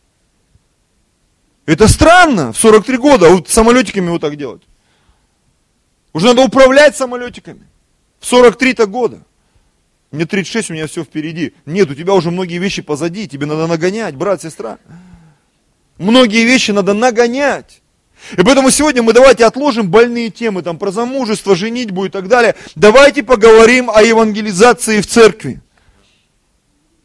Это 1.64 1.86
странно, 1.86 2.52
в 2.52 2.58
43 2.58 2.96
года, 2.96 3.28
вот 3.28 3.48
самолетиками 3.48 4.10
вот 4.10 4.20
так 4.20 4.36
делать. 4.36 4.62
Уже 6.12 6.26
надо 6.26 6.42
управлять 6.42 6.96
самолетиками. 6.96 7.66
В 8.20 8.32
43-то 8.32 8.86
года. 8.86 9.22
Мне 10.10 10.26
36, 10.26 10.70
у 10.70 10.74
меня 10.74 10.86
все 10.86 11.04
впереди. 11.04 11.54
Нет, 11.64 11.90
у 11.90 11.94
тебя 11.94 12.12
уже 12.14 12.30
многие 12.30 12.58
вещи 12.58 12.82
позади, 12.82 13.26
тебе 13.28 13.46
надо 13.46 13.66
нагонять, 13.66 14.14
брат, 14.14 14.42
сестра. 14.42 14.78
Многие 15.98 16.44
вещи 16.44 16.70
надо 16.72 16.92
нагонять. 16.92 17.80
И 18.32 18.42
поэтому 18.42 18.70
сегодня 18.70 19.02
мы 19.02 19.12
давайте 19.12 19.44
отложим 19.44 19.88
больные 19.88 20.30
темы, 20.30 20.62
там, 20.62 20.78
про 20.78 20.90
замужество, 20.90 21.56
женитьбу 21.56 22.04
и 22.04 22.08
так 22.08 22.28
далее. 22.28 22.54
Давайте 22.74 23.22
поговорим 23.22 23.90
о 23.90 24.02
евангелизации 24.02 25.00
в 25.00 25.06
церкви. 25.06 25.60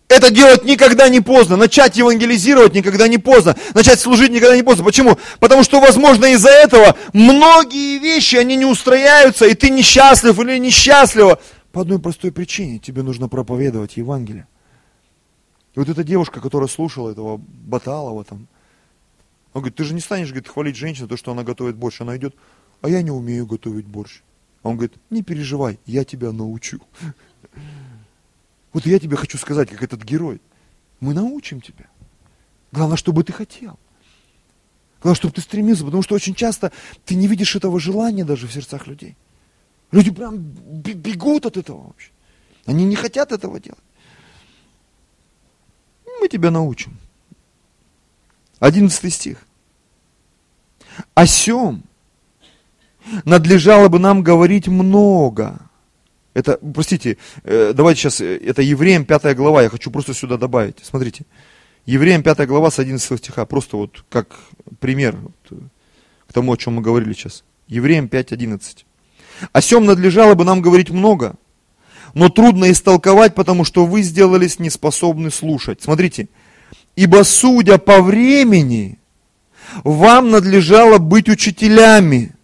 Это 0.08 0.32
делать 0.32 0.64
никогда 0.64 1.10
не 1.10 1.20
поздно. 1.20 1.58
Начать 1.58 1.98
евангелизировать 1.98 2.74
никогда 2.74 3.08
не 3.08 3.18
поздно. 3.18 3.58
Начать 3.74 4.00
служить 4.00 4.32
никогда 4.32 4.56
не 4.56 4.64
поздно. 4.64 4.86
Почему? 4.86 5.18
Потому 5.40 5.64
что, 5.64 5.82
возможно, 5.82 6.26
из-за 6.28 6.50
этого 6.50 6.96
многие 7.12 8.00
вещи, 8.00 8.38
они 8.38 8.56
не 8.56 8.66
устрояются, 8.66 9.46
и 9.46 9.54
ты 9.54 9.70
несчастлив 9.70 10.40
или 10.40 10.58
несчастлива. 10.58 11.40
По 11.74 11.82
одной 11.82 12.00
простой 12.00 12.32
причине 12.32 12.80
тебе 12.80 13.04
нужно 13.04 13.28
проповедовать 13.28 13.98
Евангелие. 13.98 14.48
И 15.76 15.80
вот 15.80 15.90
эта 15.90 16.04
девушка, 16.04 16.40
которая 16.40 16.70
слушала 16.70 17.12
этого 17.12 17.38
Баталова 17.38 18.24
там, 18.24 18.48
он 19.54 19.62
говорит, 19.62 19.76
ты 19.76 19.84
же 19.84 19.94
не 19.94 20.02
станешь 20.02 20.30
говорит, 20.30 20.48
хвалить 20.48 20.76
женщину, 20.76 21.08
то, 21.08 21.18
что 21.18 21.32
она 21.32 21.44
готовит 21.44 21.76
борщ. 21.76 22.00
Она 22.02 22.16
идет, 22.16 22.36
а 22.82 22.90
я 22.90 23.02
не 23.02 23.12
умею 23.12 23.46
готовить 23.46 23.86
борщ. 23.86 24.22
А 24.64 24.70
он 24.70 24.76
говорит, 24.76 24.94
не 25.10 25.22
переживай, 25.22 25.80
я 25.86 26.06
тебя 26.06 26.32
научу. 26.32 26.80
Вот 28.78 28.86
я 28.86 29.00
тебе 29.00 29.18
хочу 29.18 29.40
сказать, 29.40 29.72
как 29.72 29.82
этот 29.82 30.04
герой. 30.04 30.40
Мы 31.00 31.16
научим 31.16 31.62
тебя. 31.62 31.88
Главное, 32.72 32.96
чтобы 32.96 33.24
ты 33.24 33.34
хотел. 33.34 33.80
Главное, 35.02 35.16
чтобы 35.16 35.34
ты 35.34 35.42
стремился, 35.42 35.84
потому 35.84 36.04
что 36.04 36.14
очень 36.14 36.36
часто 36.36 36.72
ты 37.04 37.16
не 37.16 37.26
видишь 37.26 37.56
этого 37.56 37.80
желания 37.80 38.24
даже 38.24 38.46
в 38.46 38.54
сердцах 38.54 38.86
людей. 38.86 39.18
Люди 39.90 40.12
прям 40.12 40.38
бегут 40.38 41.48
от 41.48 41.58
этого 41.58 41.88
вообще. 41.88 42.12
Они 42.68 42.86
не 42.86 42.96
хотят 42.96 43.32
этого 43.32 43.60
делать. 43.60 43.82
Мы 46.22 46.28
тебя 46.28 46.52
научим. 46.52 47.00
Одиннадцатый 48.60 49.10
стих. 49.10 49.40
О 51.16 51.26
сем 51.26 51.82
надлежало 53.26 53.88
бы 53.88 53.98
нам 53.98 54.22
говорить 54.22 54.68
много. 54.68 55.67
Это, 56.38 56.60
простите, 56.72 57.18
э, 57.46 57.74
давайте 57.74 58.02
сейчас, 58.02 58.22
э, 58.22 58.38
это 58.38 58.62
Евреям 58.62 59.06
5 59.06 59.34
глава, 59.34 59.64
я 59.64 59.70
хочу 59.70 59.90
просто 59.90 60.14
сюда 60.14 60.38
добавить. 60.38 60.76
Смотрите, 60.84 61.26
Евреям 61.88 62.22
5 62.22 62.46
глава 62.46 62.70
с 62.70 62.78
11 62.78 63.18
стиха, 63.18 63.48
просто 63.48 63.78
вот 63.78 64.04
как 64.08 64.36
пример 64.80 65.16
вот, 65.16 65.34
э, 65.50 65.56
к 66.28 66.34
тому, 66.34 66.54
о 66.54 66.58
чем 66.58 66.76
мы 66.76 66.84
говорили 66.84 67.14
сейчас. 67.14 67.44
Евреям 67.68 68.08
5, 68.08 68.34
11. 68.34 68.86
О 69.52 69.62
сем 69.62 69.86
надлежало 69.86 70.36
бы 70.36 70.46
нам 70.46 70.62
говорить 70.62 70.92
много, 70.92 71.38
но 72.14 72.30
трудно 72.30 72.70
истолковать, 72.72 73.34
потому 73.34 73.66
что 73.66 73.88
вы 73.88 74.04
сделались 74.04 74.60
неспособны 74.60 75.32
слушать. 75.32 75.82
Смотрите, 75.82 76.30
ибо 76.96 77.24
судя 77.24 77.80
по 77.80 78.00
времени, 78.04 79.00
вам 79.84 80.30
надлежало 80.30 81.00
быть 81.00 81.30
учителями, 81.30 82.37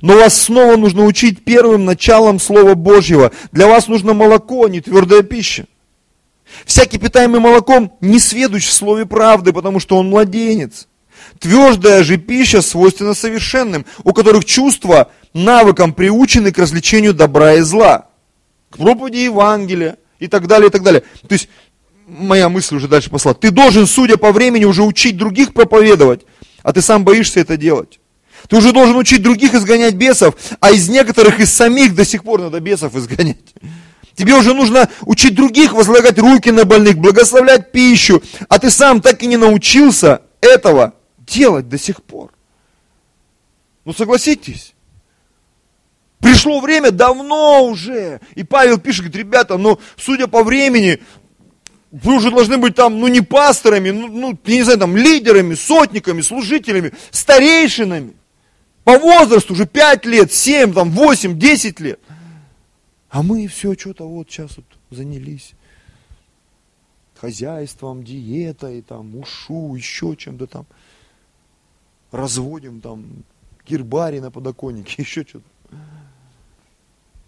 но 0.00 0.14
вас 0.14 0.40
снова 0.40 0.76
нужно 0.76 1.04
учить 1.04 1.44
первым 1.44 1.84
началом 1.84 2.38
Слова 2.38 2.74
Божьего. 2.74 3.32
Для 3.52 3.66
вас 3.66 3.88
нужно 3.88 4.14
молоко, 4.14 4.64
а 4.64 4.68
не 4.68 4.80
твердая 4.80 5.22
пища. 5.22 5.66
Всякий 6.64 6.98
питаемый 6.98 7.40
молоком 7.40 7.92
не 8.00 8.18
сведущ 8.18 8.66
в 8.66 8.72
слове 8.72 9.06
правды, 9.06 9.52
потому 9.52 9.80
что 9.80 9.96
он 9.96 10.08
младенец. 10.08 10.88
Твердая 11.38 12.02
же 12.02 12.16
пища 12.16 12.60
свойственна 12.60 13.14
совершенным, 13.14 13.86
у 14.04 14.12
которых 14.12 14.44
чувства 14.44 15.10
навыкам 15.32 15.92
приучены 15.92 16.52
к 16.52 16.58
развлечению 16.58 17.14
добра 17.14 17.54
и 17.54 17.60
зла, 17.60 18.08
к 18.70 18.78
проповеди 18.78 19.18
Евангелия 19.18 19.96
и 20.18 20.26
так 20.26 20.46
далее, 20.46 20.68
и 20.68 20.70
так 20.70 20.82
далее. 20.82 21.02
То 21.28 21.32
есть, 21.32 21.48
моя 22.06 22.48
мысль 22.48 22.76
уже 22.76 22.88
дальше 22.88 23.10
пошла. 23.10 23.34
Ты 23.34 23.50
должен, 23.50 23.86
судя 23.86 24.16
по 24.16 24.32
времени, 24.32 24.64
уже 24.64 24.82
учить 24.82 25.16
других 25.16 25.54
проповедовать, 25.54 26.22
а 26.62 26.72
ты 26.72 26.82
сам 26.82 27.04
боишься 27.04 27.40
это 27.40 27.56
делать. 27.56 27.99
Ты 28.48 28.56
уже 28.56 28.72
должен 28.72 28.96
учить 28.96 29.22
других 29.22 29.54
изгонять 29.54 29.94
бесов, 29.94 30.34
а 30.60 30.70
из 30.70 30.88
некоторых 30.88 31.40
из 31.40 31.52
самих 31.52 31.94
до 31.94 32.04
сих 32.04 32.24
пор 32.24 32.40
надо 32.40 32.60
бесов 32.60 32.94
изгонять. 32.96 33.54
Тебе 34.14 34.34
уже 34.34 34.54
нужно 34.54 34.88
учить 35.02 35.34
других 35.34 35.72
возлагать 35.72 36.18
руки 36.18 36.50
на 36.50 36.64
больных, 36.64 36.98
благословлять 36.98 37.72
пищу, 37.72 38.22
а 38.48 38.58
ты 38.58 38.70
сам 38.70 39.00
так 39.00 39.22
и 39.22 39.26
не 39.26 39.36
научился 39.36 40.22
этого 40.40 40.94
делать 41.18 41.68
до 41.68 41.78
сих 41.78 42.02
пор. 42.02 42.30
Ну 43.84 43.92
согласитесь, 43.92 44.74
Пришло 46.20 46.60
время 46.60 46.90
давно 46.90 47.64
уже. 47.64 48.20
И 48.34 48.44
Павел 48.44 48.78
пишет, 48.78 49.06
говорит, 49.06 49.16
ребята, 49.16 49.56
ну, 49.56 49.78
судя 49.96 50.26
по 50.26 50.44
времени, 50.44 51.00
вы 51.90 52.14
уже 52.14 52.30
должны 52.30 52.58
быть 52.58 52.74
там, 52.74 53.00
ну, 53.00 53.08
не 53.08 53.22
пасторами, 53.22 53.90
ну, 53.90 54.08
ну, 54.08 54.38
я 54.44 54.54
не 54.54 54.62
знаю, 54.62 54.78
там, 54.78 54.96
лидерами, 54.96 55.54
сотниками, 55.54 56.20
служителями, 56.20 56.92
старейшинами. 57.10 58.12
По 58.84 58.98
возрасту 58.98 59.52
уже 59.52 59.66
5 59.66 60.06
лет, 60.06 60.32
7, 60.32 60.72
там, 60.72 60.90
8, 60.90 61.38
10 61.38 61.80
лет. 61.80 62.00
А 63.08 63.22
мы 63.22 63.46
все 63.46 63.74
что-то 63.74 64.08
вот 64.08 64.30
сейчас 64.30 64.56
вот 64.56 64.66
занялись 64.90 65.54
хозяйством, 67.20 68.02
диетой, 68.02 68.82
там, 68.82 69.16
ушу, 69.16 69.74
еще 69.74 70.16
чем-то 70.16 70.46
там. 70.46 70.66
Разводим 72.12 72.80
там 72.80 73.24
гербарий 73.66 74.20
на 74.20 74.30
подоконнике, 74.30 74.94
еще 75.02 75.24
что-то. 75.24 75.44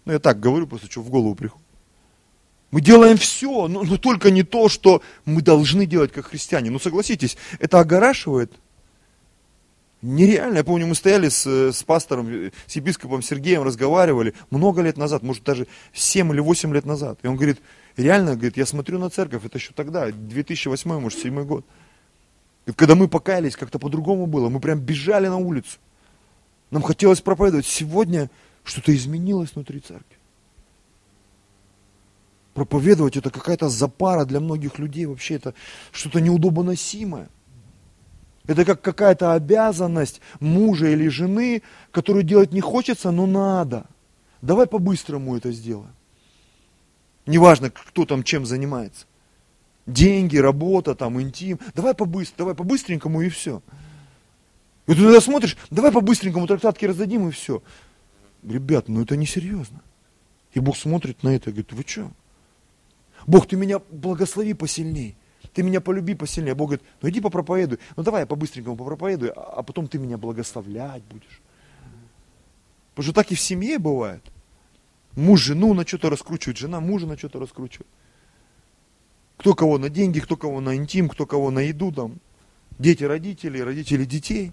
Ну, 0.05 0.11
я 0.11 0.19
так 0.19 0.39
говорю, 0.39 0.67
просто 0.67 0.91
что 0.91 1.01
в 1.01 1.09
голову 1.09 1.35
приходит. 1.35 1.63
Мы 2.71 2.81
делаем 2.81 3.17
все, 3.17 3.67
но, 3.67 3.83
но 3.83 3.97
только 3.97 4.31
не 4.31 4.41
то, 4.41 4.67
что 4.67 5.03
мы 5.25 5.43
должны 5.43 5.85
делать 5.85 6.11
как 6.11 6.25
христиане. 6.25 6.71
Ну, 6.71 6.79
согласитесь, 6.79 7.37
это 7.59 7.79
огорашивает. 7.79 8.51
Нереально. 10.03 10.57
Я 10.57 10.63
помню, 10.65 10.85
мы 10.85 10.95
стояли 10.95 11.29
с, 11.29 11.47
с 11.47 11.81
пастором, 11.83 12.51
с 12.67 12.75
епископом 12.75 13.21
Сергеем, 13.21 13.63
разговаривали 13.63 14.33
много 14.49 14.81
лет 14.81 14.97
назад, 14.97 15.23
может 15.23 15.43
даже 15.43 15.65
7 15.93 16.29
или 16.33 16.41
8 16.41 16.73
лет 16.73 16.85
назад. 16.85 17.19
И 17.23 17.27
он 17.27 17.37
говорит, 17.37 17.61
реально, 17.95 18.33
говорит, 18.35 18.57
я 18.57 18.65
смотрю 18.65 18.99
на 18.99 19.09
церковь, 19.09 19.45
это 19.45 19.57
еще 19.57 19.71
тогда, 19.73 20.11
2008, 20.11 20.99
может, 20.99 21.21
2007 21.21 21.45
год. 21.45 21.65
И 22.65 22.73
когда 22.73 22.95
мы 22.95 23.07
покаялись, 23.07 23.55
как-то 23.55 23.79
по-другому 23.79 24.25
было. 24.25 24.49
Мы 24.49 24.59
прям 24.59 24.79
бежали 24.79 25.27
на 25.27 25.37
улицу. 25.37 25.77
Нам 26.69 26.81
хотелось 26.81 27.21
проповедовать. 27.21 27.65
Сегодня 27.65 28.29
что-то 28.65 28.93
изменилось 28.93 29.55
внутри 29.55 29.79
церкви. 29.79 30.17
Проповедовать 32.53 33.15
это 33.15 33.29
какая-то 33.29 33.69
запара 33.69 34.25
для 34.25 34.41
многих 34.41 34.79
людей. 34.79 35.05
Вообще 35.05 35.35
это 35.35 35.53
что-то 35.93 36.19
неудобоносимое. 36.19 37.29
Это 38.45 38.65
как 38.65 38.81
какая-то 38.81 39.33
обязанность 39.33 40.19
мужа 40.39 40.87
или 40.87 41.07
жены, 41.07 41.61
которую 41.91 42.23
делать 42.23 42.51
не 42.51 42.61
хочется, 42.61 43.11
но 43.11 43.25
надо. 43.25 43.85
Давай 44.41 44.67
по-быстрому 44.67 45.37
это 45.37 45.51
сделаем. 45.51 45.93
Неважно, 47.25 47.69
кто 47.69 48.05
там 48.05 48.23
чем 48.23 48.45
занимается. 48.45 49.05
Деньги, 49.85 50.37
работа, 50.37 50.93
там, 50.95 51.21
интим. 51.21 51.59
Давай 51.73 51.93
побыстрее, 51.93 52.37
давай 52.37 52.55
по-быстренькому 52.55 53.21
и 53.21 53.29
все. 53.29 53.61
И 54.87 54.93
ты 54.93 55.01
тогда 55.01 55.21
смотришь, 55.21 55.57
давай 55.69 55.91
по-быстренькому 55.91 56.45
трактатки 56.45 56.85
раздадим 56.85 57.29
и 57.29 57.31
все. 57.31 57.63
Ребят, 58.43 58.89
ну 58.89 59.01
это 59.01 59.15
несерьезно. 59.15 59.81
И 60.51 60.59
Бог 60.59 60.75
смотрит 60.75 61.23
на 61.23 61.29
это 61.29 61.49
и 61.49 61.53
говорит, 61.53 61.71
вы 61.71 61.83
что? 61.87 62.11
Бог, 63.25 63.47
ты 63.47 63.55
меня 63.55 63.79
благослови 63.89 64.53
посильней 64.53 65.15
ты 65.53 65.63
меня 65.63 65.81
полюби 65.81 66.15
посильнее. 66.15 66.55
Бог 66.55 66.69
говорит, 66.69 66.85
ну 67.01 67.09
иди 67.09 67.21
попроповедуй. 67.21 67.79
Ну 67.95 68.03
давай 68.03 68.21
я 68.21 68.25
по-быстренькому 68.25 68.75
попроповедую, 68.75 69.37
а, 69.39 69.59
а 69.59 69.63
потом 69.63 69.87
ты 69.87 69.99
меня 69.99 70.17
благословлять 70.17 71.03
будешь. 71.03 71.41
Потому 72.91 73.03
что 73.03 73.13
так 73.13 73.31
и 73.31 73.35
в 73.35 73.39
семье 73.39 73.79
бывает. 73.79 74.23
Муж 75.15 75.41
жену 75.41 75.73
на 75.73 75.85
что-то 75.85 76.09
раскручивает, 76.09 76.57
жена 76.57 76.79
мужа 76.79 77.05
на 77.05 77.17
что-то 77.17 77.39
раскручивает. 77.39 77.87
Кто 79.37 79.53
кого 79.53 79.77
на 79.77 79.89
деньги, 79.89 80.19
кто 80.19 80.37
кого 80.37 80.59
на 80.59 80.75
интим, 80.75 81.09
кто 81.09 81.25
кого 81.25 81.51
на 81.51 81.59
еду 81.59 81.91
там. 81.91 82.19
Дети 82.79 83.03
родители, 83.03 83.59
родители 83.59 84.05
детей. 84.05 84.51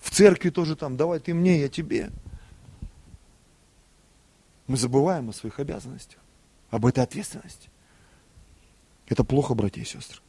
В 0.00 0.10
церкви 0.10 0.50
тоже 0.50 0.76
там, 0.76 0.96
давай 0.96 1.18
ты 1.20 1.34
мне, 1.34 1.60
я 1.60 1.68
тебе. 1.68 2.10
Мы 4.66 4.76
забываем 4.76 5.30
о 5.30 5.32
своих 5.32 5.58
обязанностях, 5.58 6.20
об 6.70 6.86
этой 6.86 7.02
ответственности. 7.02 7.68
Это 9.12 9.24
плохо, 9.24 9.52
братья 9.52 9.82
и 9.82 9.84
сестры. 9.84 10.22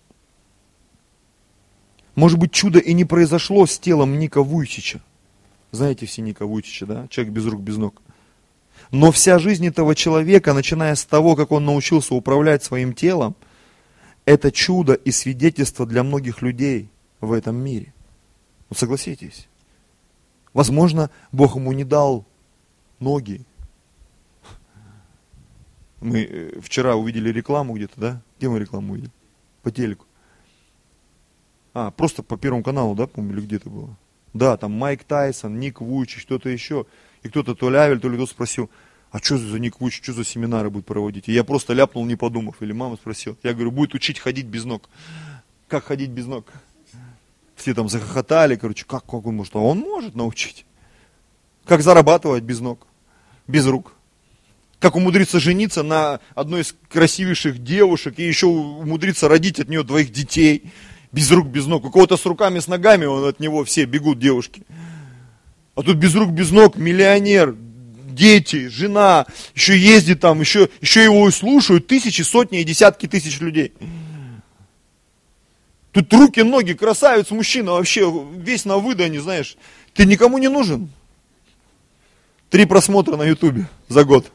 Может 2.16 2.38
быть, 2.38 2.52
чудо 2.52 2.80
и 2.80 2.92
не 2.92 3.06
произошло 3.06 3.66
с 3.66 3.80
телом 3.80 4.20
Ника 4.20 4.44
Вуйчича. 4.44 5.00
Знаете 5.72 6.06
все 6.06 6.22
Ника 6.22 6.46
Вуйчича, 6.46 6.86
да? 6.86 7.08
Человек 7.08 7.34
без 7.34 7.46
рук, 7.46 7.62
без 7.62 7.78
ног. 7.78 8.02
Но 8.92 9.14
вся 9.14 9.40
жизнь 9.40 9.66
этого 9.66 9.96
человека, 9.96 10.54
начиная 10.54 10.96
с 10.96 11.06
того, 11.06 11.38
как 11.38 11.54
он 11.54 11.64
научился 11.64 12.14
управлять 12.14 12.62
своим 12.62 12.94
телом, 12.94 13.36
это 14.26 14.52
чудо 14.52 14.96
и 14.96 15.12
свидетельство 15.12 15.86
для 15.86 16.04
многих 16.04 16.42
людей 16.42 16.90
в 17.22 17.32
этом 17.32 17.56
мире. 17.56 17.94
Ну 18.70 18.76
согласитесь. 18.76 19.48
Возможно, 20.52 21.10
Бог 21.32 21.56
ему 21.56 21.72
не 21.72 21.86
дал 21.86 22.26
ноги. 23.00 23.46
Мы 26.02 26.24
э, 26.24 26.60
вчера 26.60 26.98
увидели 26.98 27.30
рекламу 27.30 27.76
где-то, 27.76 28.02
да? 28.02 28.22
Где 28.44 28.50
мы 28.50 28.60
рекламу 28.60 28.92
увидели? 28.92 29.10
По 29.62 29.72
телеку. 29.72 30.06
А, 31.74 31.92
просто 31.92 32.24
по 32.24 32.36
Первому 32.36 32.62
каналу, 32.62 32.94
да, 32.94 33.08
помню, 33.08 33.38
или 33.38 33.46
где 33.46 33.58
то 33.58 33.70
было? 33.70 33.96
Да, 34.34 34.58
там 34.58 34.74
Майк 34.74 35.06
Тайсон, 35.06 35.62
Ник 35.62 35.80
Вуйчич, 35.80 36.26
кто-то 36.26 36.50
еще. 36.50 36.86
И 37.22 37.30
кто-то 37.30 37.56
то 37.56 37.70
ли 37.70 37.78
Авель, 37.78 38.02
то 38.02 38.10
ли 38.10 38.18
кто 38.18 38.26
спросил, 38.28 38.70
а 39.12 39.20
что 39.20 39.38
за 39.38 39.60
Ник 39.60 39.80
Вуйчич, 39.80 40.04
что 40.04 40.12
за 40.12 40.26
семинары 40.26 40.70
будет 40.70 40.86
проводить? 40.86 41.30
И 41.30 41.32
я 41.32 41.46
просто 41.46 41.72
ляпнул, 41.72 42.06
не 42.06 42.18
подумав. 42.18 42.62
Или 42.62 42.74
мама 42.74 42.98
спросила. 42.98 43.38
Я 43.44 43.54
говорю, 43.54 43.72
будет 43.72 43.94
учить 43.94 44.20
ходить 44.20 44.48
без 44.48 44.66
ног. 44.66 44.90
Как 45.70 45.86
ходить 45.86 46.10
без 46.10 46.26
ног? 46.26 46.52
Все 47.56 47.74
там 47.74 47.88
захохотали, 47.88 48.58
короче, 48.58 48.84
как, 48.84 49.06
как 49.06 49.26
он 49.26 49.38
может? 49.38 49.56
А 49.56 49.60
он 49.60 49.80
может 49.80 50.16
научить. 50.16 50.66
Как 51.64 51.82
зарабатывать 51.82 52.44
без 52.44 52.60
ног, 52.60 52.88
без 53.48 53.66
рук 53.68 53.94
как 54.84 54.98
умудриться 54.98 55.40
жениться 55.40 55.82
на 55.82 56.20
одной 56.36 56.60
из 56.60 56.76
красивейших 56.90 57.64
девушек 57.64 58.16
и 58.18 58.28
еще 58.28 58.48
умудриться 58.48 59.30
родить 59.30 59.62
от 59.62 59.70
нее 59.70 59.82
двоих 59.84 60.12
детей, 60.12 60.74
без 61.14 61.32
рук, 61.32 61.48
без 61.48 61.68
ног. 61.68 61.86
У 61.86 61.90
кого-то 61.90 62.18
с 62.18 62.26
руками, 62.26 62.60
с 62.60 62.68
ногами, 62.68 63.06
он 63.06 63.24
от 63.24 63.40
него 63.40 63.64
все 63.64 63.86
бегут 63.86 64.20
девушки. 64.20 64.64
А 65.76 65.84
тут 65.84 65.96
без 65.96 66.14
рук, 66.16 66.32
без 66.32 66.52
ног, 66.52 66.76
миллионер, 66.76 67.56
дети, 68.10 68.68
жена, 68.68 69.26
еще 69.56 69.78
ездит 69.78 70.20
там, 70.20 70.42
еще, 70.42 70.68
еще 70.82 71.02
его 71.02 71.32
слушают 71.32 71.88
тысячи, 71.88 72.22
сотни 72.22 72.60
и 72.60 72.66
десятки 72.66 73.08
тысяч 73.08 73.40
людей. 73.40 73.72
Тут 75.94 76.14
руки, 76.14 76.42
ноги, 76.42 76.74
красавец, 76.74 77.32
мужчина, 77.32 77.72
вообще 77.72 78.12
весь 78.36 78.66
на 78.66 78.80
выдане, 78.80 79.22
знаешь. 79.22 79.56
Ты 79.94 80.06
никому 80.06 80.40
не 80.40 80.50
нужен. 80.50 80.90
Три 82.54 82.66
просмотра 82.66 83.18
на 83.18 83.24
ютубе 83.24 83.68
за 83.90 84.04
год. 84.04 84.32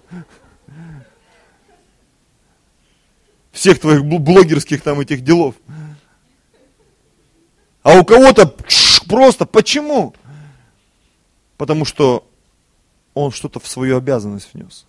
Всех 3.52 3.78
твоих 3.80 4.04
блогерских 4.04 4.82
там 4.82 5.00
этих 5.00 5.22
делов. 5.22 5.54
А 7.82 7.98
у 7.98 8.04
кого-то 8.04 8.54
просто 9.08 9.46
почему? 9.46 10.14
Потому 11.56 11.84
что 11.84 12.28
он 13.14 13.32
что-то 13.32 13.60
в 13.60 13.66
свою 13.66 13.96
обязанность 13.96 14.50
внес. 14.52 14.86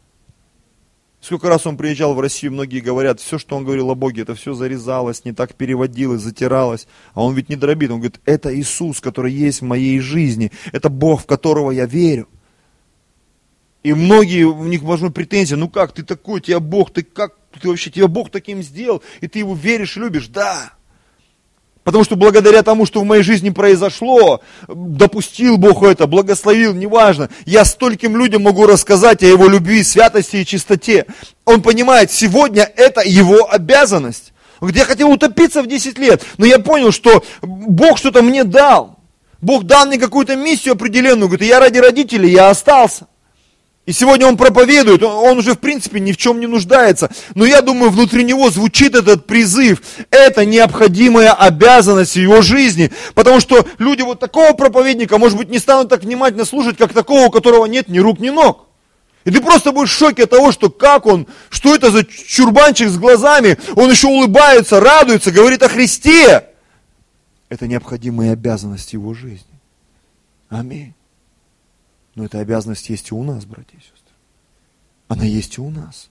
Сколько 1.22 1.50
раз 1.50 1.68
он 1.68 1.76
приезжал 1.76 2.14
в 2.14 2.20
Россию, 2.22 2.54
многие 2.54 2.80
говорят, 2.80 3.20
все, 3.20 3.38
что 3.38 3.58
он 3.58 3.66
говорил 3.66 3.92
о 3.92 3.96
Боге, 3.96 4.22
это 4.22 4.36
все 4.36 4.54
зарезалось, 4.54 5.26
не 5.26 5.34
так 5.34 5.54
переводилось, 5.54 6.22
затиралось. 6.22 6.88
А 7.14 7.24
он 7.24 7.36
ведь 7.36 7.50
не 7.50 7.58
дробит, 7.58 7.92
он 7.92 7.98
говорит, 7.98 8.22
это 8.26 8.58
Иисус, 8.58 9.02
который 9.02 9.34
есть 9.34 9.60
в 9.60 9.66
моей 9.66 10.00
жизни, 10.00 10.52
это 10.72 10.90
Бог, 10.90 11.24
в 11.24 11.26
которого 11.26 11.72
я 11.72 11.86
верю. 11.86 12.30
И 13.84 13.94
многие, 13.94 14.44
у 14.44 14.64
них 14.66 14.82
возможно 14.82 15.12
претензия, 15.12 15.58
ну 15.58 15.70
как, 15.70 15.94
ты 15.94 16.04
такой, 16.04 16.42
тебя 16.42 16.60
Бог, 16.60 16.92
ты 16.92 17.04
как, 17.04 17.36
ты 17.62 17.70
вообще, 17.70 17.90
тебя 17.90 18.08
Бог 18.08 18.30
таким 18.30 18.62
сделал, 18.62 19.02
и 19.22 19.28
ты 19.28 19.40
его 19.40 19.56
веришь, 19.56 19.96
любишь, 19.96 20.28
да. 20.28 20.74
Потому 21.86 22.04
что 22.04 22.18
благодаря 22.18 22.62
тому, 22.62 22.86
что 22.86 23.00
в 23.00 23.06
моей 23.06 23.24
жизни 23.24 23.50
произошло, 23.50 24.42
допустил 24.68 25.58
Бог 25.58 25.82
это, 25.82 26.08
благословил, 26.08 26.74
неважно, 26.74 27.30
я 27.46 27.64
стольким 27.64 28.18
людям 28.18 28.44
могу 28.44 28.68
рассказать 28.68 29.24
о 29.24 29.26
его 29.26 29.48
любви, 29.48 29.82
святости 29.84 30.38
и 30.38 30.46
чистоте. 30.46 31.06
Он 31.46 31.62
понимает, 31.62 32.12
сегодня 32.12 32.70
это 32.76 33.02
его 33.02 33.50
обязанность. 33.50 34.34
Говорит, 34.60 34.78
я 34.78 34.86
хотел 34.86 35.10
утопиться 35.10 35.64
в 35.64 35.68
10 35.68 35.98
лет, 35.98 36.24
но 36.38 36.46
я 36.46 36.60
понял, 36.60 36.92
что 36.92 37.24
Бог 37.42 37.98
что-то 37.98 38.22
мне 38.22 38.44
дал. 38.44 39.00
Бог 39.42 39.64
дал 39.64 39.88
мне 39.88 39.98
какую-то 39.98 40.36
миссию 40.36 40.74
определенную. 40.74 41.30
Говорит, 41.30 41.48
я 41.48 41.62
ради 41.62 41.78
родителей, 41.78 42.30
я 42.30 42.50
остался. 42.50 43.08
И 43.86 43.92
сегодня 43.92 44.28
он 44.28 44.38
проповедует, 44.38 45.02
он 45.02 45.40
уже 45.40 45.54
в 45.54 45.60
принципе 45.60 46.00
ни 46.00 46.12
в 46.12 46.18
чем 46.18 46.40
не 46.40 46.46
нуждается. 46.46 47.10
Но 47.34 47.44
я 47.44 47.62
думаю, 47.62 47.90
внутри 47.90 48.24
него 48.24 48.52
звучит 48.52 48.94
этот 48.94 49.26
призыв. 49.26 49.82
Это 50.12 50.46
необходимая 50.46 51.34
обязанность 51.34 52.16
его 52.16 52.44
жизни. 52.44 52.92
Потому 53.16 53.40
что 53.40 53.66
люди 53.80 54.04
вот 54.04 54.20
такого 54.20 54.54
проповедника, 54.54 55.18
может 55.18 55.38
быть, 55.38 55.50
не 55.50 55.58
станут 55.58 55.90
так 55.90 56.04
внимательно 56.04 56.46
слушать, 56.46 56.78
как 56.78 56.94
такого, 56.94 57.26
у 57.26 57.32
которого 57.32 57.66
нет 57.66 57.88
ни 57.88 57.98
рук, 57.98 58.20
ни 58.20 58.30
ног. 58.30 58.68
И 59.26 59.32
ты 59.32 59.42
просто 59.42 59.72
будешь 59.72 59.92
в 59.92 59.98
шоке 59.98 60.24
от 60.24 60.30
того, 60.30 60.52
что 60.52 60.70
как 60.70 61.06
он, 61.06 61.28
что 61.50 61.74
это 61.74 61.92
за 61.92 62.06
чурбанчик 62.06 62.90
с 62.90 62.98
глазами, 62.98 63.58
он 63.76 63.90
еще 63.90 64.08
улыбается, 64.08 64.80
радуется, 64.80 65.32
говорит 65.32 65.64
о 65.64 65.70
Христе. 65.70 66.46
Это 67.50 67.68
необходимая 67.68 68.34
обязанность 68.34 68.94
его 68.94 69.14
жизни. 69.14 69.60
Аминь. 70.50 70.94
Но 72.20 72.26
эта 72.26 72.40
обязанность 72.40 72.90
есть 72.90 73.12
и 73.12 73.14
у 73.14 73.24
нас, 73.24 73.46
братья 73.46 73.78
и 73.78 73.80
сестры. 73.80 74.14
Она 75.08 75.24
есть 75.24 75.58
и 75.58 75.62
у 75.62 75.70
нас. 75.70 76.10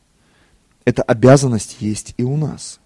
Эта 0.87 1.03
обязанность 1.03 1.77
есть 1.81 2.14
и 2.16 2.23
у 2.23 2.38
нас. 2.38 2.81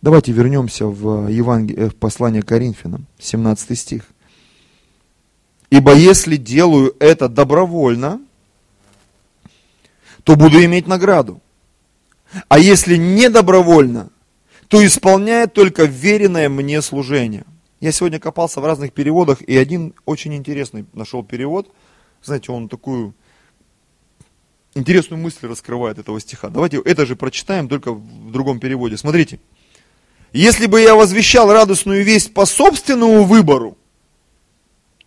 Давайте 0.00 0.32
вернемся 0.32 0.86
в, 0.86 1.28
Евангелие, 1.28 1.90
в 1.90 1.94
послание 1.94 2.42
Коринфянам, 2.42 3.06
17 3.18 3.78
стих. 3.78 4.06
«Ибо 5.68 5.92
если 5.94 6.36
делаю 6.36 6.96
это 7.00 7.28
добровольно, 7.28 8.18
то 10.24 10.34
буду 10.34 10.64
иметь 10.64 10.86
награду. 10.86 11.42
А 12.48 12.58
если 12.58 12.96
не 12.96 13.28
добровольно, 13.28 14.08
то 14.68 14.82
исполняет 14.82 15.52
только 15.52 15.84
веренное 15.84 16.48
мне 16.48 16.80
служение». 16.80 17.44
Я 17.80 17.92
сегодня 17.92 18.18
копался 18.18 18.62
в 18.62 18.64
разных 18.64 18.94
переводах, 18.94 19.42
и 19.42 19.54
один 19.54 19.92
очень 20.06 20.34
интересный 20.34 20.86
нашел 20.94 21.22
перевод– 21.22 21.70
знаете, 22.22 22.52
он 22.52 22.68
такую 22.68 23.14
интересную 24.74 25.20
мысль 25.20 25.46
раскрывает 25.46 25.98
этого 25.98 26.20
стиха. 26.20 26.48
Давайте 26.48 26.80
это 26.84 27.06
же 27.06 27.16
прочитаем, 27.16 27.68
только 27.68 27.92
в 27.92 28.30
другом 28.30 28.60
переводе. 28.60 28.96
Смотрите. 28.96 29.40
Если 30.32 30.66
бы 30.66 30.80
я 30.80 30.94
возвещал 30.94 31.52
радостную 31.52 32.04
весть 32.04 32.32
по 32.32 32.46
собственному 32.46 33.24
выбору, 33.24 33.76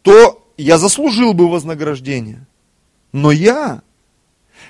то 0.04 0.48
я 0.56 0.78
заслужил 0.78 1.34
бы 1.34 1.50
вознаграждение. 1.50 2.46
Но 3.12 3.32
я 3.32 3.82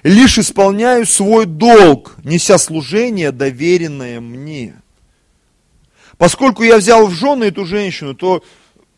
лишь 0.04 0.38
исполняю 0.38 1.06
свой 1.06 1.46
долг, 1.46 2.16
неся 2.24 2.58
служение, 2.58 3.32
доверенное 3.32 4.22
мне. 4.22 4.82
Поскольку 6.18 6.64
я 6.64 6.78
взял 6.78 7.08
в 7.08 7.12
жены 7.12 7.46
эту 7.46 7.66
женщину, 7.66 8.16
то 8.16 8.42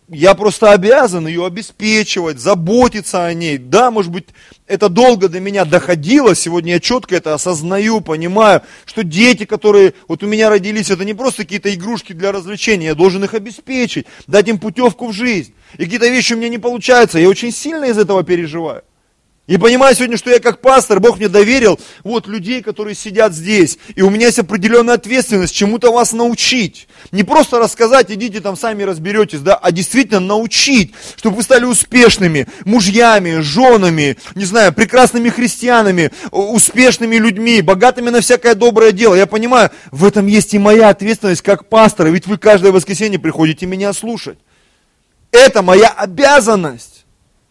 я 0.09 0.35
просто 0.35 0.71
обязан 0.71 1.27
ее 1.27 1.45
обеспечивать, 1.45 2.39
заботиться 2.39 3.25
о 3.25 3.33
ней. 3.33 3.57
Да, 3.57 3.91
может 3.91 4.11
быть, 4.11 4.25
это 4.65 4.89
долго 4.89 5.27
до 5.27 5.39
меня 5.39 5.65
доходило, 5.65 6.35
сегодня 6.35 6.73
я 6.73 6.79
четко 6.79 7.15
это 7.15 7.33
осознаю, 7.33 8.01
понимаю, 8.01 8.61
что 8.85 9.03
дети, 9.03 9.45
которые 9.45 9.93
вот 10.07 10.23
у 10.23 10.27
меня 10.27 10.49
родились, 10.49 10.89
это 10.89 11.03
не 11.03 11.13
просто 11.13 11.43
какие-то 11.43 11.73
игрушки 11.73 12.13
для 12.13 12.31
развлечения, 12.31 12.87
я 12.87 12.95
должен 12.95 13.23
их 13.23 13.33
обеспечить, 13.33 14.07
дать 14.27 14.47
им 14.47 14.59
путевку 14.59 15.07
в 15.07 15.13
жизнь. 15.13 15.53
И 15.77 15.83
какие-то 15.83 16.07
вещи 16.07 16.33
у 16.33 16.37
меня 16.37 16.49
не 16.49 16.57
получаются, 16.57 17.19
я 17.19 17.29
очень 17.29 17.51
сильно 17.51 17.85
из 17.85 17.97
этого 17.97 18.23
переживаю. 18.23 18.83
И 19.47 19.55
понимаю 19.57 19.95
сегодня, 19.95 20.17
что 20.17 20.29
я 20.29 20.41
как 20.41 20.59
пастор, 20.59 20.99
Бог 20.99 21.17
мне 21.17 21.29
доверил 21.29 21.79
вот 22.03 22.27
людей, 22.27 22.61
которые 22.61 22.95
сидят 22.95 23.33
здесь. 23.33 23.79
И 23.95 24.01
у 24.01 24.09
меня 24.09 24.25
есть 24.25 24.39
определенная 24.39 24.95
ответственность 24.95 25.55
чему-то 25.55 25.93
вас 25.93 26.11
научить. 26.11 26.89
Не 27.13 27.23
просто 27.23 27.57
рассказать, 27.57 28.11
идите 28.11 28.41
там 28.41 28.57
сами 28.57 28.83
разберетесь, 28.83 29.39
да, 29.39 29.55
а 29.55 29.71
действительно 29.71 30.19
научить, 30.19 30.93
чтобы 31.15 31.37
вы 31.37 31.43
стали 31.43 31.63
успешными 31.63 32.47
мужьями, 32.65 33.39
женами, 33.39 34.17
не 34.35 34.43
знаю, 34.43 34.73
прекрасными 34.73 35.29
христианами, 35.29 36.11
успешными 36.31 37.15
людьми, 37.15 37.61
богатыми 37.61 38.09
на 38.09 38.19
всякое 38.19 38.53
доброе 38.53 38.91
дело. 38.91 39.15
Я 39.15 39.27
понимаю, 39.27 39.71
в 39.91 40.03
этом 40.03 40.27
есть 40.27 40.53
и 40.55 40.59
моя 40.59 40.89
ответственность 40.89 41.41
как 41.41 41.69
пастора, 41.69 42.09
ведь 42.09 42.27
вы 42.27 42.37
каждое 42.37 42.73
воскресенье 42.73 43.17
приходите 43.17 43.65
меня 43.65 43.93
слушать. 43.93 44.39
Это 45.31 45.61
моя 45.61 45.87
обязанность, 45.87 47.05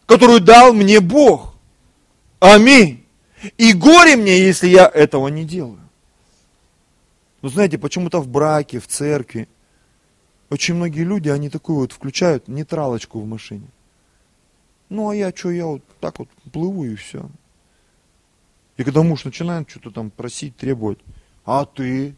которую 0.04 0.40
дал 0.40 0.74
мне 0.74 1.00
Бог. 1.00 1.56
Аминь. 2.40 3.05
И 3.59 3.72
горе 3.72 4.16
мне, 4.16 4.38
если 4.38 4.68
я 4.68 4.87
этого 4.87 5.29
не 5.29 5.44
делаю. 5.44 5.81
Но 7.42 7.49
знаете, 7.49 7.79
почему-то 7.79 8.20
в 8.20 8.29
браке, 8.29 8.81
в 8.81 8.87
церкви, 8.87 9.49
очень 10.51 10.75
многие 10.75 11.05
люди, 11.05 11.29
они 11.29 11.51
такую 11.51 11.79
вот 11.81 11.92
включают 11.92 12.49
нейтралочку 12.49 13.20
в 13.20 13.27
машине. 13.27 13.68
Ну, 14.88 15.09
а 15.09 15.14
я 15.14 15.31
что, 15.35 15.51
я 15.51 15.66
вот 15.66 15.83
так 16.01 16.18
вот 16.18 16.29
плыву 16.53 16.85
и 16.85 16.94
все. 16.94 17.29
И 18.77 18.85
когда 18.85 19.03
муж 19.03 19.25
начинает 19.25 19.68
что-то 19.68 19.90
там 19.90 20.11
просить, 20.11 20.57
требовать, 20.57 20.99
а 21.44 21.64
ты? 21.64 22.14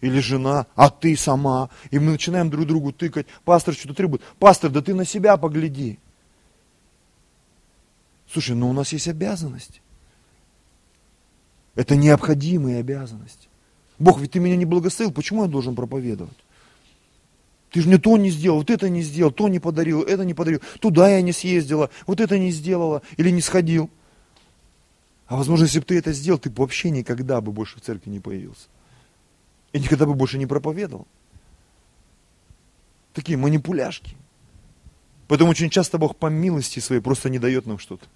Или 0.00 0.20
жена, 0.20 0.66
а 0.76 0.90
ты 0.90 1.16
сама? 1.16 1.70
И 1.90 1.98
мы 1.98 2.12
начинаем 2.12 2.50
друг 2.50 2.66
другу 2.66 2.92
тыкать, 2.92 3.26
пастор 3.44 3.74
что-то 3.74 3.94
требует. 3.94 4.22
Пастор, 4.38 4.70
да 4.70 4.80
ты 4.80 4.94
на 4.94 5.04
себя 5.04 5.36
погляди. 5.36 5.98
Слушай, 8.30 8.56
но 8.56 8.68
у 8.68 8.72
нас 8.72 8.92
есть 8.92 9.08
обязанность. 9.08 9.80
Это 11.74 11.96
необходимые 11.96 12.80
обязанности. 12.80 13.48
Бог, 13.98 14.20
ведь 14.20 14.32
ты 14.32 14.40
меня 14.40 14.56
не 14.56 14.64
благословил, 14.64 15.12
почему 15.12 15.42
я 15.42 15.48
должен 15.48 15.74
проповедовать? 15.74 16.36
Ты 17.70 17.82
же 17.82 17.88
мне 17.88 17.98
то 17.98 18.16
не 18.16 18.30
сделал, 18.30 18.58
вот 18.58 18.70
это 18.70 18.88
не 18.88 19.02
сделал, 19.02 19.30
то 19.30 19.48
не 19.48 19.58
подарил, 19.58 20.02
это 20.02 20.24
не 20.24 20.34
подарил, 20.34 20.60
туда 20.80 21.08
я 21.08 21.20
не 21.20 21.32
съездила, 21.32 21.90
вот 22.06 22.20
это 22.20 22.38
не 22.38 22.50
сделала 22.50 23.02
или 23.16 23.30
не 23.30 23.40
сходил. 23.40 23.90
А 25.26 25.36
возможно, 25.36 25.64
если 25.64 25.80
бы 25.80 25.84
ты 25.84 25.98
это 25.98 26.12
сделал, 26.12 26.38
ты 26.38 26.48
бы 26.48 26.62
вообще 26.62 26.90
никогда 26.90 27.40
бы 27.40 27.52
больше 27.52 27.78
в 27.78 27.82
церкви 27.82 28.10
не 28.10 28.20
появился. 28.20 28.68
И 29.72 29.80
никогда 29.80 30.06
бы 30.06 30.14
больше 30.14 30.38
не 30.38 30.46
проповедовал. 30.46 31.06
Такие 33.12 33.36
манипуляшки. 33.36 34.16
Поэтому 35.28 35.50
очень 35.50 35.70
часто 35.70 35.98
Бог 35.98 36.16
по 36.16 36.26
милости 36.26 36.80
своей 36.80 37.02
просто 37.02 37.28
не 37.28 37.38
дает 37.38 37.66
нам 37.66 37.78
что-то. 37.78 38.06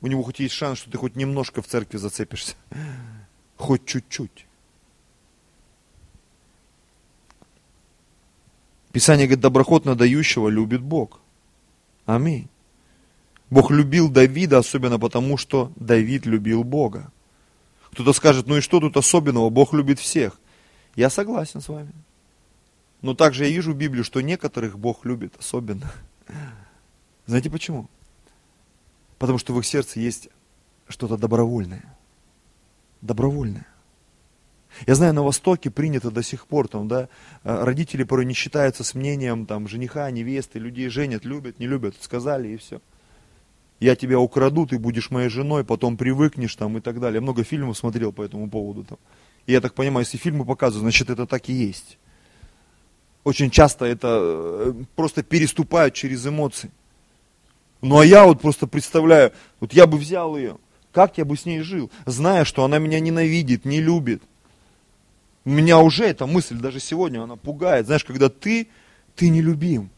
У 0.00 0.06
него 0.06 0.22
хоть 0.22 0.38
есть 0.38 0.54
шанс, 0.54 0.78
что 0.78 0.90
ты 0.90 0.98
хоть 0.98 1.16
немножко 1.16 1.62
в 1.62 1.66
церкви 1.66 1.98
зацепишься. 1.98 2.54
Хоть 3.56 3.86
чуть-чуть. 3.86 4.46
Писание 8.92 9.26
говорит, 9.26 9.42
доброхотно 9.42 9.94
дающего 9.94 10.48
любит 10.48 10.82
Бог. 10.82 11.20
Аминь. 12.04 12.48
Бог 13.50 13.70
любил 13.70 14.08
Давида, 14.10 14.58
особенно 14.58 14.98
потому, 14.98 15.36
что 15.36 15.72
Давид 15.76 16.26
любил 16.26 16.64
Бога. 16.64 17.10
Кто-то 17.92 18.12
скажет, 18.12 18.46
ну 18.46 18.58
и 18.58 18.60
что 18.60 18.78
тут 18.80 18.96
особенного, 18.96 19.48
Бог 19.50 19.72
любит 19.72 19.98
всех. 19.98 20.38
Я 20.94 21.08
согласен 21.10 21.60
с 21.60 21.68
вами. 21.68 21.92
Но 23.02 23.14
также 23.14 23.44
я 23.44 23.50
вижу 23.50 23.72
в 23.72 23.76
Библии, 23.76 24.02
что 24.02 24.20
некоторых 24.20 24.78
Бог 24.78 25.04
любит 25.04 25.34
особенно. 25.38 25.92
Знаете 27.26 27.50
почему? 27.50 27.88
Потому 29.18 29.38
что 29.38 29.52
в 29.52 29.58
их 29.58 29.66
сердце 29.66 30.00
есть 30.00 30.28
что-то 30.88 31.16
добровольное. 31.16 31.84
Добровольное. 33.00 33.66
Я 34.86 34.94
знаю, 34.94 35.14
на 35.14 35.22
Востоке 35.22 35.70
принято 35.70 36.10
до 36.10 36.22
сих 36.22 36.46
пор, 36.46 36.68
там, 36.68 36.86
да, 36.86 37.08
э, 37.44 37.64
родители 37.64 38.02
порой 38.02 38.26
не 38.26 38.34
считаются 38.34 38.84
с 38.84 38.94
мнением 38.94 39.46
там, 39.46 39.68
жениха, 39.68 40.10
невесты, 40.10 40.58
людей 40.58 40.88
женят, 40.88 41.24
любят, 41.24 41.58
не 41.58 41.66
любят, 41.66 41.94
сказали 42.00 42.48
и 42.48 42.56
все. 42.56 42.80
Я 43.80 43.96
тебя 43.96 44.18
украду, 44.18 44.66
ты 44.66 44.78
будешь 44.78 45.10
моей 45.10 45.28
женой, 45.28 45.64
потом 45.64 45.96
привыкнешь 45.96 46.54
там 46.56 46.76
и 46.78 46.80
так 46.80 47.00
далее. 47.00 47.16
Я 47.16 47.20
много 47.20 47.44
фильмов 47.44 47.76
смотрел 47.76 48.12
по 48.12 48.22
этому 48.22 48.50
поводу. 48.50 48.84
Там. 48.84 48.98
И 49.46 49.52
я 49.52 49.60
так 49.60 49.74
понимаю, 49.74 50.04
если 50.04 50.18
фильмы 50.18 50.44
показывают, 50.44 50.82
значит 50.82 51.10
это 51.10 51.26
так 51.26 51.48
и 51.48 51.52
есть. 51.52 51.98
Очень 53.26 53.50
часто 53.50 53.86
это 53.86 54.20
э, 54.20 54.72
просто 54.94 55.24
переступают 55.24 55.94
через 55.94 56.24
эмоции. 56.24 56.70
Ну 57.82 57.98
а 57.98 58.06
я 58.06 58.24
вот 58.24 58.40
просто 58.40 58.68
представляю, 58.68 59.32
вот 59.58 59.72
я 59.72 59.88
бы 59.88 59.98
взял 59.98 60.36
ее, 60.36 60.58
как 60.92 61.18
я 61.18 61.24
бы 61.24 61.36
с 61.36 61.44
ней 61.44 61.58
жил, 61.62 61.90
зная, 62.04 62.44
что 62.44 62.64
она 62.64 62.78
меня 62.78 63.00
ненавидит, 63.00 63.64
не 63.64 63.80
любит. 63.80 64.22
Меня 65.44 65.80
уже 65.80 66.04
эта 66.04 66.24
мысль 66.28 66.54
даже 66.54 66.78
сегодня, 66.78 67.20
она 67.20 67.34
пугает. 67.34 67.86
Знаешь, 67.86 68.04
когда 68.04 68.28
ты, 68.28 68.68
ты 69.16 69.28
не 69.28 69.42
любим, 69.42 69.90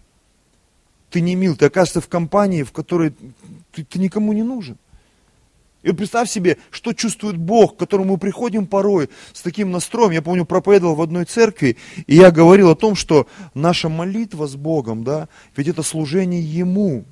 ты 1.11 1.21
не 1.21 1.35
мил, 1.35 1.55
ты 1.55 1.67
оказываешься 1.67 2.01
в 2.01 2.09
компании, 2.09 2.63
в 2.63 2.73
которой 2.73 3.13
ты, 3.73 3.85
ты 3.85 3.99
никому 3.99 4.33
не 4.33 4.43
нужен. 4.43 4.79
И 5.83 5.93
представь 5.93 6.29
себе, 6.29 6.59
что 6.71 6.93
чувствует 6.93 7.37
Бог, 7.37 7.77
к 7.77 7.79
которому 7.79 8.13
мы 8.13 8.19
приходим 8.19 8.67
порой 8.67 9.09
с 9.33 9.43
таким 9.43 9.71
настроем. 9.71 10.11
Я 10.11 10.23
помню, 10.23 10.45
проповедовал 10.45 10.97
в 10.97 11.03
одной 11.03 11.25
церкви, 11.25 11.77
и 12.07 12.17
я 12.17 12.31
говорил 12.33 12.71
о 12.71 12.77
том, 12.77 12.97
что 12.97 13.29
наша 13.55 13.89
молитва 13.89 14.47
с 14.47 14.57
Богом, 14.57 15.05
да, 15.05 15.29
ведь 15.57 15.69
это 15.69 15.83
служение 15.83 16.43
Ему. 16.43 17.05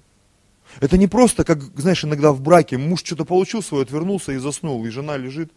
Это 0.81 0.98
не 0.98 1.07
просто, 1.07 1.44
как, 1.44 1.62
знаешь, 1.79 2.05
иногда 2.05 2.33
в 2.33 2.40
браке 2.40 2.76
муж 2.76 3.02
что-то 3.05 3.24
получил 3.24 3.62
свое, 3.62 3.85
отвернулся 3.85 4.33
и 4.33 4.38
заснул, 4.38 4.85
и 4.85 4.90
жена 4.90 5.16
лежит. 5.16 5.52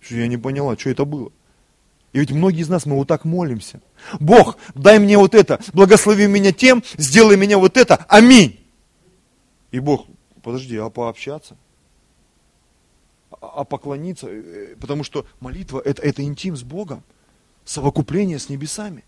Что 0.00 0.16
я 0.16 0.26
не 0.26 0.36
поняла, 0.36 0.76
что 0.76 0.90
это 0.90 1.04
было. 1.04 1.30
И 2.12 2.18
ведь 2.18 2.30
многие 2.30 2.62
из 2.62 2.68
нас, 2.68 2.86
мы 2.86 2.96
вот 2.96 3.08
так 3.08 3.24
молимся. 3.24 3.80
Бог, 4.20 4.56
дай 4.74 4.98
мне 4.98 5.18
вот 5.18 5.34
это, 5.34 5.60
благослови 5.72 6.26
меня 6.26 6.52
тем, 6.52 6.82
сделай 6.96 7.36
меня 7.36 7.58
вот 7.58 7.76
это, 7.76 8.06
аминь. 8.08 8.60
И 9.70 9.80
Бог, 9.80 10.06
подожди, 10.42 10.76
а 10.76 10.90
пообщаться? 10.90 11.56
А 13.54 13.64
поклониться, 13.64 14.28
э, 14.28 14.74
потому 14.80 15.04
что 15.04 15.26
молитва 15.40 15.82
это, 15.84 16.02
это 16.02 16.22
интим 16.22 16.56
с 16.56 16.62
Богом, 16.62 17.02
совокупление 17.64 18.38
с 18.38 18.48
небесами. 18.48 19.04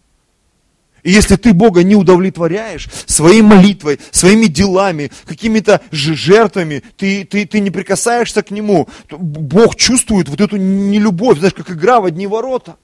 И 1.02 1.12
если 1.12 1.36
ты 1.36 1.52
Бога 1.52 1.84
не 1.84 1.94
удовлетворяешь 1.94 2.88
своей 3.06 3.40
молитвой, 3.40 4.00
своими 4.10 4.46
делами, 4.46 5.12
какими-то 5.24 5.80
жертвами, 5.92 6.82
ты, 6.96 7.24
ты, 7.24 7.46
ты 7.46 7.60
не 7.60 7.70
прикасаешься 7.70 8.42
к 8.42 8.50
Нему, 8.50 8.88
Бог 9.10 9.76
чувствует 9.76 10.28
вот 10.28 10.40
эту 10.40 10.56
нелюбовь, 10.56 11.38
знаешь, 11.38 11.54
как 11.54 11.70
игра 11.70 12.00
в 12.00 12.06
одни 12.06 12.26
ворота. 12.26 12.76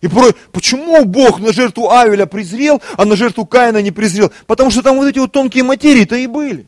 И 0.00 0.08
порой, 0.08 0.34
почему 0.52 1.04
Бог 1.04 1.40
на 1.40 1.52
жертву 1.52 1.90
Авеля 1.90 2.26
презрел, 2.26 2.82
а 2.96 3.04
на 3.04 3.16
жертву 3.16 3.46
Каина 3.46 3.82
не 3.82 3.90
презрел? 3.90 4.30
Потому 4.46 4.70
что 4.70 4.82
там 4.82 4.96
вот 4.96 5.08
эти 5.08 5.18
вот 5.18 5.32
тонкие 5.32 5.64
материи-то 5.64 6.16
и 6.16 6.26
были. 6.26 6.66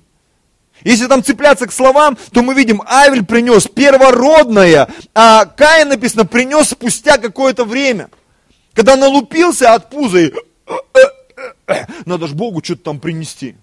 Если 0.85 1.07
там 1.07 1.23
цепляться 1.23 1.67
к 1.67 1.73
словам, 1.73 2.17
то 2.33 2.43
мы 2.43 2.55
видим, 2.55 2.83
Авель 2.87 3.25
принес 3.25 3.67
первородное, 3.67 4.89
а 5.15 5.45
Каин, 5.45 5.89
написано, 5.89 6.25
принес 6.25 6.71
спустя 6.71 7.19
какое-то 7.19 7.65
время. 7.65 8.09
Когда 8.75 8.97
налупился 8.97 9.75
от 9.75 9.91
пуза 9.91 10.19
и 10.19 10.33
надо 12.07 12.27
же 12.27 12.35
Богу 12.35 12.63
что-то 12.63 12.85
там 12.85 13.01
принести. 13.01 13.57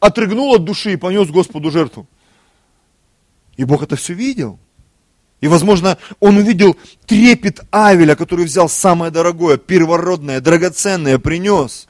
Отрыгнул 0.00 0.54
от 0.54 0.64
души 0.64 0.92
и 0.92 0.96
понес 0.96 1.28
Господу 1.28 1.70
жертву. 1.70 2.06
И 3.56 3.64
Бог 3.64 3.82
это 3.82 3.96
все 3.96 4.14
видел. 4.14 4.58
И, 5.40 5.48
возможно, 5.48 5.98
он 6.20 6.36
увидел 6.36 6.76
трепет 7.06 7.60
Авеля, 7.70 8.14
который 8.14 8.44
взял 8.44 8.68
самое 8.68 9.10
дорогое, 9.10 9.56
первородное, 9.56 10.40
драгоценное, 10.40 11.18
принес. 11.18 11.88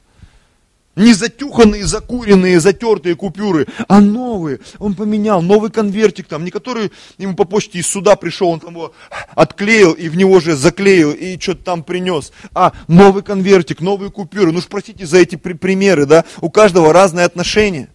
Не 0.95 1.13
затюханные, 1.13 1.85
закуренные, 1.85 2.59
затертые 2.59 3.15
купюры, 3.15 3.65
а 3.87 3.99
новые. 3.99 4.59
Он 4.77 4.93
поменял 4.93 5.41
новый 5.41 5.71
конвертик 5.71 6.27
там, 6.27 6.45
не 6.45 6.51
который 6.51 6.91
ему 7.17 7.35
по 7.35 7.45
почте 7.45 7.79
из 7.79 7.87
суда 7.87 8.15
пришел, 8.15 8.49
он 8.49 8.59
там 8.59 8.75
его 8.75 8.93
отклеил 9.33 9.93
и 9.93 10.07
в 10.07 10.15
него 10.15 10.39
же 10.39 10.55
заклеил 10.55 11.11
и 11.11 11.39
что-то 11.39 11.63
там 11.63 11.83
принес. 11.83 12.31
А 12.53 12.73
новый 12.87 13.23
конвертик, 13.23 13.81
новые 13.81 14.11
купюры. 14.11 14.51
Ну 14.51 14.61
спросите 14.61 15.07
за 15.07 15.17
эти 15.17 15.35
при- 15.35 15.53
примеры, 15.53 16.05
да? 16.05 16.25
У 16.41 16.51
каждого 16.51 16.93
разное 16.93 17.25
отношение. 17.25 17.89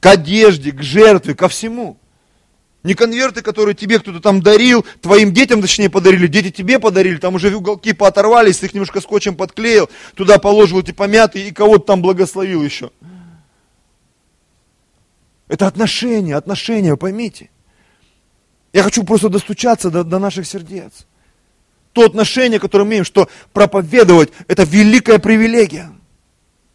К 0.00 0.06
одежде, 0.06 0.72
к 0.72 0.82
жертве, 0.82 1.34
ко 1.34 1.48
всему. 1.48 1.96
Не 2.82 2.94
конверты, 2.94 3.42
которые 3.42 3.76
тебе 3.76 4.00
кто-то 4.00 4.20
там 4.20 4.42
дарил, 4.42 4.84
твоим 5.00 5.32
детям, 5.32 5.62
точнее, 5.62 5.88
подарили, 5.88 6.26
дети 6.26 6.50
тебе 6.50 6.80
подарили, 6.80 7.16
там 7.18 7.36
уже 7.36 7.54
уголки 7.54 7.92
пооторвались, 7.92 8.58
ты 8.58 8.66
их 8.66 8.74
немножко 8.74 9.00
скотчем 9.00 9.36
подклеил, 9.36 9.88
туда 10.16 10.38
положил 10.38 10.80
эти 10.80 10.90
помятые 10.90 11.48
и 11.48 11.52
кого-то 11.52 11.86
там 11.86 12.02
благословил 12.02 12.62
еще. 12.62 12.90
Это 15.46 15.66
отношения, 15.68 16.34
отношения, 16.34 16.96
поймите. 16.96 17.50
Я 18.72 18.82
хочу 18.82 19.04
просто 19.04 19.28
достучаться 19.28 19.90
до, 19.90 20.02
до 20.02 20.18
наших 20.18 20.46
сердец. 20.46 21.06
То 21.92 22.06
отношение, 22.06 22.58
которое 22.58 22.84
мы 22.84 22.90
имеем, 22.90 23.04
что 23.04 23.28
проповедовать, 23.52 24.30
это 24.48 24.64
великая 24.64 25.18
привилегия. 25.18 25.92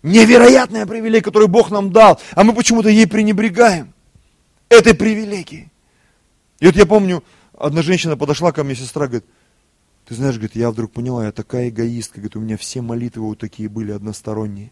Невероятная 0.04 0.86
привилегия, 0.86 1.24
которую 1.24 1.50
Бог 1.50 1.72
нам 1.72 1.92
дал, 1.92 2.22
а 2.32 2.44
мы 2.44 2.54
почему-то 2.54 2.88
ей 2.88 3.08
пренебрегаем. 3.08 3.94
Этой 4.70 4.94
привилегией. 4.94 5.72
И 6.60 6.66
вот 6.66 6.76
я 6.76 6.86
помню, 6.86 7.24
одна 7.58 7.82
женщина 7.82 8.18
подошла 8.18 8.52
ко 8.52 8.64
мне, 8.64 8.76
сестра, 8.76 9.08
говорит, 9.08 9.26
ты 10.06 10.16
знаешь, 10.16 10.36
говорит, 10.36 10.56
я 10.56 10.72
вдруг 10.72 10.92
поняла, 10.92 11.26
я 11.26 11.32
такая 11.32 11.70
эгоистка, 11.70 12.20
говорит, 12.20 12.36
у 12.36 12.40
меня 12.40 12.58
все 12.58 12.82
молитвы 12.82 13.26
вот 13.26 13.40
такие 13.40 13.70
были 13.70 13.92
односторонние. 13.92 14.72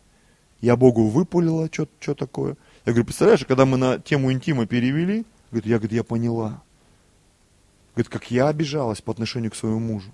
Я 0.61 0.77
Богу 0.77 1.07
выпалила, 1.09 1.69
что, 1.71 2.15
такое. 2.15 2.57
Я 2.85 2.93
говорю, 2.93 3.05
представляешь, 3.05 3.45
когда 3.45 3.65
мы 3.65 3.77
на 3.77 3.99
тему 3.99 4.31
интима 4.31 4.65
перевели, 4.65 5.25
говорит, 5.51 5.67
я, 5.67 5.77
говорит, 5.77 5.91
я 5.91 6.03
поняла. 6.03 6.63
Говорит, 7.93 8.09
как 8.09 8.31
я 8.31 8.47
обижалась 8.47 9.01
по 9.01 9.11
отношению 9.11 9.51
к 9.51 9.55
своему 9.55 9.79
мужу. 9.79 10.11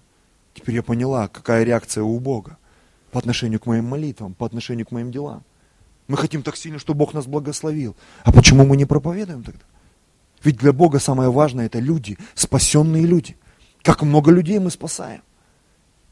Теперь 0.53 0.76
я 0.76 0.84
поняла, 0.84 1.28
какая 1.28 1.63
реакция 1.63 2.03
у 2.03 2.19
Бога 2.19 2.57
по 3.11 3.19
отношению 3.19 3.59
к 3.59 3.65
моим 3.65 3.86
молитвам, 3.86 4.34
по 4.34 4.45
отношению 4.45 4.86
к 4.86 4.91
моим 4.91 5.11
делам. 5.11 5.43
Мы 6.07 6.17
хотим 6.17 6.43
так 6.43 6.57
сильно, 6.57 6.80
чтобы 6.80 6.99
Бог 6.99 7.13
нас 7.13 7.26
благословил. 7.26 7.95
А 8.24 8.32
почему 8.32 8.65
мы 8.65 8.76
не 8.76 8.86
проповедуем 8.86 9.43
тогда? 9.43 9.63
Ведь 10.43 10.57
для 10.57 10.73
Бога 10.73 10.99
самое 10.99 11.29
важное 11.31 11.67
это 11.67 11.79
люди, 11.79 12.17
спасенные 12.35 13.05
люди. 13.05 13.37
Как 13.83 14.01
много 14.01 14.31
людей 14.31 14.59
мы 14.59 14.71
спасаем. 14.71 15.21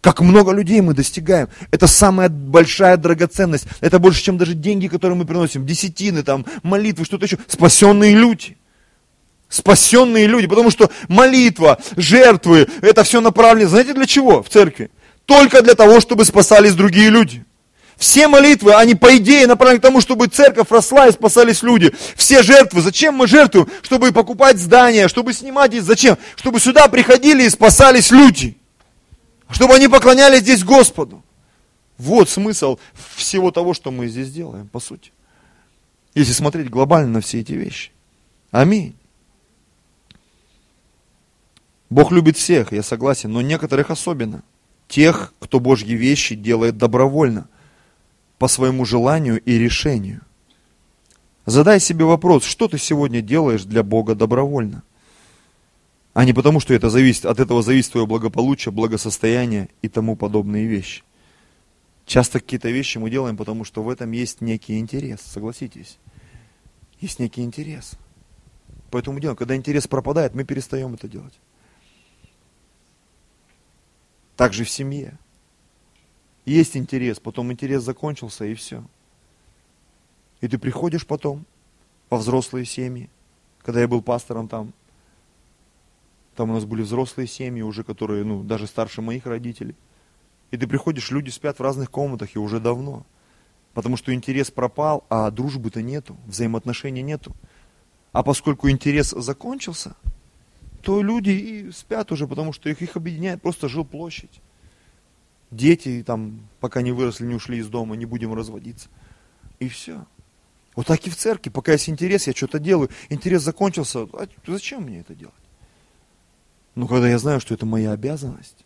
Как 0.01 0.21
много 0.21 0.53
людей 0.53 0.80
мы 0.82 0.93
достигаем. 0.93 1.49
Это 1.71 1.88
самая 1.88 2.30
большая 2.30 2.95
драгоценность. 2.95 3.65
Это 3.82 3.99
больше, 3.99 4.23
чем 4.23 4.38
даже 4.38 4.53
деньги, 4.53 4.88
которые 4.88 5.17
мы 5.17 5.25
приносим. 5.25 5.65
Десятины, 5.65 6.23
там, 6.23 6.45
молитвы, 6.63 7.05
что-то 7.05 7.25
еще. 7.25 7.38
Спасенные 7.47 8.15
люди. 8.15 8.57
Спасенные 9.49 10.27
люди. 10.27 10.47
Потому 10.47 10.71
что 10.71 10.89
молитва, 11.09 11.80
жертвы, 11.97 12.67
это 12.82 13.03
все 13.03 13.19
направлено. 13.19 13.69
Знаете 13.69 13.93
для 13.93 14.05
чего 14.05 14.41
в 14.41 14.49
церкви? 14.49 14.89
Только 15.25 15.61
для 15.61 15.75
того, 15.75 15.99
чтобы 15.99 16.23
спасались 16.23 16.75
другие 16.75 17.09
люди. 17.09 17.45
Все 18.00 18.30
молитвы, 18.30 18.76
они 18.76 18.95
по 18.95 19.18
идее 19.18 19.45
направлены 19.45 19.80
к 19.80 19.84
тому, 19.84 20.00
чтобы 20.00 20.28
церковь 20.28 20.72
росла 20.72 21.10
и 21.10 21.12
спасались 21.12 21.62
люди. 21.62 21.93
Все 22.16 22.41
жертвы, 22.41 22.82
зачем 22.82 23.16
мы 23.16 23.28
жертвуем? 23.28 23.68
Чтобы 23.82 24.14
покупать 24.14 24.58
здания, 24.58 25.10
чтобы 25.10 25.34
снимать 25.34 25.72
здесь, 25.72 25.84
зачем? 25.84 26.18
Чтобы 26.38 26.62
сюда 26.62 26.88
приходили 26.88 27.43
и 27.43 27.50
спасались 27.50 28.10
люди. 28.10 28.58
Чтобы 29.50 29.74
они 29.74 29.89
поклонялись 29.89 30.39
здесь 30.39 30.64
Господу. 30.64 31.22
Вот 31.97 32.30
смысл 32.30 32.80
всего 33.18 33.52
того, 33.52 33.74
что 33.74 33.91
мы 33.91 34.08
здесь 34.08 34.32
делаем, 34.32 34.70
по 34.70 34.80
сути. 34.80 35.12
Если 36.16 36.32
смотреть 36.32 36.70
глобально 36.70 37.10
на 37.10 37.22
все 37.22 37.41
эти 37.41 37.52
вещи. 37.52 37.91
Аминь. 38.52 38.95
Бог 41.89 42.14
любит 42.14 42.38
всех, 42.38 42.72
я 42.72 42.82
согласен, 42.82 43.34
но 43.34 43.41
некоторых 43.41 43.91
особенно. 43.91 44.41
Тех, 44.88 45.34
кто 45.41 45.60
Божьи 45.60 45.95
вещи 45.95 46.36
делает 46.36 46.78
добровольно– 46.78 47.50
по 48.40 48.48
своему 48.48 48.86
желанию 48.86 49.40
и 49.40 49.60
решению. 49.60 50.22
Задай 51.46 51.80
себе 51.80 52.06
вопрос, 52.06 52.44
что 52.44 52.68
ты 52.68 52.78
сегодня 52.78 53.22
делаешь 53.22 53.64
для 53.64 53.84
Бога 53.84 54.16
добровольно? 54.16 54.84
А 56.14 56.26
не 56.26 56.34
потому, 56.34 56.60
что 56.60 56.74
это 56.74 56.90
зависит, 56.90 57.26
от 57.26 57.40
этого 57.40 57.62
зависит 57.62 57.92
твое 57.92 58.08
благополучие, 58.08 58.72
благосостояние 58.72 59.70
и 59.82 59.90
тому 59.90 60.16
подобные 60.16 60.66
вещи. 60.66 61.04
Часто 62.06 62.40
какие-то 62.40 62.70
вещи 62.70 62.98
мы 62.98 63.10
делаем, 63.10 63.38
потому 63.38 63.64
что 63.64 63.84
в 63.84 63.90
этом 63.90 64.12
есть 64.12 64.42
некий 64.42 64.80
интерес, 64.80 65.20
согласитесь. 65.22 66.00
Есть 67.00 67.20
некий 67.20 67.44
интерес. 67.44 67.92
Поэтому 68.90 69.20
делаем. 69.20 69.38
Когда 69.38 69.56
интерес 69.56 69.88
пропадает, 69.88 70.34
мы 70.34 70.44
перестаем 70.44 70.94
это 70.94 71.08
делать. 71.08 71.34
Также 74.36 74.64
в 74.64 74.70
семье. 74.70 75.18
Есть 76.50 76.76
интерес, 76.76 77.20
потом 77.20 77.52
интерес 77.52 77.84
закончился 77.84 78.43
и 78.43 78.56
все. 78.56 78.84
И 80.41 80.47
ты 80.47 80.58
приходишь 80.58 81.06
потом 81.06 81.45
во 82.10 82.18
взрослые 82.18 82.66
семьи. 82.66 83.08
Когда 83.62 83.82
я 83.82 83.88
был 83.88 84.02
пастором 84.02 84.47
там, 84.47 84.74
там 86.36 86.50
у 86.50 86.54
нас 86.54 86.66
были 86.66 86.82
взрослые 86.82 87.28
семьи 87.28 87.62
уже, 87.62 87.84
которые, 87.84 88.24
ну, 88.24 88.41
даже 88.41 88.66
старше 88.66 89.04
моих 89.04 89.28
родителей. 89.28 89.76
И 90.50 90.58
ты 90.58 90.66
приходишь, 90.66 91.12
люди 91.12 91.30
спят 91.30 91.60
в 91.60 91.62
разных 91.62 91.91
комнатах 91.91 92.36
и 92.36 92.39
уже 92.39 92.60
давно. 92.60 93.06
Потому 93.76 93.95
что 93.95 94.12
интерес 94.12 94.50
пропал, 94.50 95.06
а 95.08 95.30
дружбы-то 95.30 95.84
нету, 95.84 96.18
взаимоотношений 96.26 97.04
нету. 97.04 97.36
А 98.12 98.24
поскольку 98.24 98.72
интерес 98.72 99.12
закончился, 99.12 99.95
то 100.82 101.04
люди 101.04 101.30
и 101.30 101.72
спят 101.72 102.12
уже, 102.12 102.28
потому 102.28 102.54
что 102.54 102.70
их, 102.70 102.82
их 102.82 102.95
объединяет 102.97 103.39
просто 103.39 103.70
жилплощадь 103.70 104.41
дети 105.52 106.04
там, 106.06 106.47
пока 106.60 106.82
не 106.82 106.91
выросли, 106.91 107.26
не 107.26 107.36
ушли 107.36 107.58
из 107.60 107.68
дома, 107.68 107.95
не 107.95 108.06
будем 108.06 108.34
разводиться. 108.34 108.89
И 109.60 109.68
все. 109.68 110.06
Вот 110.76 110.88
так 110.88 111.06
и 111.06 111.10
в 111.10 111.16
церкви, 111.16 111.50
пока 111.50 111.74
есть 111.74 111.89
интерес, 111.89 112.28
я 112.28 112.34
что-то 112.34 112.60
делаю. 112.60 112.89
Интерес 113.10 113.41
закончился, 113.41 114.02
а 114.14 114.28
зачем 114.47 114.84
мне 114.84 115.00
это 115.00 115.16
делать? 115.16 115.34
Но 116.76 116.88
когда 116.88 117.10
я 117.10 117.20
знаю, 117.20 117.39
что 117.39 117.54
это 117.54 117.66
моя 117.66 117.91
обязанность, 117.91 118.66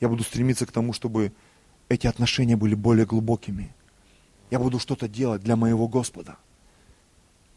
я 0.00 0.08
буду 0.08 0.22
стремиться 0.22 0.64
к 0.64 0.72
тому, 0.72 0.92
чтобы 0.92 1.32
эти 1.88 2.06
отношения 2.06 2.56
были 2.56 2.74
более 2.74 3.04
глубокими. 3.04 3.74
Я 4.50 4.58
буду 4.58 4.78
что-то 4.78 5.08
делать 5.08 5.42
для 5.42 5.56
моего 5.56 5.88
Господа. 5.88 6.36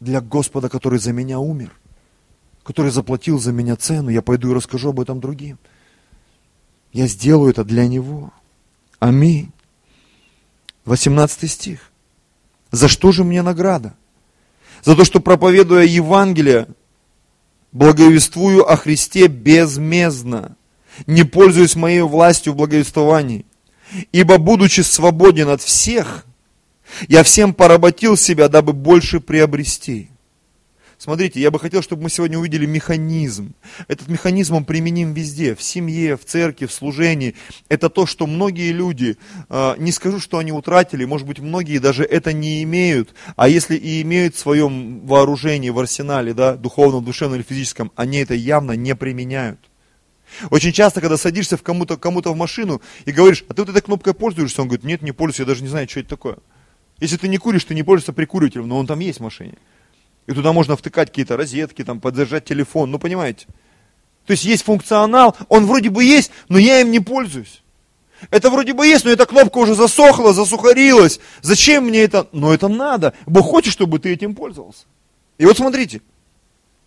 Для 0.00 0.20
Господа, 0.20 0.68
который 0.68 0.98
за 0.98 1.12
меня 1.12 1.38
умер, 1.38 1.72
который 2.64 2.90
заплатил 2.90 3.38
за 3.38 3.52
меня 3.52 3.76
цену. 3.76 4.10
Я 4.10 4.20
пойду 4.20 4.50
и 4.50 4.54
расскажу 4.54 4.90
об 4.90 5.00
этом 5.00 5.20
другим. 5.20 5.58
Я 6.92 7.06
сделаю 7.06 7.50
это 7.50 7.64
для 7.64 7.86
Него. 7.86 8.32
Аминь. 8.98 9.50
18 10.84 11.50
стих. 11.50 11.90
За 12.70 12.88
что 12.88 13.12
же 13.12 13.24
мне 13.24 13.42
награда? 13.42 13.94
За 14.84 14.96
то, 14.96 15.04
что 15.04 15.20
проповедуя 15.20 15.84
Евангелие, 15.84 16.66
благовествую 17.72 18.70
о 18.70 18.76
Христе 18.76 19.26
безмездно, 19.26 20.56
не 21.06 21.24
пользуясь 21.24 21.76
моей 21.76 22.02
властью 22.02 22.52
в 22.52 22.56
благовествовании. 22.56 23.46
Ибо, 24.12 24.38
будучи 24.38 24.80
свободен 24.80 25.48
от 25.48 25.62
всех, 25.62 26.26
я 27.08 27.22
всем 27.22 27.54
поработил 27.54 28.16
себя, 28.16 28.48
дабы 28.48 28.72
больше 28.72 29.20
приобрести. 29.20 30.08
Смотрите, 31.02 31.40
я 31.40 31.50
бы 31.50 31.58
хотел, 31.58 31.82
чтобы 31.82 32.04
мы 32.04 32.10
сегодня 32.10 32.38
увидели 32.38 32.64
механизм. 32.64 33.54
Этот 33.88 34.06
механизм 34.06 34.54
он 34.54 34.64
применим 34.64 35.14
везде, 35.14 35.56
в 35.56 35.60
семье, 35.60 36.16
в 36.16 36.24
церкви, 36.24 36.66
в 36.66 36.72
служении. 36.72 37.34
Это 37.68 37.90
то, 37.90 38.06
что 38.06 38.28
многие 38.28 38.70
люди, 38.70 39.16
а, 39.48 39.74
не 39.78 39.90
скажу, 39.90 40.20
что 40.20 40.38
они 40.38 40.52
утратили, 40.52 41.04
может 41.04 41.26
быть, 41.26 41.40
многие 41.40 41.78
даже 41.78 42.04
это 42.04 42.32
не 42.32 42.62
имеют, 42.62 43.14
а 43.34 43.48
если 43.48 43.74
и 43.74 44.00
имеют 44.02 44.36
в 44.36 44.38
своем 44.38 45.04
вооружении, 45.04 45.70
в 45.70 45.80
арсенале, 45.80 46.34
да, 46.34 46.54
духовном, 46.54 47.04
душевном 47.04 47.40
или 47.40 47.42
физическом, 47.42 47.90
они 47.96 48.18
это 48.18 48.34
явно 48.34 48.76
не 48.76 48.94
применяют. 48.94 49.58
Очень 50.50 50.70
часто, 50.70 51.00
когда 51.00 51.16
садишься 51.16 51.56
в 51.56 51.64
кому-то 51.64 51.96
кому 51.96 52.22
в 52.22 52.36
машину 52.36 52.80
и 53.06 53.10
говоришь, 53.10 53.44
а 53.48 53.54
ты 53.54 53.62
вот 53.62 53.70
этой 53.70 53.82
кнопкой 53.82 54.14
пользуешься, 54.14 54.62
он 54.62 54.68
говорит, 54.68 54.84
нет, 54.84 55.02
не 55.02 55.10
пользуюсь, 55.10 55.40
я 55.40 55.46
даже 55.46 55.64
не 55.64 55.68
знаю, 55.68 55.88
что 55.88 55.98
это 55.98 56.10
такое. 56.10 56.36
Если 57.00 57.16
ты 57.16 57.26
не 57.26 57.38
куришь, 57.38 57.64
ты 57.64 57.74
не 57.74 57.82
пользуешься 57.82 58.12
прикуривателем, 58.12 58.68
но 58.68 58.78
он 58.78 58.86
там 58.86 59.00
есть 59.00 59.18
в 59.18 59.24
машине. 59.24 59.54
И 60.26 60.32
туда 60.32 60.52
можно 60.52 60.76
втыкать 60.76 61.08
какие-то 61.08 61.36
розетки, 61.36 61.84
там, 61.84 62.00
подзаряжать 62.00 62.44
телефон, 62.44 62.90
ну 62.90 62.98
понимаете. 62.98 63.46
То 64.26 64.32
есть 64.32 64.44
есть 64.44 64.64
функционал, 64.64 65.36
он 65.48 65.66
вроде 65.66 65.90
бы 65.90 66.04
есть, 66.04 66.30
но 66.48 66.58
я 66.58 66.80
им 66.80 66.90
не 66.90 67.00
пользуюсь. 67.00 67.62
Это 68.30 68.50
вроде 68.50 68.72
бы 68.72 68.86
есть, 68.86 69.04
но 69.04 69.10
эта 69.10 69.26
кнопка 69.26 69.58
уже 69.58 69.74
засохла, 69.74 70.32
засухарилась. 70.32 71.18
Зачем 71.40 71.86
мне 71.86 72.02
это? 72.02 72.28
Но 72.30 72.54
это 72.54 72.68
надо. 72.68 73.14
Бог 73.26 73.46
хочет, 73.46 73.72
чтобы 73.72 73.98
ты 73.98 74.12
этим 74.12 74.36
пользовался. 74.36 74.84
И 75.38 75.44
вот 75.44 75.56
смотрите, 75.56 76.02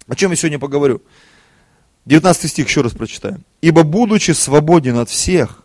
о 0.08 0.16
чем 0.16 0.32
я 0.32 0.38
сегодня 0.38 0.60
поговорю. 0.60 1.02
19 2.06 2.50
стих 2.50 2.68
еще 2.68 2.82
раз 2.82 2.94
прочитаем. 2.94 3.44
«Ибо, 3.62 3.84
будучи 3.84 4.32
свободен 4.32 4.98
от 4.98 5.10
всех, 5.10 5.64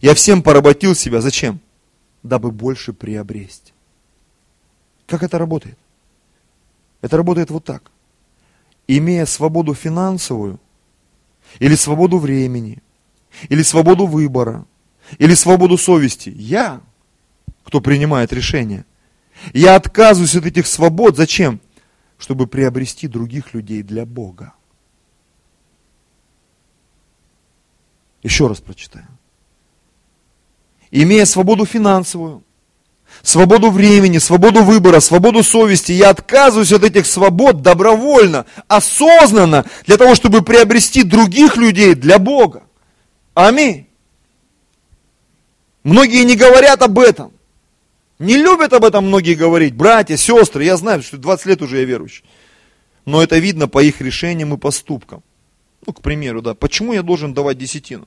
я 0.00 0.14
всем 0.14 0.42
поработил 0.42 0.94
себя». 0.94 1.20
Зачем? 1.20 1.60
дабы 2.22 2.50
больше 2.50 2.92
приобрести. 2.92 3.72
Как 5.06 5.22
это 5.22 5.38
работает? 5.38 5.78
Это 7.00 7.16
работает 7.16 7.50
вот 7.50 7.64
так. 7.64 7.90
Имея 8.86 9.26
свободу 9.26 9.74
финансовую, 9.74 10.60
или 11.58 11.74
свободу 11.74 12.18
времени, 12.18 12.82
или 13.48 13.62
свободу 13.62 14.06
выбора, 14.06 14.66
или 15.18 15.34
свободу 15.34 15.78
совести, 15.78 16.30
я, 16.30 16.80
кто 17.64 17.80
принимает 17.80 18.32
решение, 18.32 18.84
я 19.52 19.76
отказываюсь 19.76 20.36
от 20.36 20.46
этих 20.46 20.66
свобод. 20.66 21.16
Зачем? 21.16 21.60
Чтобы 22.18 22.46
приобрести 22.46 23.08
других 23.08 23.54
людей 23.54 23.82
для 23.82 24.04
Бога. 24.04 24.52
Еще 28.22 28.46
раз 28.48 28.60
прочитаю. 28.60 29.08
Имея 30.90 31.24
свободу 31.24 31.64
финансовую, 31.64 32.44
свободу 33.22 33.70
времени, 33.70 34.18
свободу 34.18 34.62
выбора, 34.62 35.00
свободу 35.00 35.42
совести, 35.42 35.92
я 35.92 36.10
отказываюсь 36.10 36.72
от 36.72 36.84
этих 36.84 37.06
свобод 37.06 37.62
добровольно, 37.62 38.46
осознанно, 38.68 39.64
для 39.86 39.96
того, 39.96 40.14
чтобы 40.14 40.42
приобрести 40.42 41.02
других 41.02 41.56
людей 41.56 41.94
для 41.94 42.18
Бога. 42.18 42.62
Аминь. 43.34 43.86
Многие 45.82 46.24
не 46.24 46.36
говорят 46.36 46.82
об 46.82 46.98
этом. 46.98 47.32
Не 48.18 48.36
любят 48.36 48.72
об 48.74 48.84
этом 48.84 49.06
многие 49.06 49.34
говорить. 49.34 49.74
Братья, 49.74 50.16
сестры, 50.16 50.64
я 50.64 50.76
знаю, 50.76 51.02
что 51.02 51.16
20 51.16 51.46
лет 51.46 51.62
уже 51.62 51.78
я 51.78 51.84
верующий. 51.84 52.24
Но 53.06 53.22
это 53.22 53.38
видно 53.38 53.66
по 53.66 53.82
их 53.82 54.02
решениям 54.02 54.52
и 54.52 54.58
поступкам. 54.58 55.22
Ну, 55.86 55.94
к 55.94 56.02
примеру, 56.02 56.42
да, 56.42 56.54
почему 56.54 56.92
я 56.92 57.02
должен 57.02 57.32
давать 57.32 57.56
десятину? 57.56 58.06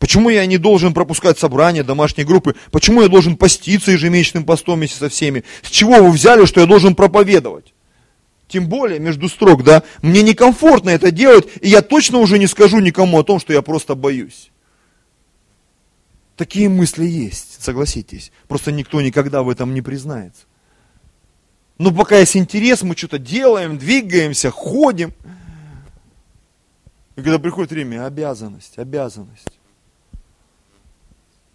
Почему 0.00 0.30
я 0.30 0.46
не 0.46 0.56
должен 0.56 0.94
пропускать 0.94 1.38
собрания, 1.38 1.84
домашние 1.84 2.26
группы? 2.26 2.56
Почему 2.70 3.02
я 3.02 3.08
должен 3.08 3.36
поститься 3.36 3.92
ежемесячным 3.92 4.44
постом 4.44 4.78
вместе 4.78 4.96
со 4.96 5.10
всеми? 5.10 5.44
С 5.62 5.68
чего 5.68 5.96
вы 5.96 6.10
взяли, 6.10 6.46
что 6.46 6.60
я 6.60 6.66
должен 6.66 6.94
проповедовать? 6.94 7.74
Тем 8.48 8.66
более, 8.66 8.98
между 8.98 9.28
строк, 9.28 9.62
да, 9.62 9.82
мне 10.00 10.22
некомфортно 10.22 10.88
это 10.88 11.10
делать, 11.10 11.46
и 11.60 11.68
я 11.68 11.82
точно 11.82 12.16
уже 12.16 12.38
не 12.38 12.46
скажу 12.46 12.80
никому 12.80 13.20
о 13.20 13.24
том, 13.24 13.38
что 13.38 13.52
я 13.52 13.60
просто 13.60 13.94
боюсь. 13.94 14.50
Такие 16.34 16.70
мысли 16.70 17.04
есть, 17.04 17.62
согласитесь. 17.62 18.32
Просто 18.48 18.72
никто 18.72 19.02
никогда 19.02 19.42
в 19.42 19.50
этом 19.50 19.74
не 19.74 19.82
признается. 19.82 20.46
Но 21.76 21.92
пока 21.92 22.16
есть 22.18 22.38
интерес, 22.38 22.82
мы 22.82 22.96
что-то 22.96 23.18
делаем, 23.18 23.76
двигаемся, 23.76 24.50
ходим. 24.50 25.12
И 27.16 27.20
когда 27.20 27.38
приходит 27.38 27.70
время, 27.70 28.06
обязанность, 28.06 28.78
обязанность. 28.78 29.59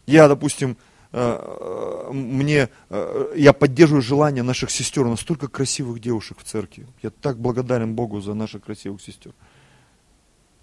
Я, 0.05 0.27
допустим, 0.27 0.77
э, 1.11 1.17
э, 1.17 2.11
мне, 2.11 2.69
э, 2.89 3.33
я 3.35 3.53
поддерживаю 3.53 4.01
желание 4.01 4.43
наших 4.43 4.69
сестер, 4.69 5.05
у 5.05 5.09
нас 5.09 5.21
столько 5.21 5.47
красивых 5.47 5.99
девушек 5.99 6.39
в 6.39 6.43
церкви. 6.43 6.87
Я 7.01 7.09
так 7.09 7.39
благодарен 7.39 7.95
Богу 7.95 8.21
за 8.21 8.33
наших 8.33 8.63
красивых 8.63 9.01
сестер. 9.01 9.33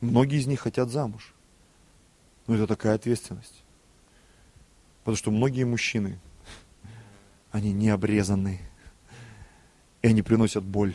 Многие 0.01 0.39
из 0.39 0.47
них 0.47 0.61
хотят 0.61 0.91
замуж. 0.91 1.35
Но 2.47 2.55
это 2.55 2.67
такая 2.67 2.95
ответственность. 2.95 3.63
Потому 5.01 5.17
что 5.17 5.31
многие 5.31 5.65
мужчины, 5.65 6.19
они 7.51 7.73
не 7.73 7.91
обрезанные. 7.91 8.61
И 10.03 10.09
они 10.09 10.23
приносят 10.23 10.65
боль 10.65 10.95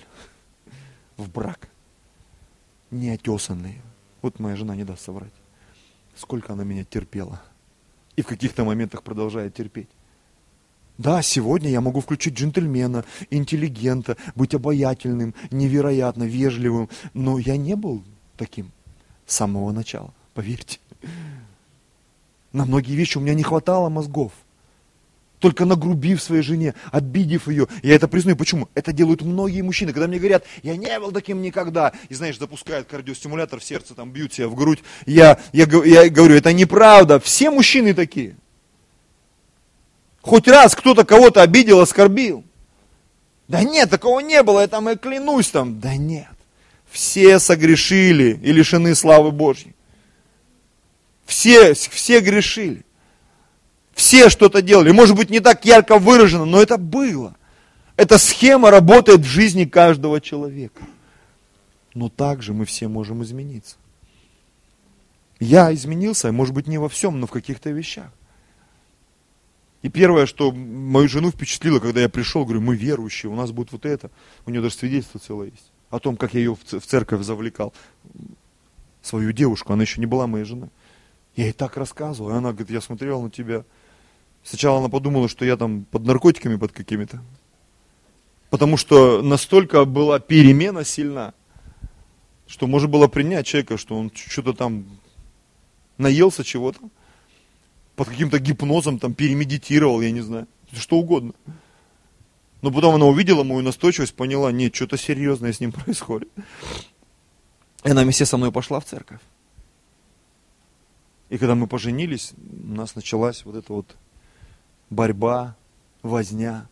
в 1.18 1.30
брак. 1.30 1.70
Неотесанные. 2.92 3.82
Вот 4.22 4.40
моя 4.40 4.56
жена 4.56 4.76
не 4.76 4.84
даст 4.86 5.04
соврать. 5.04 5.34
Сколько 6.16 6.54
она 6.54 6.64
меня 6.64 6.84
терпела 6.84 7.42
и 8.18 8.22
в 8.22 8.28
каких-то 8.28 8.66
моментах 8.66 9.04
продолжает 9.04 9.54
терпеть. 9.54 9.88
Да, 10.98 11.22
сегодня 11.22 11.70
я 11.70 11.80
могу 11.80 12.02
включить 12.02 12.34
джентльмена, 12.34 13.06
интеллигента, 13.30 14.18
быть 14.36 14.56
обаятельным, 14.56 15.36
невероятно 15.52 16.24
вежливым, 16.24 16.90
но 17.14 17.38
я 17.38 17.56
не 17.56 17.76
был 17.76 18.04
таким 18.36 18.72
с 19.26 19.36
самого 19.36 19.72
начала, 19.72 20.14
поверьте. 20.34 20.80
На 22.52 22.66
многие 22.66 22.96
вещи 22.96 23.18
у 23.18 23.22
меня 23.22 23.36
не 23.36 23.44
хватало 23.44 23.90
мозгов– 23.90 24.34
только 25.40 25.66
нагрубив 25.66 26.22
своей 26.22 26.42
жене, 26.42 26.74
обидев 26.92 27.48
ее. 27.48 27.68
Я 27.84 27.96
это 27.96 28.08
признаю. 28.08 28.36
Почему? 28.38 28.70
Это 28.74 28.92
делают 28.92 29.22
многие 29.22 29.62
мужчины. 29.62 29.94
Когда 29.94 30.08
мне 30.08 30.18
говорят, 30.18 30.46
я 30.64 30.76
не 30.76 31.00
был 31.00 31.12
таким 31.12 31.42
никогда, 31.42 31.94
и 32.10 32.16
знаешь, 32.16 32.40
запускают 32.40 32.88
кардиостимулятор 32.88 33.60
в 33.60 33.64
сердце, 33.64 33.94
там 33.94 34.12
бьют 34.12 34.34
себя 34.34 34.48
в 34.48 34.56
грудь, 34.56 34.80
я, 35.06 35.40
я, 35.54 35.66
я 35.86 36.10
говорю, 36.10 36.36
это 36.36 36.54
неправда. 36.54 37.20
Все 37.20 37.52
мужчины 37.52 37.94
такие. 37.94 38.36
Хоть 40.22 40.48
раз 40.48 40.76
кто-то 40.76 41.06
кого-то 41.06 41.42
обидел, 41.42 41.80
оскорбил. 41.80 42.44
Да 43.48 43.64
нет, 43.64 43.90
такого 43.90 44.20
не 44.20 44.44
было, 44.44 44.62
я 44.62 44.68
там 44.68 44.90
и 44.90 44.96
клянусь 44.96 45.50
там. 45.50 45.80
Да 45.80 45.96
нет. 45.96 46.28
Все 46.90 47.40
согрешили 47.40 48.40
и 48.42 48.52
лишены 48.52 48.96
славы 48.96 49.32
Божьей. 49.32 49.76
Все, 51.26 51.74
все 51.74 52.22
грешили. 52.22 52.84
Все 53.98 54.30
что-то 54.30 54.62
делали. 54.62 54.92
Может 54.92 55.16
быть, 55.16 55.32
не 55.32 55.40
так 55.40 55.66
ярко 55.66 55.98
выражено, 55.98 56.46
но 56.46 56.62
это 56.62 56.78
было. 56.78 57.36
Эта 57.96 58.20
схема 58.20 58.70
работает 58.70 59.22
в 59.22 59.26
жизни 59.26 59.66
каждого 59.66 60.22
человека. 60.22 60.84
Но 61.96 62.08
также 62.08 62.54
мы 62.54 62.66
все 62.66 62.88
можем 62.88 63.24
измениться. 63.24 63.76
Я 65.40 65.74
изменился, 65.74 66.32
может 66.32 66.54
быть, 66.54 66.68
не 66.68 66.78
во 66.78 66.90
всем, 66.90 67.20
но 67.20 67.26
в 67.26 67.32
каких-то 67.32 67.72
вещах. 67.72 68.12
И 69.82 69.90
первое, 69.90 70.28
что 70.28 70.52
мою 70.52 71.10
жену 71.10 71.32
впечатлило, 71.32 71.80
когда 71.80 72.02
я 72.02 72.08
пришел, 72.08 72.44
говорю, 72.44 72.62
мы 72.62 72.76
верующие, 72.76 73.32
у 73.32 73.36
нас 73.36 73.52
будет 73.52 73.72
вот 73.72 73.84
это. 73.88 74.12
У 74.46 74.52
нее 74.52 74.62
даже 74.62 74.76
свидетельство 74.76 75.20
целое 75.20 75.48
есть. 75.48 75.72
О 75.90 75.98
том, 75.98 76.18
как 76.18 76.36
я 76.36 76.42
ее 76.42 76.56
в 76.56 76.86
церковь 76.86 77.24
завлекал. 77.24 77.74
Свою 79.02 79.32
девушку, 79.32 79.74
она 79.74 79.82
еще 79.82 80.00
не 80.00 80.06
была 80.06 80.28
моей 80.28 80.46
женой. 80.46 80.70
Я 81.36 81.46
ей 81.46 81.54
так 81.54 81.78
рассказывал, 81.78 82.30
и 82.30 82.34
она 82.34 82.52
говорит, 82.52 82.70
я 82.70 82.82
смотрел 82.82 83.24
на 83.24 83.32
тебя, 83.32 83.66
Сначала 84.48 84.80
она 84.80 84.88
подумала, 84.88 85.28
что 85.28 85.44
я 85.44 85.58
там 85.58 85.84
под 85.84 86.06
наркотиками 86.06 86.56
под 86.56 86.72
какими-то. 86.72 87.22
Потому 88.50 88.78
что 88.78 89.22
настолько 89.22 89.84
была 89.84 90.20
перемена 90.20 90.86
сильна, 90.86 91.34
что 92.48 92.66
можно 92.66 92.88
было 92.88 93.10
принять 93.10 93.46
человека, 93.46 93.78
что 93.78 93.98
он 93.98 94.10
что-то 94.16 94.54
там 94.54 94.86
наелся 95.98 96.46
чего-то, 96.46 96.80
под 97.98 98.08
каким-то 98.08 98.40
гипнозом 98.40 99.00
там 99.00 99.14
перемедитировал, 99.14 100.00
я 100.00 100.12
не 100.12 100.22
знаю, 100.22 100.48
что 100.72 100.96
угодно. 100.96 101.34
Но 102.62 102.72
потом 102.72 102.96
она 102.96 103.06
увидела 103.06 103.44
мою 103.44 103.64
настойчивость, 103.64 104.16
поняла, 104.16 104.54
нет, 104.54 104.74
что-то 104.74 104.96
серьезное 104.96 105.52
с 105.52 105.60
ним 105.60 105.74
происходит. 105.74 106.30
И 107.84 107.90
она 107.90 108.04
вместе 108.04 108.26
со 108.26 108.38
мной 108.38 108.54
пошла 108.54 108.80
в 108.80 108.86
церковь. 108.86 109.20
И 111.28 111.38
когда 111.38 111.54
мы 111.56 111.68
поженились, 111.68 112.32
у 112.38 112.74
нас 112.74 112.96
началась 112.96 113.44
вот 113.44 113.58
эта 113.58 113.74
вот 113.74 113.98
борьба, 114.90 115.56
возня. 116.02 116.68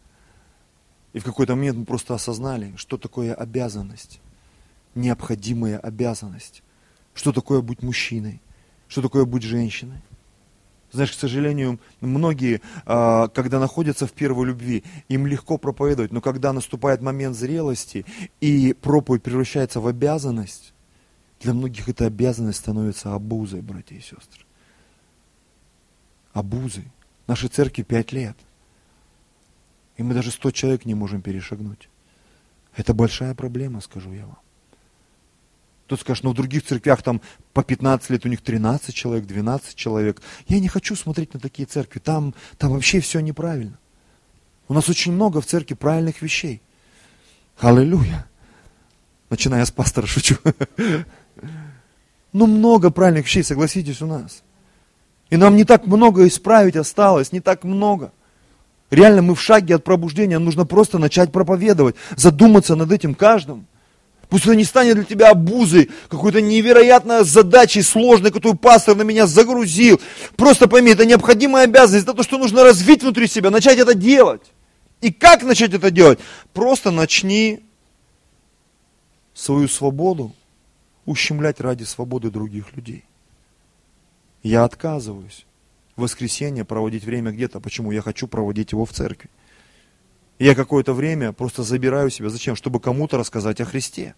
И 1.14 1.20
в 1.20 1.24
какой-то 1.24 1.56
момент 1.56 1.78
мы 1.78 1.86
просто 1.86 2.14
осознали, 2.14 2.74
что 2.78 2.98
такое 2.98 3.34
обязанность, 3.34 4.20
необходимая 4.96 5.80
обязанность, 5.80 6.64
что 7.14 7.32
такое 7.32 7.62
быть 7.62 7.82
мужчиной, 7.82 8.42
что 8.88 9.02
такое 9.02 9.26
быть 9.26 9.44
женщиной. 9.44 10.02
Знаешь, 10.92 11.12
к 11.12 11.20
сожалению, 11.20 11.80
многие, 12.00 12.62
а, 12.86 13.28
когда 13.30 13.60
находятся 13.60 14.08
в 14.08 14.14
первой 14.14 14.48
любви, 14.48 14.84
им 15.10 15.28
легко 15.28 15.58
проповедовать, 15.58 16.12
но 16.12 16.22
когда 16.22 16.54
наступает 16.54 17.02
момент 17.02 17.36
зрелости 17.36 18.06
и 18.40 18.74
проповедь 18.74 19.24
превращается 19.24 19.82
в 19.82 19.88
обязанность, 19.88 20.74
для 21.42 21.54
многих 21.54 21.90
эта 21.90 22.06
обязанность 22.06 22.60
становится 22.60 23.14
обузой, 23.14 23.62
братья 23.62 23.96
и 23.96 24.00
сестры. 24.00 24.46
Обузой 26.32 26.86
нашей 27.28 27.50
церкви 27.50 27.84
пять 27.84 28.12
лет. 28.12 28.38
И 29.98 30.04
мы 30.04 30.14
даже 30.14 30.32
сто 30.32 30.52
человек 30.52 30.86
не 30.86 30.94
можем 30.94 31.22
перешагнуть. 31.22 31.90
Это 32.76 32.94
большая 32.94 33.34
проблема, 33.34 33.82
скажу 33.82 34.12
я 34.12 34.26
вам. 34.26 34.38
Тут 35.88 36.02
скажешь, 36.02 36.24
но 36.24 36.32
в 36.32 36.34
других 36.34 36.64
церквях 36.64 37.04
там 37.04 37.22
по 37.54 37.64
15 37.64 38.10
лет 38.10 38.26
у 38.26 38.30
них 38.30 38.42
13 38.42 38.94
человек, 38.94 39.26
12 39.26 39.76
человек. 39.76 40.22
Я 40.48 40.60
не 40.60 40.68
хочу 40.68 40.96
смотреть 40.96 41.34
на 41.34 41.40
такие 41.40 41.68
церкви. 41.68 42.00
Там, 42.00 42.34
там 42.58 42.72
вообще 42.72 43.00
все 43.00 43.20
неправильно. 43.20 43.78
У 44.68 44.74
нас 44.74 44.90
очень 44.90 45.12
много 45.12 45.42
в 45.42 45.46
церкви 45.46 45.76
правильных 45.76 46.22
вещей. 46.24 46.62
Аллилуйя. 47.60 48.26
Начиная 49.30 49.64
с 49.66 49.72
пастора, 49.72 50.06
шучу. 50.06 50.38
Ну, 52.38 52.48
много 52.48 52.92
правильных 52.92 53.28
вещей, 53.28 53.46
согласитесь, 53.46 54.02
у 54.02 54.08
нас. 54.08 54.44
И 55.30 55.38
нам 55.38 55.56
не 55.56 55.64
так 55.64 55.88
много 55.88 56.28
исправить 56.28 56.76
осталось, 56.76 57.32
не 57.32 57.40
так 57.40 57.64
много. 57.64 58.12
Реально 58.92 59.24
мы 59.24 59.36
в 59.36 59.42
шаге 59.42 59.76
от 59.76 59.84
пробуждения, 59.84 60.38
нужно 60.38 60.66
просто 60.66 61.00
начать 61.00 61.32
проповедовать, 61.32 61.96
задуматься 62.16 62.76
над 62.76 62.92
этим 62.92 63.16
каждым. 63.16 63.66
Пусть 64.30 64.46
это 64.46 64.56
не 64.56 64.64
станет 64.64 64.96
для 64.96 65.04
тебя 65.04 65.30
обузой, 65.32 65.92
какой-то 66.10 66.42
невероятной 66.42 67.24
задачей 67.24 67.82
сложной, 67.82 68.32
которую 68.32 68.58
пастор 68.58 68.96
на 68.96 69.04
меня 69.04 69.28
загрузил. 69.28 70.00
Просто 70.36 70.68
пойми, 70.68 70.92
это 70.92 71.06
необходимая 71.06 71.66
обязанность, 71.66 72.06
это 72.08 72.16
то, 72.16 72.24
что 72.24 72.38
нужно 72.38 72.64
развить 72.64 73.04
внутри 73.04 73.28
себя, 73.28 73.50
начать 73.50 73.78
это 73.78 73.94
делать. 73.94 74.42
И 75.02 75.12
как 75.12 75.44
начать 75.44 75.74
это 75.74 75.92
делать? 75.92 76.20
Просто 76.54 76.92
начни 76.92 77.60
свою 79.34 79.68
свободу 79.68 80.34
ущемлять 81.06 81.60
ради 81.60 81.84
свободы 81.84 82.32
других 82.32 82.76
людей. 82.76 83.04
Я 84.46 84.64
отказываюсь 84.64 85.44
в 85.96 86.04
воскресенье 86.04 86.66
проводить 86.66 87.04
время 87.04 87.32
где-то. 87.32 87.60
Почему? 87.60 87.92
Я 87.92 88.04
хочу 88.04 88.28
проводить 88.28 88.74
его 88.74 88.86
в 88.86 88.94
церкви. 88.94 89.32
Я 90.38 90.54
какое-то 90.54 90.94
время 90.94 91.32
просто 91.34 91.64
забираю 91.64 92.12
себя. 92.12 92.30
Зачем? 92.30 92.56
Чтобы 92.56 92.80
кому-то 92.80 93.18
рассказать 93.18 93.60
о 93.60 93.66
Христе. 93.66 94.14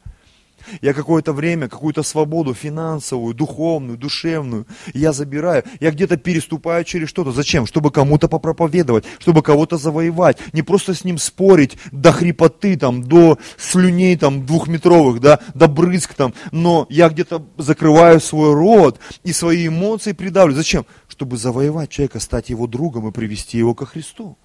Я 0.81 0.93
какое-то 0.93 1.33
время, 1.33 1.69
какую-то 1.69 2.03
свободу 2.03 2.53
финансовую, 2.53 3.33
духовную, 3.33 3.97
душевную, 3.97 4.65
я 4.93 5.13
забираю. 5.13 5.63
Я 5.79 5.91
где-то 5.91 6.17
переступаю 6.17 6.83
через 6.83 7.09
что-то. 7.09 7.31
Зачем? 7.31 7.65
Чтобы 7.65 7.91
кому-то 7.91 8.27
попроповедовать, 8.27 9.05
чтобы 9.19 9.41
кого-то 9.41 9.77
завоевать. 9.77 10.37
Не 10.53 10.61
просто 10.61 10.93
с 10.93 11.03
ним 11.03 11.17
спорить 11.17 11.77
до 11.91 12.11
хрипоты, 12.11 12.77
там, 12.77 13.03
до 13.03 13.37
слюней 13.57 14.17
там, 14.17 14.45
двухметровых, 14.45 15.21
да, 15.21 15.39
до 15.53 15.67
брызг 15.67 16.13
там. 16.13 16.33
Но 16.51 16.85
я 16.89 17.09
где-то 17.09 17.45
закрываю 17.57 18.19
свой 18.19 18.53
рот 18.53 18.99
и 19.23 19.33
свои 19.33 19.67
эмоции 19.67 20.11
придавлю. 20.11 20.55
Зачем? 20.55 20.85
Чтобы 21.07 21.37
завоевать 21.37 21.89
человека, 21.89 22.19
стать 22.19 22.49
его 22.49 22.67
другом 22.67 23.07
и 23.07 23.11
привести 23.11 23.57
его 23.57 23.73
ко 23.73 23.85
Христу. 23.85 24.37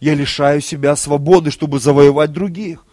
Я 0.00 0.14
лишаю 0.14 0.60
себя 0.60 0.94
свободы, 0.96 1.50
чтобы 1.50 1.80
завоевать 1.80 2.32
других. 2.32 2.84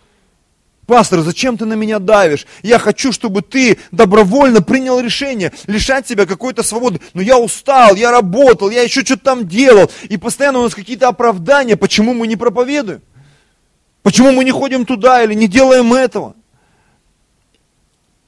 Пастор, 0.85 1.21
зачем 1.21 1.57
ты 1.57 1.65
на 1.65 1.73
меня 1.73 1.97
давишь? 1.97 2.45
Я 2.61 2.77
хочу, 2.77 3.11
чтобы 3.11 3.41
ты 3.41 3.79
добровольно 3.91 4.61
принял 4.61 4.99
решение 4.99 5.51
лишать 5.65 6.07
себя 6.07 6.27
какой-то 6.27 6.61
свободы. 6.61 7.01
Но 7.13 7.21
я 7.21 7.39
устал, 7.39 7.95
я 7.95 8.11
работал, 8.11 8.69
я 8.69 8.83
еще 8.83 9.03
что-то 9.03 9.23
там 9.23 9.47
делал. 9.47 9.89
И 10.03 10.17
постоянно 10.17 10.59
у 10.59 10.63
нас 10.63 10.75
какие-то 10.75 11.07
оправдания, 11.07 11.75
почему 11.75 12.13
мы 12.13 12.27
не 12.27 12.35
проповедуем. 12.35 13.01
Почему 14.03 14.31
мы 14.31 14.43
не 14.43 14.51
ходим 14.51 14.85
туда 14.85 15.23
или 15.23 15.33
не 15.33 15.47
делаем 15.47 15.91
этого. 15.91 16.35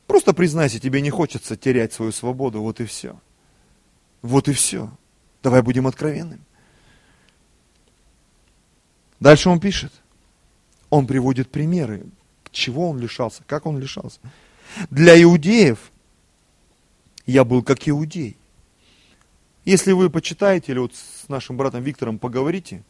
Просто 0.08 0.34
признайся, 0.34 0.80
тебе 0.80 1.01
не 1.01 1.12
хочется 1.12 1.55
терять 1.55 1.93
свою 1.93 2.12
свободу, 2.12 2.62
вот 2.62 2.80
и 2.80 2.86
все. 2.86 3.20
Вот 4.24 4.47
и 4.47 4.53
все. 4.53 4.89
Давай 5.43 5.62
будем 5.62 5.86
откровенными. 5.86 6.41
Дальше 9.20 9.49
он 9.49 9.60
пишет. 9.60 9.93
Он 10.89 11.05
приводит 11.05 11.51
примеры, 11.51 12.05
чего 12.58 12.89
он 12.89 12.99
лишался, 12.99 13.43
как 13.45 13.66
он 13.66 13.80
лишался. 13.80 14.20
Для 14.89 15.22
иудеев 15.22 15.91
я 17.26 17.43
был 17.43 17.64
как 17.64 17.88
иудей. 17.88 18.38
Если 19.66 19.91
вы 19.91 20.10
почитаете 20.10 20.72
или 20.72 20.80
вот 20.80 20.95
с 20.95 21.28
нашим 21.28 21.58
братом 21.58 21.84
Виктором 21.84 22.20
поговорите 22.20 22.84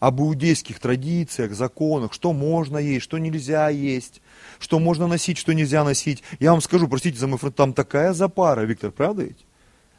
об 0.00 0.20
иудейских 0.20 0.78
традициях, 0.78 1.54
законах, 1.54 2.12
что 2.12 2.32
можно 2.32 2.78
есть, 2.78 3.04
что 3.04 3.18
нельзя 3.18 3.68
есть, 3.68 4.20
что 4.58 4.78
можно 4.78 5.06
носить, 5.06 5.38
что 5.38 5.52
нельзя 5.52 5.84
носить, 5.84 6.22
я 6.38 6.52
вам 6.52 6.60
скажу, 6.60 6.88
простите 6.88 7.18
за 7.18 7.26
мой 7.26 7.38
фронт, 7.38 7.56
там 7.56 7.72
такая 7.72 8.12
запара, 8.12 8.62
Виктор, 8.62 8.90
правда 8.90 9.24
ведь? 9.24 9.44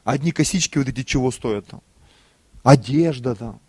Одни 0.03 0.32
косички 0.32 0.78
вот 0.78 0.88
эти 0.88 1.03
чего 1.03 1.32
стоят 1.32 1.68
там? 1.68 1.82
Одежда 2.64 3.36
там, 3.36 3.60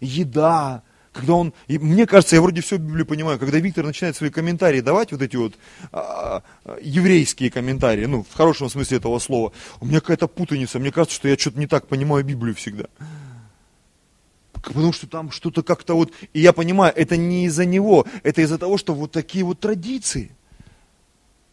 еда, 0.00 0.82
когда 1.12 1.34
он, 1.34 1.52
и 1.66 1.78
мне 1.78 2.06
кажется, 2.06 2.36
я 2.36 2.42
вроде 2.42 2.60
все 2.60 2.76
в 2.76 2.80
Библии 2.80 3.02
понимаю, 3.02 3.38
когда 3.38 3.58
Виктор 3.58 3.84
начинает 3.84 4.16
свои 4.16 4.30
комментарии 4.30 4.80
давать, 4.80 5.10
вот 5.10 5.22
эти 5.22 5.36
вот 5.36 5.54
а, 5.90 6.42
а, 6.64 6.78
еврейские 6.80 7.50
комментарии, 7.50 8.06
ну, 8.06 8.24
в 8.28 8.32
хорошем 8.34 8.70
смысле 8.70 8.98
этого 8.98 9.18
слова, 9.18 9.52
у 9.80 9.86
меня 9.86 10.00
какая-то 10.00 10.28
путаница, 10.28 10.78
мне 10.78 10.92
кажется, 10.92 11.16
что 11.16 11.28
я 11.28 11.36
что-то 11.36 11.58
не 11.58 11.66
так 11.66 11.88
понимаю 11.88 12.24
Библию 12.24 12.54
всегда. 12.54 12.84
Потому 14.52 14.92
что 14.92 15.08
там 15.08 15.30
что-то 15.32 15.62
как-то 15.62 15.94
вот, 15.94 16.12
и 16.32 16.40
я 16.40 16.52
понимаю, 16.52 16.92
это 16.94 17.16
не 17.16 17.46
из-за 17.46 17.64
него, 17.64 18.06
это 18.22 18.42
из-за 18.42 18.58
того, 18.58 18.78
что 18.78 18.94
вот 18.94 19.10
такие 19.10 19.44
вот 19.44 19.58
традиции. 19.58 20.30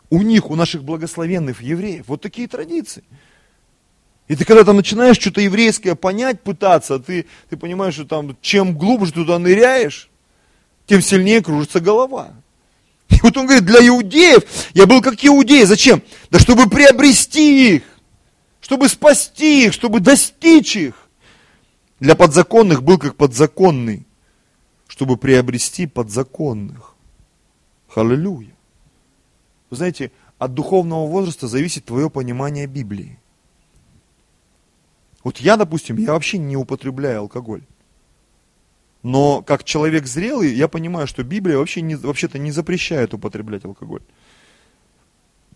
У 0.09 0.21
них, 0.21 0.51
у 0.51 0.55
наших 0.55 0.83
благословенных 0.83 1.61
евреев, 1.61 2.05
вот 2.07 2.21
такие 2.21 2.47
традиции. 2.47 3.03
И 4.27 4.35
ты 4.35 4.43
когда 4.43 4.63
там 4.63 4.75
начинаешь 4.75 5.17
что-то 5.17 5.39
еврейское 5.39 5.95
понять, 5.95 6.41
пытаться, 6.41 6.99
ты, 6.99 7.25
ты 7.49 7.55
понимаешь, 7.55 7.93
что 7.93 8.05
там 8.05 8.37
чем 8.41 8.77
глубже 8.77 9.13
туда 9.13 9.39
ныряешь, 9.39 10.09
тем 10.85 11.01
сильнее 11.01 11.41
кружится 11.41 11.79
голова. 11.79 12.33
И 13.09 13.19
вот 13.21 13.37
он 13.37 13.45
говорит, 13.45 13.65
для 13.65 13.87
иудеев 13.87 14.43
я 14.73 14.85
был 14.85 15.01
как 15.01 15.23
иудей. 15.23 15.63
Зачем? 15.63 16.01
Да 16.29 16.39
чтобы 16.39 16.69
приобрести 16.69 17.75
их, 17.75 17.83
чтобы 18.59 18.89
спасти 18.89 19.65
их, 19.67 19.73
чтобы 19.73 20.01
достичь 20.01 20.75
их. 20.75 21.07
Для 21.99 22.15
подзаконных 22.15 22.83
был 22.83 22.97
как 22.97 23.15
подзаконный, 23.15 24.05
чтобы 24.87 25.15
приобрести 25.15 25.87
подзаконных. 25.87 26.95
Халилюя. 27.87 28.53
Вы 29.69 29.77
знаете, 29.77 30.11
от 30.37 30.53
духовного 30.53 31.07
возраста 31.07 31.47
зависит 31.47 31.85
твое 31.85 32.09
понимание 32.09 32.67
Библии. 32.67 33.19
Вот 35.27 35.39
я, 35.39 35.57
допустим, 35.57 35.97
я 35.97 36.13
вообще 36.13 36.37
не 36.37 36.55
употребляю 36.55 37.19
алкоголь. 37.19 37.61
Но 39.03 39.41
как 39.41 39.65
человек 39.65 40.05
зрелый, 40.05 40.53
я 40.53 40.69
понимаю, 40.69 41.05
что 41.05 41.21
Библия 41.21 41.57
вообще 41.57 41.81
не, 41.81 41.95
вообще-то 41.95 42.39
не 42.39 42.49
запрещает 42.51 43.13
употреблять 43.13 43.65
алкоголь. 43.65 43.99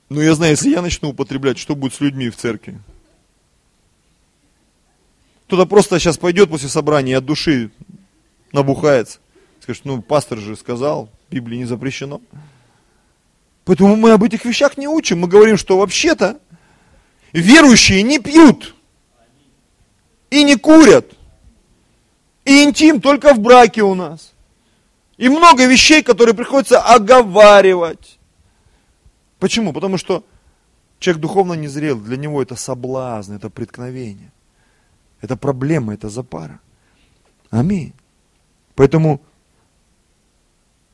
Но 0.10 0.22
я 0.22 0.36
знаю, 0.36 0.52
если 0.52 0.72
я 0.72 0.82
начну 0.82 1.12
употреблять, 1.12 1.58
что 1.58 1.74
будет 1.78 1.94
с 1.94 2.02
людьми 2.02 2.30
в 2.30 2.36
церкви? 2.36 2.82
Кто-то 5.48 5.66
просто 5.66 6.00
сейчас 6.00 6.18
пойдет 6.18 6.50
после 6.50 6.68
собрания 6.68 7.16
от 7.16 7.24
души 7.24 7.72
набухается. 8.52 9.20
Скажет, 9.62 9.86
ну 9.86 10.02
пастор 10.02 10.38
же 10.38 10.58
сказал, 10.58 11.08
Библии 11.30 11.60
не 11.60 11.66
запрещено. 11.66 12.20
Поэтому 13.64 13.96
мы 13.96 14.12
об 14.12 14.24
этих 14.26 14.44
вещах 14.44 14.78
не 14.78 14.90
учим. 14.90 15.20
Мы 15.20 15.30
говорим, 15.30 15.56
что 15.56 15.78
вообще-то 15.78 16.42
верующие 17.32 18.04
не 18.04 18.20
пьют 18.20 18.76
и 20.32 20.44
не 20.44 20.56
курят. 20.56 21.06
И 22.46 22.64
интим 22.64 23.00
только 23.00 23.36
в 23.36 23.40
браке 23.40 23.84
у 23.84 23.94
нас. 23.94 24.34
И 25.18 25.30
много 25.30 25.68
вещей, 25.68 26.02
которые 26.02 26.34
приходится 26.34 26.82
оговаривать. 26.82 28.18
Почему? 29.38 29.74
Потому 29.74 29.98
что 29.98 30.26
человек 30.98 31.22
духовно 31.22 31.54
не 31.54 31.68
зрел, 31.68 32.00
для 32.00 32.18
него 32.18 32.42
это 32.42 32.56
соблазн, 32.56 33.34
это 33.34 33.52
преткновение. 33.52 34.32
Это 35.20 35.38
проблема, 35.38 35.94
это 35.94 36.10
запара. 36.10 36.60
Аминь. 37.52 37.94
Поэтому 38.74 39.22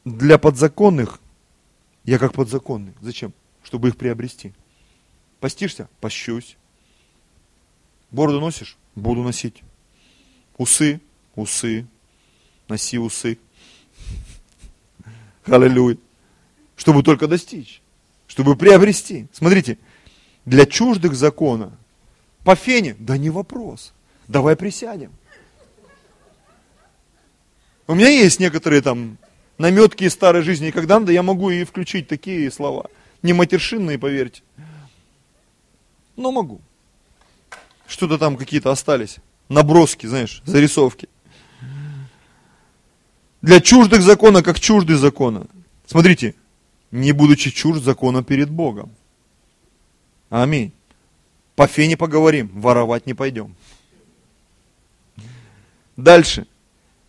для 0.03 0.37
подзаконных 0.37 1.19
я 2.03 2.19
как 2.19 2.33
подзаконный. 2.33 2.93
Зачем? 2.99 3.33
Чтобы 3.63 3.89
их 3.89 3.97
приобрести. 3.97 4.53
Постишься? 5.39 5.87
Пощусь. 6.01 6.57
Бороду 8.11 8.39
носишь? 8.39 8.77
Буду 8.97 9.21
носить. 9.21 9.61
Усы, 10.57 10.99
усы, 11.35 11.85
носи 12.67 12.97
усы. 12.97 13.37
Аллилуйя. 15.45 15.97
Чтобы 16.75 17.03
только 17.03 17.27
достичь, 17.27 17.83
чтобы 18.25 18.55
приобрести. 18.55 19.27
Смотрите, 19.31 19.77
для 20.45 20.65
чуждых 20.65 21.13
закона, 21.13 21.77
по 22.43 22.55
фене, 22.55 22.95
да 22.97 23.17
не 23.17 23.29
вопрос. 23.29 23.93
Давай 24.27 24.55
присядем. 24.55 25.11
У 27.85 27.93
меня 27.93 28.09
есть 28.09 28.39
некоторые 28.39 28.81
там 28.81 29.19
наметки 29.59 30.05
из 30.05 30.13
старой 30.13 30.41
жизни, 30.41 30.71
когда 30.71 30.99
надо, 30.99 31.11
я 31.11 31.21
могу 31.21 31.51
и 31.51 31.65
включить 31.65 32.07
такие 32.07 32.49
слова. 32.49 32.89
Не 33.21 33.33
матершинные, 33.33 33.99
поверьте. 33.99 34.41
Но 36.15 36.31
могу. 36.31 36.61
Что-то 37.87 38.17
там 38.17 38.35
какие-то 38.35 38.71
остались. 38.71 39.17
Наброски, 39.49 40.07
знаешь, 40.07 40.41
зарисовки. 40.45 41.07
Для 43.41 43.61
чуждых 43.61 44.01
закона, 44.01 44.43
как 44.43 44.59
чужды 44.59 44.97
закона. 44.97 45.47
Смотрите, 45.85 46.35
не 46.91 47.13
будучи 47.13 47.49
чужд 47.49 47.83
закона 47.83 48.23
перед 48.23 48.49
Богом. 48.49 48.91
Аминь. 50.29 50.73
По 51.55 51.67
фене 51.67 51.95
поговорим, 51.95 52.51
воровать 52.53 53.05
не 53.05 53.13
пойдем. 53.13 53.55
Дальше. 55.95 56.45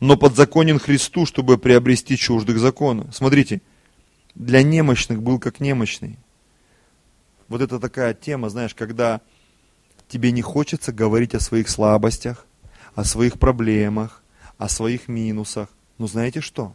Но 0.00 0.16
подзаконен 0.16 0.78
Христу, 0.78 1.26
чтобы 1.26 1.58
приобрести 1.58 2.16
чуждых 2.16 2.58
закона. 2.60 3.10
Смотрите, 3.12 3.60
для 4.36 4.62
немощных 4.62 5.20
был 5.20 5.40
как 5.40 5.58
немощный. 5.58 6.18
Вот 7.48 7.60
это 7.60 7.80
такая 7.80 8.14
тема, 8.14 8.48
знаешь, 8.48 8.74
когда 8.74 9.20
тебе 10.08 10.32
не 10.32 10.42
хочется 10.42 10.92
говорить 10.92 11.34
о 11.34 11.40
своих 11.40 11.68
слабостях, 11.68 12.46
о 12.94 13.04
своих 13.04 13.38
проблемах, 13.38 14.22
о 14.56 14.68
своих 14.68 15.08
минусах. 15.08 15.68
Но 15.98 16.06
знаете 16.06 16.40
что? 16.40 16.74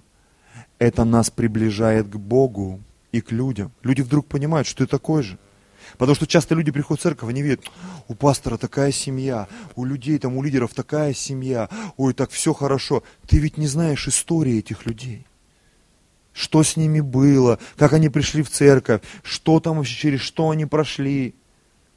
Это 0.80 1.04
нас 1.04 1.30
приближает 1.30 2.08
к 2.08 2.16
Богу. 2.16 2.80
и 3.14 3.22
к 3.22 3.32
людям. 3.32 3.72
Люди 3.84 4.02
вдруг 4.02 4.26
понимают, 4.26 4.68
что 4.68 4.84
ты 4.84 4.90
такой 4.90 5.24
же. 5.24 5.38
Потому 5.98 6.16
что 6.16 6.26
часто 6.26 6.56
люди 6.56 6.72
приходят 6.72 7.00
в 7.00 7.04
церковь, 7.04 7.30
они 7.30 7.42
видят, 7.42 7.62
у 8.08 8.16
пастора 8.16 8.58
такая 8.58 8.92
семья, 8.92 9.48
у 9.76 9.86
людей, 9.86 10.18
там, 10.18 10.36
у 10.36 10.42
лидеров 10.42 10.74
такая 10.74 11.14
семья, 11.14 11.70
ой, 11.98 12.14
так 12.14 12.32
все 12.32 12.54
хорошо. 12.54 13.04
Ты 13.28 13.38
ведь 13.38 13.58
не 13.58 13.68
знаешь 13.68 14.08
истории 14.08 14.58
этих 14.58 14.86
людей. 14.86 15.28
Что 16.34 16.64
с 16.64 16.76
ними 16.76 17.00
было, 17.00 17.60
как 17.78 17.94
они 17.94 18.10
пришли 18.10 18.42
в 18.42 18.50
церковь, 18.50 19.02
что 19.22 19.60
там 19.60 19.78
вообще, 19.78 19.96
через 19.96 20.22
что 20.22 20.50
они 20.50 20.66
прошли, 20.66 21.36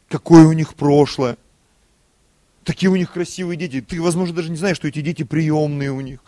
какое 0.08 0.46
у 0.46 0.52
них 0.52 0.74
прошлое. 0.74 1.36
Такие 2.64 2.90
у 2.90 2.96
них 2.96 3.12
красивые 3.12 3.56
дети. 3.56 3.80
Ты, 3.80 4.02
возможно, 4.02 4.34
даже 4.34 4.50
не 4.50 4.56
знаешь, 4.56 4.76
что 4.76 4.88
эти 4.88 5.00
дети 5.00 5.22
приемные 5.22 5.92
у 5.92 6.00
них. 6.00 6.20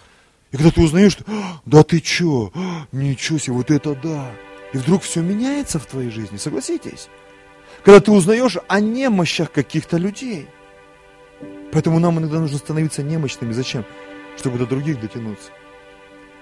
И 0.51 0.57
когда 0.57 0.70
ты 0.70 0.81
узнаешь, 0.81 1.12
что 1.12 1.24
«А, 1.26 1.61
да 1.66 1.83
ты 1.83 2.01
чё, 2.01 2.53
а, 2.55 2.87
ничего 2.93 3.39
себе, 3.39 3.55
вот 3.55 3.70
это 3.70 3.95
да. 3.95 4.31
И 4.72 4.79
вдруг 4.79 5.03
все 5.03 5.20
меняется 5.20 5.79
в 5.79 5.87
твоей 5.87 6.11
жизни, 6.11 6.37
согласитесь? 6.37 7.09
Когда 7.85 8.01
ты 8.01 8.11
узнаешь 8.11 8.57
о 8.68 8.81
немощах 8.81 9.53
каких-то 9.53 9.97
людей. 9.97 10.49
Поэтому 11.72 11.99
нам 11.99 12.18
иногда 12.18 12.39
нужно 12.39 12.59
становиться 12.59 13.03
немощными. 13.03 13.53
Зачем? 13.53 13.85
Чтобы 14.37 14.59
до 14.59 14.66
других 14.66 15.01
дотянуться. 15.01 15.51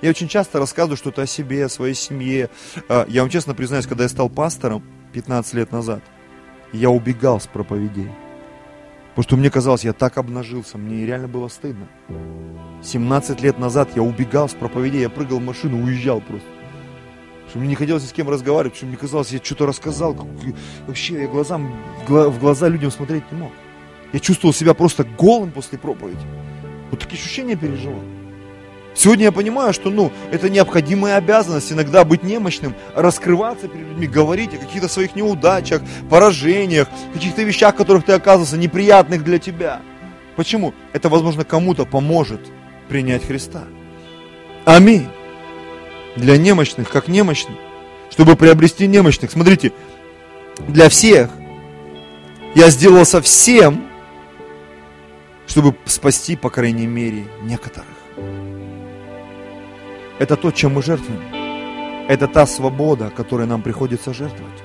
Я 0.03 0.11
очень 0.11 0.29
часто 0.29 0.59
рассказываю 0.59 0.97
что-то 0.97 1.23
о 1.23 1.27
себе, 1.27 1.65
о 1.65 1.69
своей 1.69 1.95
семье. 1.95 2.51
А, 2.89 3.07
я 3.09 3.23
вам 3.23 3.31
честно 3.31 3.55
признаюсь, 3.55 3.87
когда 3.87 4.05
я 4.05 4.09
стал 4.09 4.29
пастором 4.29 4.85
15 5.15 5.55
лет 5.55 5.73
назад, 5.73 6.03
я 6.77 6.91
убегал 6.91 7.41
с 7.41 7.47
проповедей. 7.47 8.11
Потому 9.11 9.25
что 9.25 9.37
мне 9.37 9.51
казалось, 9.51 9.85
я 9.85 9.93
так 9.93 10.19
обнажился, 10.19 10.77
мне 10.77 11.07
реально 11.07 11.27
было 11.27 11.49
стыдно. 11.49 11.89
17 12.83 13.41
лет 13.41 13.59
назад 13.59 13.89
я 13.97 14.03
убегал 14.03 14.49
с 14.49 14.53
проповедей, 14.53 15.01
я 15.01 15.09
прыгал 15.09 15.39
в 15.39 15.45
машину, 15.45 15.83
уезжал 15.83 16.21
просто. 16.21 16.47
Потому 16.47 17.49
что 17.49 17.59
мне 17.61 17.69
не 17.69 17.75
хотелось 17.77 18.07
с 18.07 18.13
кем 18.13 18.29
разговаривать, 18.29 18.75
потому 18.75 18.77
что 18.77 18.87
мне 18.87 18.97
казалось, 18.97 19.31
я 19.33 19.41
что-то 19.43 19.67
рассказал. 19.67 20.15
Вообще 20.87 21.23
я 21.23 21.29
глазам, 21.29 21.73
в 22.07 22.39
глаза 22.39 22.69
людям 22.69 22.91
смотреть 22.91 23.25
не 23.33 23.39
мог. 23.39 23.53
Я 24.13 24.21
чувствовал 24.21 24.53
себя 24.53 24.75
просто 24.75 25.05
голым 25.05 25.51
после 25.51 25.79
проповеди. 25.79 26.27
Вот 26.91 27.01
такие 27.01 27.19
ощущения 27.19 27.57
переживал. 27.57 28.03
Сегодня 28.97 29.27
я 29.27 29.33
понимаю, 29.33 29.75
что 29.75 29.91
ну, 29.91 30.11
это 30.33 30.49
необходимая 30.49 31.17
обязанность 31.17 31.71
иногда 31.71 32.03
быть 32.03 32.23
немощным, 32.23 32.75
раскрываться 32.95 33.69
перед 33.69 33.87
людьми, 33.89 34.07
говорить 34.07 34.55
о 34.55 34.57
каких-то 34.57 34.89
своих 34.89 35.15
неудачах, 35.15 35.83
поражениях, 36.09 36.89
каких-то 37.13 37.43
вещах, 37.43 37.77
которых 37.77 38.07
ты 38.07 38.13
оказывался 38.13 38.57
неприятных 38.57 39.23
для 39.23 39.39
тебя. 39.39 39.83
Почему? 40.35 40.73
Это, 40.95 41.11
возможно, 41.11 41.45
кому-то 41.45 41.85
поможет 41.85 42.41
принять 42.89 43.27
Христа. 43.27 43.65
Аминь. 44.65 45.07
Для 46.17 46.39
немощных, 46.39 46.89
как 46.89 47.09
немощных, 47.09 47.57
чтобы 48.11 48.35
приобрести 48.35 48.87
немощных. 48.87 49.31
Смотрите, 49.31 49.73
для 50.69 50.89
всех 50.89 51.31
я 52.55 52.71
сделал 52.71 53.05
совсем, 53.05 53.87
чтобы 55.47 55.77
спасти, 55.85 56.35
по 56.35 56.49
крайней 56.49 56.87
мере, 56.87 57.27
некоторых. 57.43 58.56
Это 60.19 60.37
то, 60.37 60.51
чем 60.51 60.75
мы 60.75 60.83
жертвуем. 60.83 61.21
Это 62.09 62.27
та 62.27 62.47
свобода, 62.47 63.11
которой 63.11 63.47
нам 63.47 63.61
приходится 63.61 64.15
жертвовать. 64.15 64.63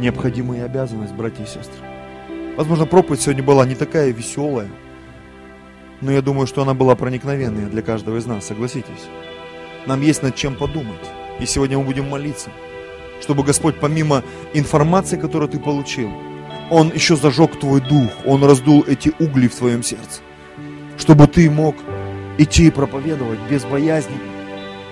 Необходимая 0.00 0.64
обязанность, 0.64 1.12
братья 1.12 1.44
и 1.44 1.46
сестры. 1.46 1.84
Возможно, 2.56 2.86
проповедь 2.86 3.20
сегодня 3.20 3.44
была 3.44 3.64
не 3.64 3.76
такая 3.76 4.10
веселая, 4.10 4.68
но 6.00 6.10
я 6.10 6.20
думаю, 6.20 6.46
что 6.46 6.62
она 6.62 6.74
была 6.74 6.96
проникновенная 6.96 7.66
для 7.66 7.82
каждого 7.82 8.16
из 8.16 8.26
нас, 8.26 8.46
согласитесь. 8.46 9.08
Нам 9.86 10.00
есть 10.00 10.22
над 10.22 10.34
чем 10.34 10.56
подумать. 10.56 10.98
И 11.38 11.46
сегодня 11.46 11.78
мы 11.78 11.84
будем 11.84 12.08
молиться, 12.08 12.50
чтобы 13.20 13.44
Господь, 13.44 13.78
помимо 13.78 14.24
информации, 14.52 15.16
которую 15.16 15.48
ты 15.48 15.58
получил, 15.58 16.10
Он 16.70 16.92
еще 16.92 17.16
зажег 17.16 17.58
твой 17.58 17.80
дух, 17.80 18.10
Он 18.24 18.42
раздул 18.44 18.84
эти 18.86 19.12
угли 19.20 19.46
в 19.46 19.54
твоем 19.54 19.82
сердце, 19.82 20.22
чтобы 20.98 21.28
ты 21.28 21.48
мог 21.50 21.76
идти 22.36 22.66
и 22.66 22.70
проповедовать 22.70 23.38
без 23.48 23.64
боязни, 23.64 24.16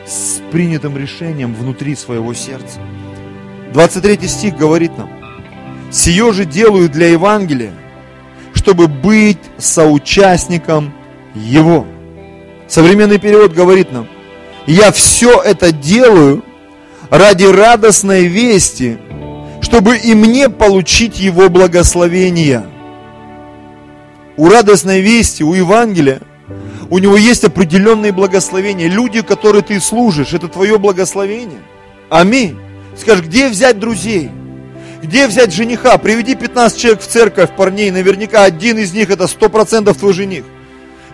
с 0.09 0.41
принятым 0.51 0.97
решением 0.97 1.55
внутри 1.55 1.95
своего 1.95 2.33
сердца. 2.33 2.81
23 3.73 4.27
стих 4.27 4.57
говорит 4.57 4.97
нам, 4.97 5.11
«Сие 5.91 6.33
же 6.33 6.45
делаю 6.45 6.89
для 6.89 7.09
Евангелия, 7.09 7.73
чтобы 8.55 8.89
быть 8.89 9.39
соучастником 9.59 10.95
его». 11.35 11.87
Современный 12.67 13.19
перевод 13.19 13.53
говорит 13.53 13.93
нам, 13.93 14.09
«Я 14.67 14.93
все 14.93 15.41
это 15.43 15.73
делаю 15.73 16.45
ради 17.11 17.45
радостной 17.45 18.27
вести, 18.27 18.99
чтобы 19.61 19.99
и 19.99 20.15
мне 20.15 20.49
получить 20.49 21.19
его 21.19 21.49
благословение». 21.51 22.67
У 24.37 24.49
радостной 24.49 25.01
вести, 25.01 25.43
у 25.43 25.53
Евангелия 25.53 26.21
у 26.91 26.99
него 26.99 27.17
есть 27.17 27.45
определенные 27.45 28.13
благословения. 28.13 28.89
Люди, 28.89 29.23
которые 29.23 29.63
ты 29.63 29.81
служишь, 29.81 30.33
это 30.33 30.49
твое 30.49 30.79
благословение. 30.79 31.61
Аминь. 32.09 32.57
Скажешь, 32.97 33.27
где 33.27 33.49
взять 33.49 33.79
друзей? 33.79 34.31
Где 35.03 35.27
взять 35.27 35.53
жениха? 35.53 35.97
Приведи 35.99 36.35
15 36.35 36.79
человек 36.79 37.01
в 37.01 37.07
церковь, 37.07 37.51
парней, 37.55 37.91
наверняка 37.91 38.45
один 38.45 38.79
из 38.79 38.93
них 38.93 39.11
это 39.11 39.25
100% 39.25 39.95
твой 39.95 40.13
жених. 40.13 40.45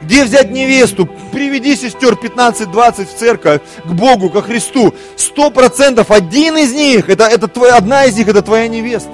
Где 0.03 0.25
взять 0.25 0.51
невесту? 0.51 1.07
Приведи 1.33 1.77
сестер 1.77 2.15
15-20 2.15 3.07
в 3.07 3.19
церковь, 3.19 3.61
к 3.85 3.89
Богу, 3.89 4.31
ко 4.31 4.43
Христу. 4.43 4.95
Сто 5.17 5.51
процентов 5.51 6.11
один 6.11 6.57
из 6.57 6.73
них, 6.73 7.09
это, 7.09 7.25
это 7.25 7.49
твоя, 7.49 7.77
одна 7.77 8.05
из 8.05 8.17
них, 8.17 8.29
это 8.29 8.43
твоя 8.43 8.69
невеста. 8.69 9.11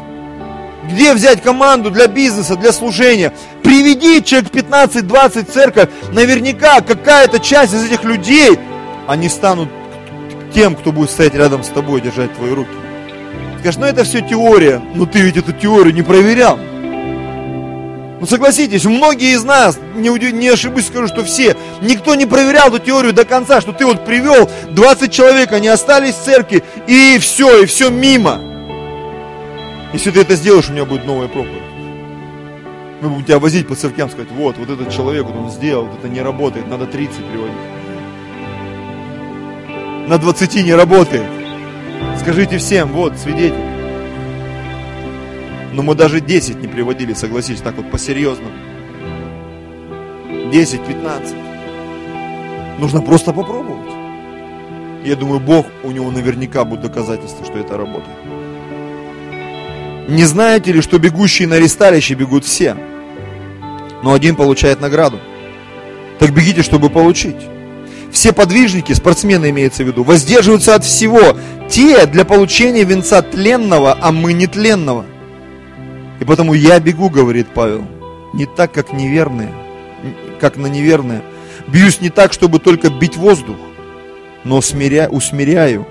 Где 0.91 1.15
взять 1.15 1.43
команду 1.43 1.91
для 1.91 2.09
бизнеса, 2.09 2.57
для 2.57 2.73
служения? 2.73 3.33
Приведи 3.63 4.23
человек 4.25 4.51
15-20 4.53 5.49
в 5.49 5.53
церковь. 5.53 5.89
Наверняка 6.13 6.81
какая-то 6.81 7.39
часть 7.39 7.75
из 7.75 7.85
этих 7.85 8.03
людей, 8.03 8.59
они 9.07 9.29
станут 9.29 9.69
тем, 10.53 10.75
кто 10.75 10.91
будет 10.91 11.11
стоять 11.11 11.35
рядом 11.35 11.63
с 11.63 11.69
тобой, 11.69 12.01
держать 12.01 12.35
твои 12.35 12.51
руки. 12.51 12.71
Скажешь, 13.61 13.79
ну 13.79 13.87
это 13.87 14.05
все 14.05 14.21
теория. 14.21 14.83
Ну 14.95 15.07
ты 15.07 15.21
ведь 15.21 15.37
эту 15.37 15.53
теорию 15.53 15.95
не 15.95 16.03
проверял. 16.03 16.59
Ну 18.19 18.27
согласитесь, 18.27 18.85
многие 18.85 19.35
из 19.35 19.45
нас, 19.45 19.79
не, 19.95 20.11
не 20.33 20.49
ошибусь, 20.49 20.89
скажу, 20.89 21.07
что 21.07 21.25
все, 21.25 21.57
никто 21.81 22.15
не 22.15 22.27
проверял 22.27 22.69
эту 22.69 22.79
теорию 22.79 23.15
до 23.15 23.25
конца, 23.25 23.63
что 23.63 23.73
ты 23.73 23.87
вот 23.87 24.05
привел 24.05 24.51
20 24.73 25.11
человек, 25.11 25.53
они 25.53 25.69
остались 25.69 26.17
в 26.17 26.25
церкви, 26.25 26.63
и 26.87 27.17
все, 27.19 27.63
и 27.63 27.67
все 27.67 27.89
мимо. 27.89 28.50
Если 29.93 30.11
ты 30.13 30.21
это 30.21 30.37
сделаешь, 30.37 30.69
у 30.69 30.73
меня 30.73 30.85
будет 30.85 31.05
новая 31.05 31.27
проповедь. 31.27 31.63
Мы 33.01 33.09
будем 33.09 33.25
тебя 33.25 33.39
возить 33.39 33.67
по 33.67 33.75
церквям, 33.75 34.09
сказать, 34.09 34.31
вот, 34.31 34.57
вот 34.59 34.71
этот 34.71 34.91
человек, 34.91 35.25
вот 35.25 35.35
он 35.35 35.51
сделал, 35.51 35.89
это 35.99 36.09
не 36.09 36.21
работает, 36.21 36.69
надо 36.69 36.87
30 36.87 37.17
приводить. 37.17 37.57
На 40.09 40.19
20 40.19 40.65
не 40.65 40.75
работает. 40.75 41.27
Скажите 42.21 42.59
всем, 42.59 42.93
вот, 42.93 43.17
свидетель. 43.17 43.55
Но 45.73 45.83
мы 45.83 45.95
даже 45.95 46.21
10 46.21 46.61
не 46.61 46.69
приводили, 46.69 47.15
согласись, 47.15 47.61
так 47.61 47.77
вот 47.77 47.91
по-серьезному. 47.91 48.53
10, 50.53 50.85
15. 50.85 51.35
Нужно 52.79 53.03
просто 53.03 53.33
попробовать. 53.33 53.91
Я 55.05 55.17
думаю, 55.17 55.41
Бог, 55.41 55.67
у 55.83 55.91
него 55.91 56.11
наверняка 56.11 56.65
будет 56.65 56.83
доказательства, 56.83 57.45
что 57.45 57.59
это 57.59 57.77
работает. 57.77 58.30
Не 60.11 60.25
знаете 60.25 60.73
ли, 60.73 60.81
что 60.81 60.99
бегущие 60.99 61.47
на 61.47 61.61
ресталище 61.61 62.15
бегут 62.15 62.45
все, 62.45 62.77
но 64.03 64.13
один 64.13 64.35
получает 64.35 64.81
награду? 64.81 65.21
Так 66.19 66.35
бегите, 66.35 66.65
чтобы 66.65 66.91
получить. 66.91 67.37
Все 68.11 68.33
подвижники, 68.33 68.93
спортсмены 68.93 69.51
имеется 69.51 69.85
в 69.85 69.87
виду, 69.87 70.03
воздерживаются 70.03 70.75
от 70.75 70.85
всего. 70.85 71.39
Те 71.69 72.07
для 72.07 72.25
получения 72.25 72.83
венца 72.83 73.23
тленного, 73.23 73.97
а 74.01 74.11
мы 74.11 74.33
не 74.33 74.49
тленного. 74.49 75.07
И 76.19 76.25
потому 76.25 76.55
я 76.55 76.81
бегу, 76.81 77.09
говорит 77.09 77.47
Павел, 77.55 77.87
не 78.35 78.47
так, 78.47 78.73
как 78.73 78.93
неверные, 78.93 79.55
как 80.41 80.57
на 80.57 80.67
неверные. 80.67 81.23
Бьюсь 81.69 82.01
не 82.01 82.11
так, 82.11 82.33
чтобы 82.33 82.59
только 82.59 82.91
бить 82.91 83.17
воздух, 83.17 83.59
но 84.43 84.57
усмиря, 84.57 85.09
усмиряю 85.09 85.87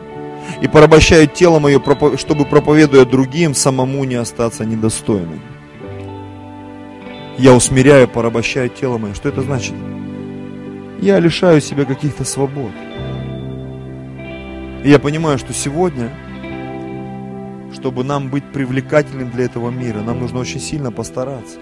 и 0.62 0.68
порабощают 0.68 1.34
тело 1.34 1.60
мое, 1.60 1.82
чтобы, 2.18 2.45
проповедуя 2.45 3.06
другим, 3.06 3.54
самому 3.54 4.04
не 4.04 4.16
остаться 4.16 4.66
недостойным. 4.66 5.41
Я 7.38 7.54
усмиряю, 7.54 8.08
порабощаю 8.08 8.70
тело 8.70 8.97
мое. 8.97 9.14
Что 9.14 9.30
это 9.30 9.41
значит? 9.41 9.74
Я 11.02 11.20
лишаю 11.20 11.62
себя 11.62 11.86
каких-то 11.86 12.26
свобод. 12.26 12.72
И 14.84 14.89
я 14.89 15.00
понимаю, 15.00 15.38
что 15.38 15.54
сегодня, 15.54 16.12
чтобы 17.74 18.04
нам 18.04 18.30
быть 18.30 18.43
привлекательным 18.52 19.32
для 19.32 19.45
этого 19.45 19.70
мира, 19.70 20.02
нам 20.02 20.20
нужно 20.20 20.39
очень 20.39 20.60
сильно 20.60 20.91
постараться. 20.91 21.60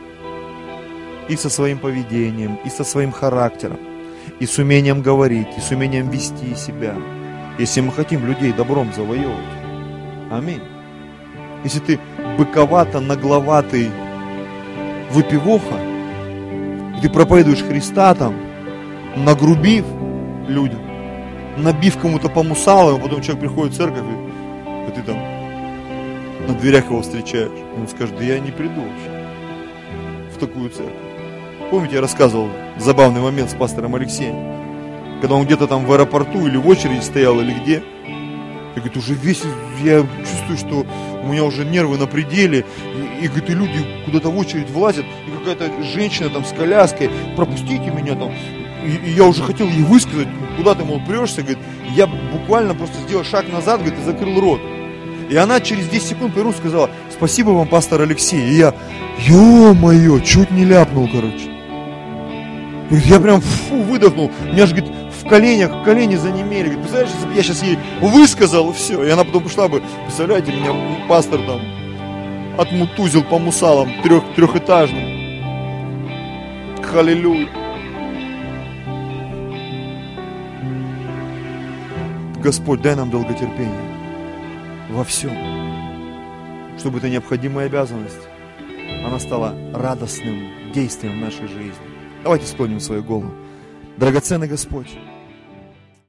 И 1.29 1.35
со 1.35 1.49
своим 1.49 1.77
поведением, 1.77 2.57
и 2.65 2.69
со 2.69 2.83
своим 2.83 3.11
характером, 3.11 3.79
и 4.39 4.45
с 4.45 4.57
умением 4.57 5.01
говорить, 5.01 5.47
и 5.57 5.61
с 5.61 5.71
умением 5.71 6.09
вести 6.09 6.55
себя– 6.55 6.95
если 7.57 7.81
мы 7.81 7.91
хотим 7.91 8.25
людей 8.25 8.53
добром 8.53 8.93
завоевывать. 8.93 9.43
Аминь. 10.31 10.61
Если 11.63 11.79
ты 11.79 11.99
быковато, 12.37 12.99
нагловатый 12.99 13.89
выпивоха, 15.11 15.79
и 16.97 17.01
ты 17.01 17.09
проповедуешь 17.09 17.63
Христа 17.63 18.13
там, 18.15 18.35
нагрубив 19.15 19.85
людям, 20.47 20.81
набив 21.57 21.97
кому-то 21.97 22.29
по 22.29 22.43
мусалам, 22.43 22.95
а 22.95 22.99
потом 22.99 23.21
человек 23.21 23.41
приходит 23.41 23.73
в 23.73 23.77
церковь, 23.77 24.03
и, 24.03 24.89
и 24.89 24.91
ты 24.91 25.01
там 25.01 25.17
на 26.47 26.53
дверях 26.53 26.85
его 26.85 27.01
встречаешь. 27.01 27.51
Он 27.77 27.87
скажет, 27.87 28.17
да 28.17 28.23
я 28.23 28.39
не 28.39 28.51
приду 28.51 28.81
вообще 28.81 29.27
в 30.33 30.39
такую 30.39 30.69
церковь. 30.69 30.93
Помните, 31.71 31.95
я 31.95 32.01
рассказывал 32.01 32.49
забавный 32.77 33.21
момент 33.21 33.49
с 33.49 33.53
пастором 33.53 33.95
Алексеем, 33.95 34.35
когда 35.21 35.35
он 35.35 35.45
где-то 35.45 35.67
там 35.67 35.85
в 35.85 35.91
аэропорту 35.91 36.47
или 36.47 36.57
в 36.57 36.67
очереди 36.67 37.01
стоял, 37.01 37.39
или 37.39 37.53
где. 37.53 37.83
Я 38.75 38.81
говорит, 38.81 38.97
уже 38.97 39.13
весь, 39.15 39.41
я 39.83 40.05
чувствую, 40.19 40.57
что 40.57 40.85
у 41.23 41.27
меня 41.27 41.43
уже 41.43 41.65
нервы 41.65 41.97
на 41.97 42.05
пределе. 42.05 42.65
И, 42.95 43.25
и 43.25 43.27
говорит, 43.27 43.49
и 43.49 43.53
люди 43.53 43.85
куда-то 44.05 44.29
в 44.29 44.37
очередь 44.37 44.69
влазят, 44.69 45.05
и 45.05 45.37
какая-то 45.39 45.83
женщина 45.83 46.29
там 46.29 46.45
с 46.45 46.51
коляской, 46.53 47.09
пропустите 47.35 47.91
меня 47.91 48.13
там. 48.15 48.31
И, 48.85 49.09
и 49.09 49.13
я 49.13 49.25
уже 49.25 49.41
хотел 49.41 49.67
ей 49.67 49.83
высказать, 49.83 50.27
куда 50.55 50.75
ты, 50.75 50.85
мол, 50.85 51.01
прешься, 51.05 51.41
говорит, 51.41 51.59
я 51.95 52.05
буквально 52.05 52.75
просто 52.75 52.97
сделал 53.07 53.23
шаг 53.23 53.51
назад, 53.51 53.81
говорит, 53.81 53.99
и 53.99 54.03
закрыл 54.03 54.39
рот. 54.39 54.61
И 55.29 55.35
она 55.35 55.59
через 55.59 55.89
10 55.89 56.07
секунд 56.07 56.33
по 56.33 56.51
сказала, 56.53 56.89
спасибо 57.11 57.49
вам, 57.49 57.67
пастор 57.67 58.01
Алексей. 58.01 58.41
И 58.41 58.57
я, 58.57 58.73
ё-моё, 59.19 60.19
чуть 60.19 60.51
не 60.51 60.63
ляпнул, 60.63 61.09
короче. 61.11 61.51
Я 62.89 63.19
прям 63.19 63.41
фу, 63.41 63.81
выдохнул. 63.81 64.31
Меня 64.53 64.65
же, 64.65 64.75
говорит, 64.75 64.95
в 65.27 65.29
коленях, 65.29 65.83
колени 65.83 66.15
занемели. 66.15 66.69
Говорит, 66.69 66.79
представляешь, 66.79 67.13
если 67.13 67.27
бы 67.27 67.33
я 67.33 67.43
сейчас 67.43 67.61
ей 67.61 67.77
высказал, 68.01 68.71
все. 68.71 69.03
И 69.03 69.09
она 69.09 69.25
потом 69.25 69.43
пошла 69.43 69.67
бы, 69.67 69.83
представляете, 70.05 70.53
меня 70.53 70.71
пастор 71.09 71.41
там 71.41 71.59
отмутузил 72.57 73.23
по 73.23 73.37
мусалам 73.37 73.89
трех, 74.03 74.23
трехэтажным. 74.35 75.03
Халилюя. 76.81 77.47
Господь, 82.41 82.81
дай 82.81 82.95
нам 82.95 83.09
долготерпение 83.11 83.97
во 84.89 85.03
всем, 85.03 85.33
чтобы 86.79 86.99
эта 86.99 87.09
необходимая 87.09 87.65
обязанность, 87.65 88.29
она 89.05 89.19
стала 89.19 89.53
радостным 89.73 90.71
действием 90.71 91.17
в 91.17 91.21
нашей 91.21 91.47
жизни. 91.47 91.73
Давайте 92.23 92.47
склоним 92.47 92.79
свою 92.79 93.03
голову. 93.03 93.33
Драгоценный 93.97 94.47
Господь, 94.47 94.95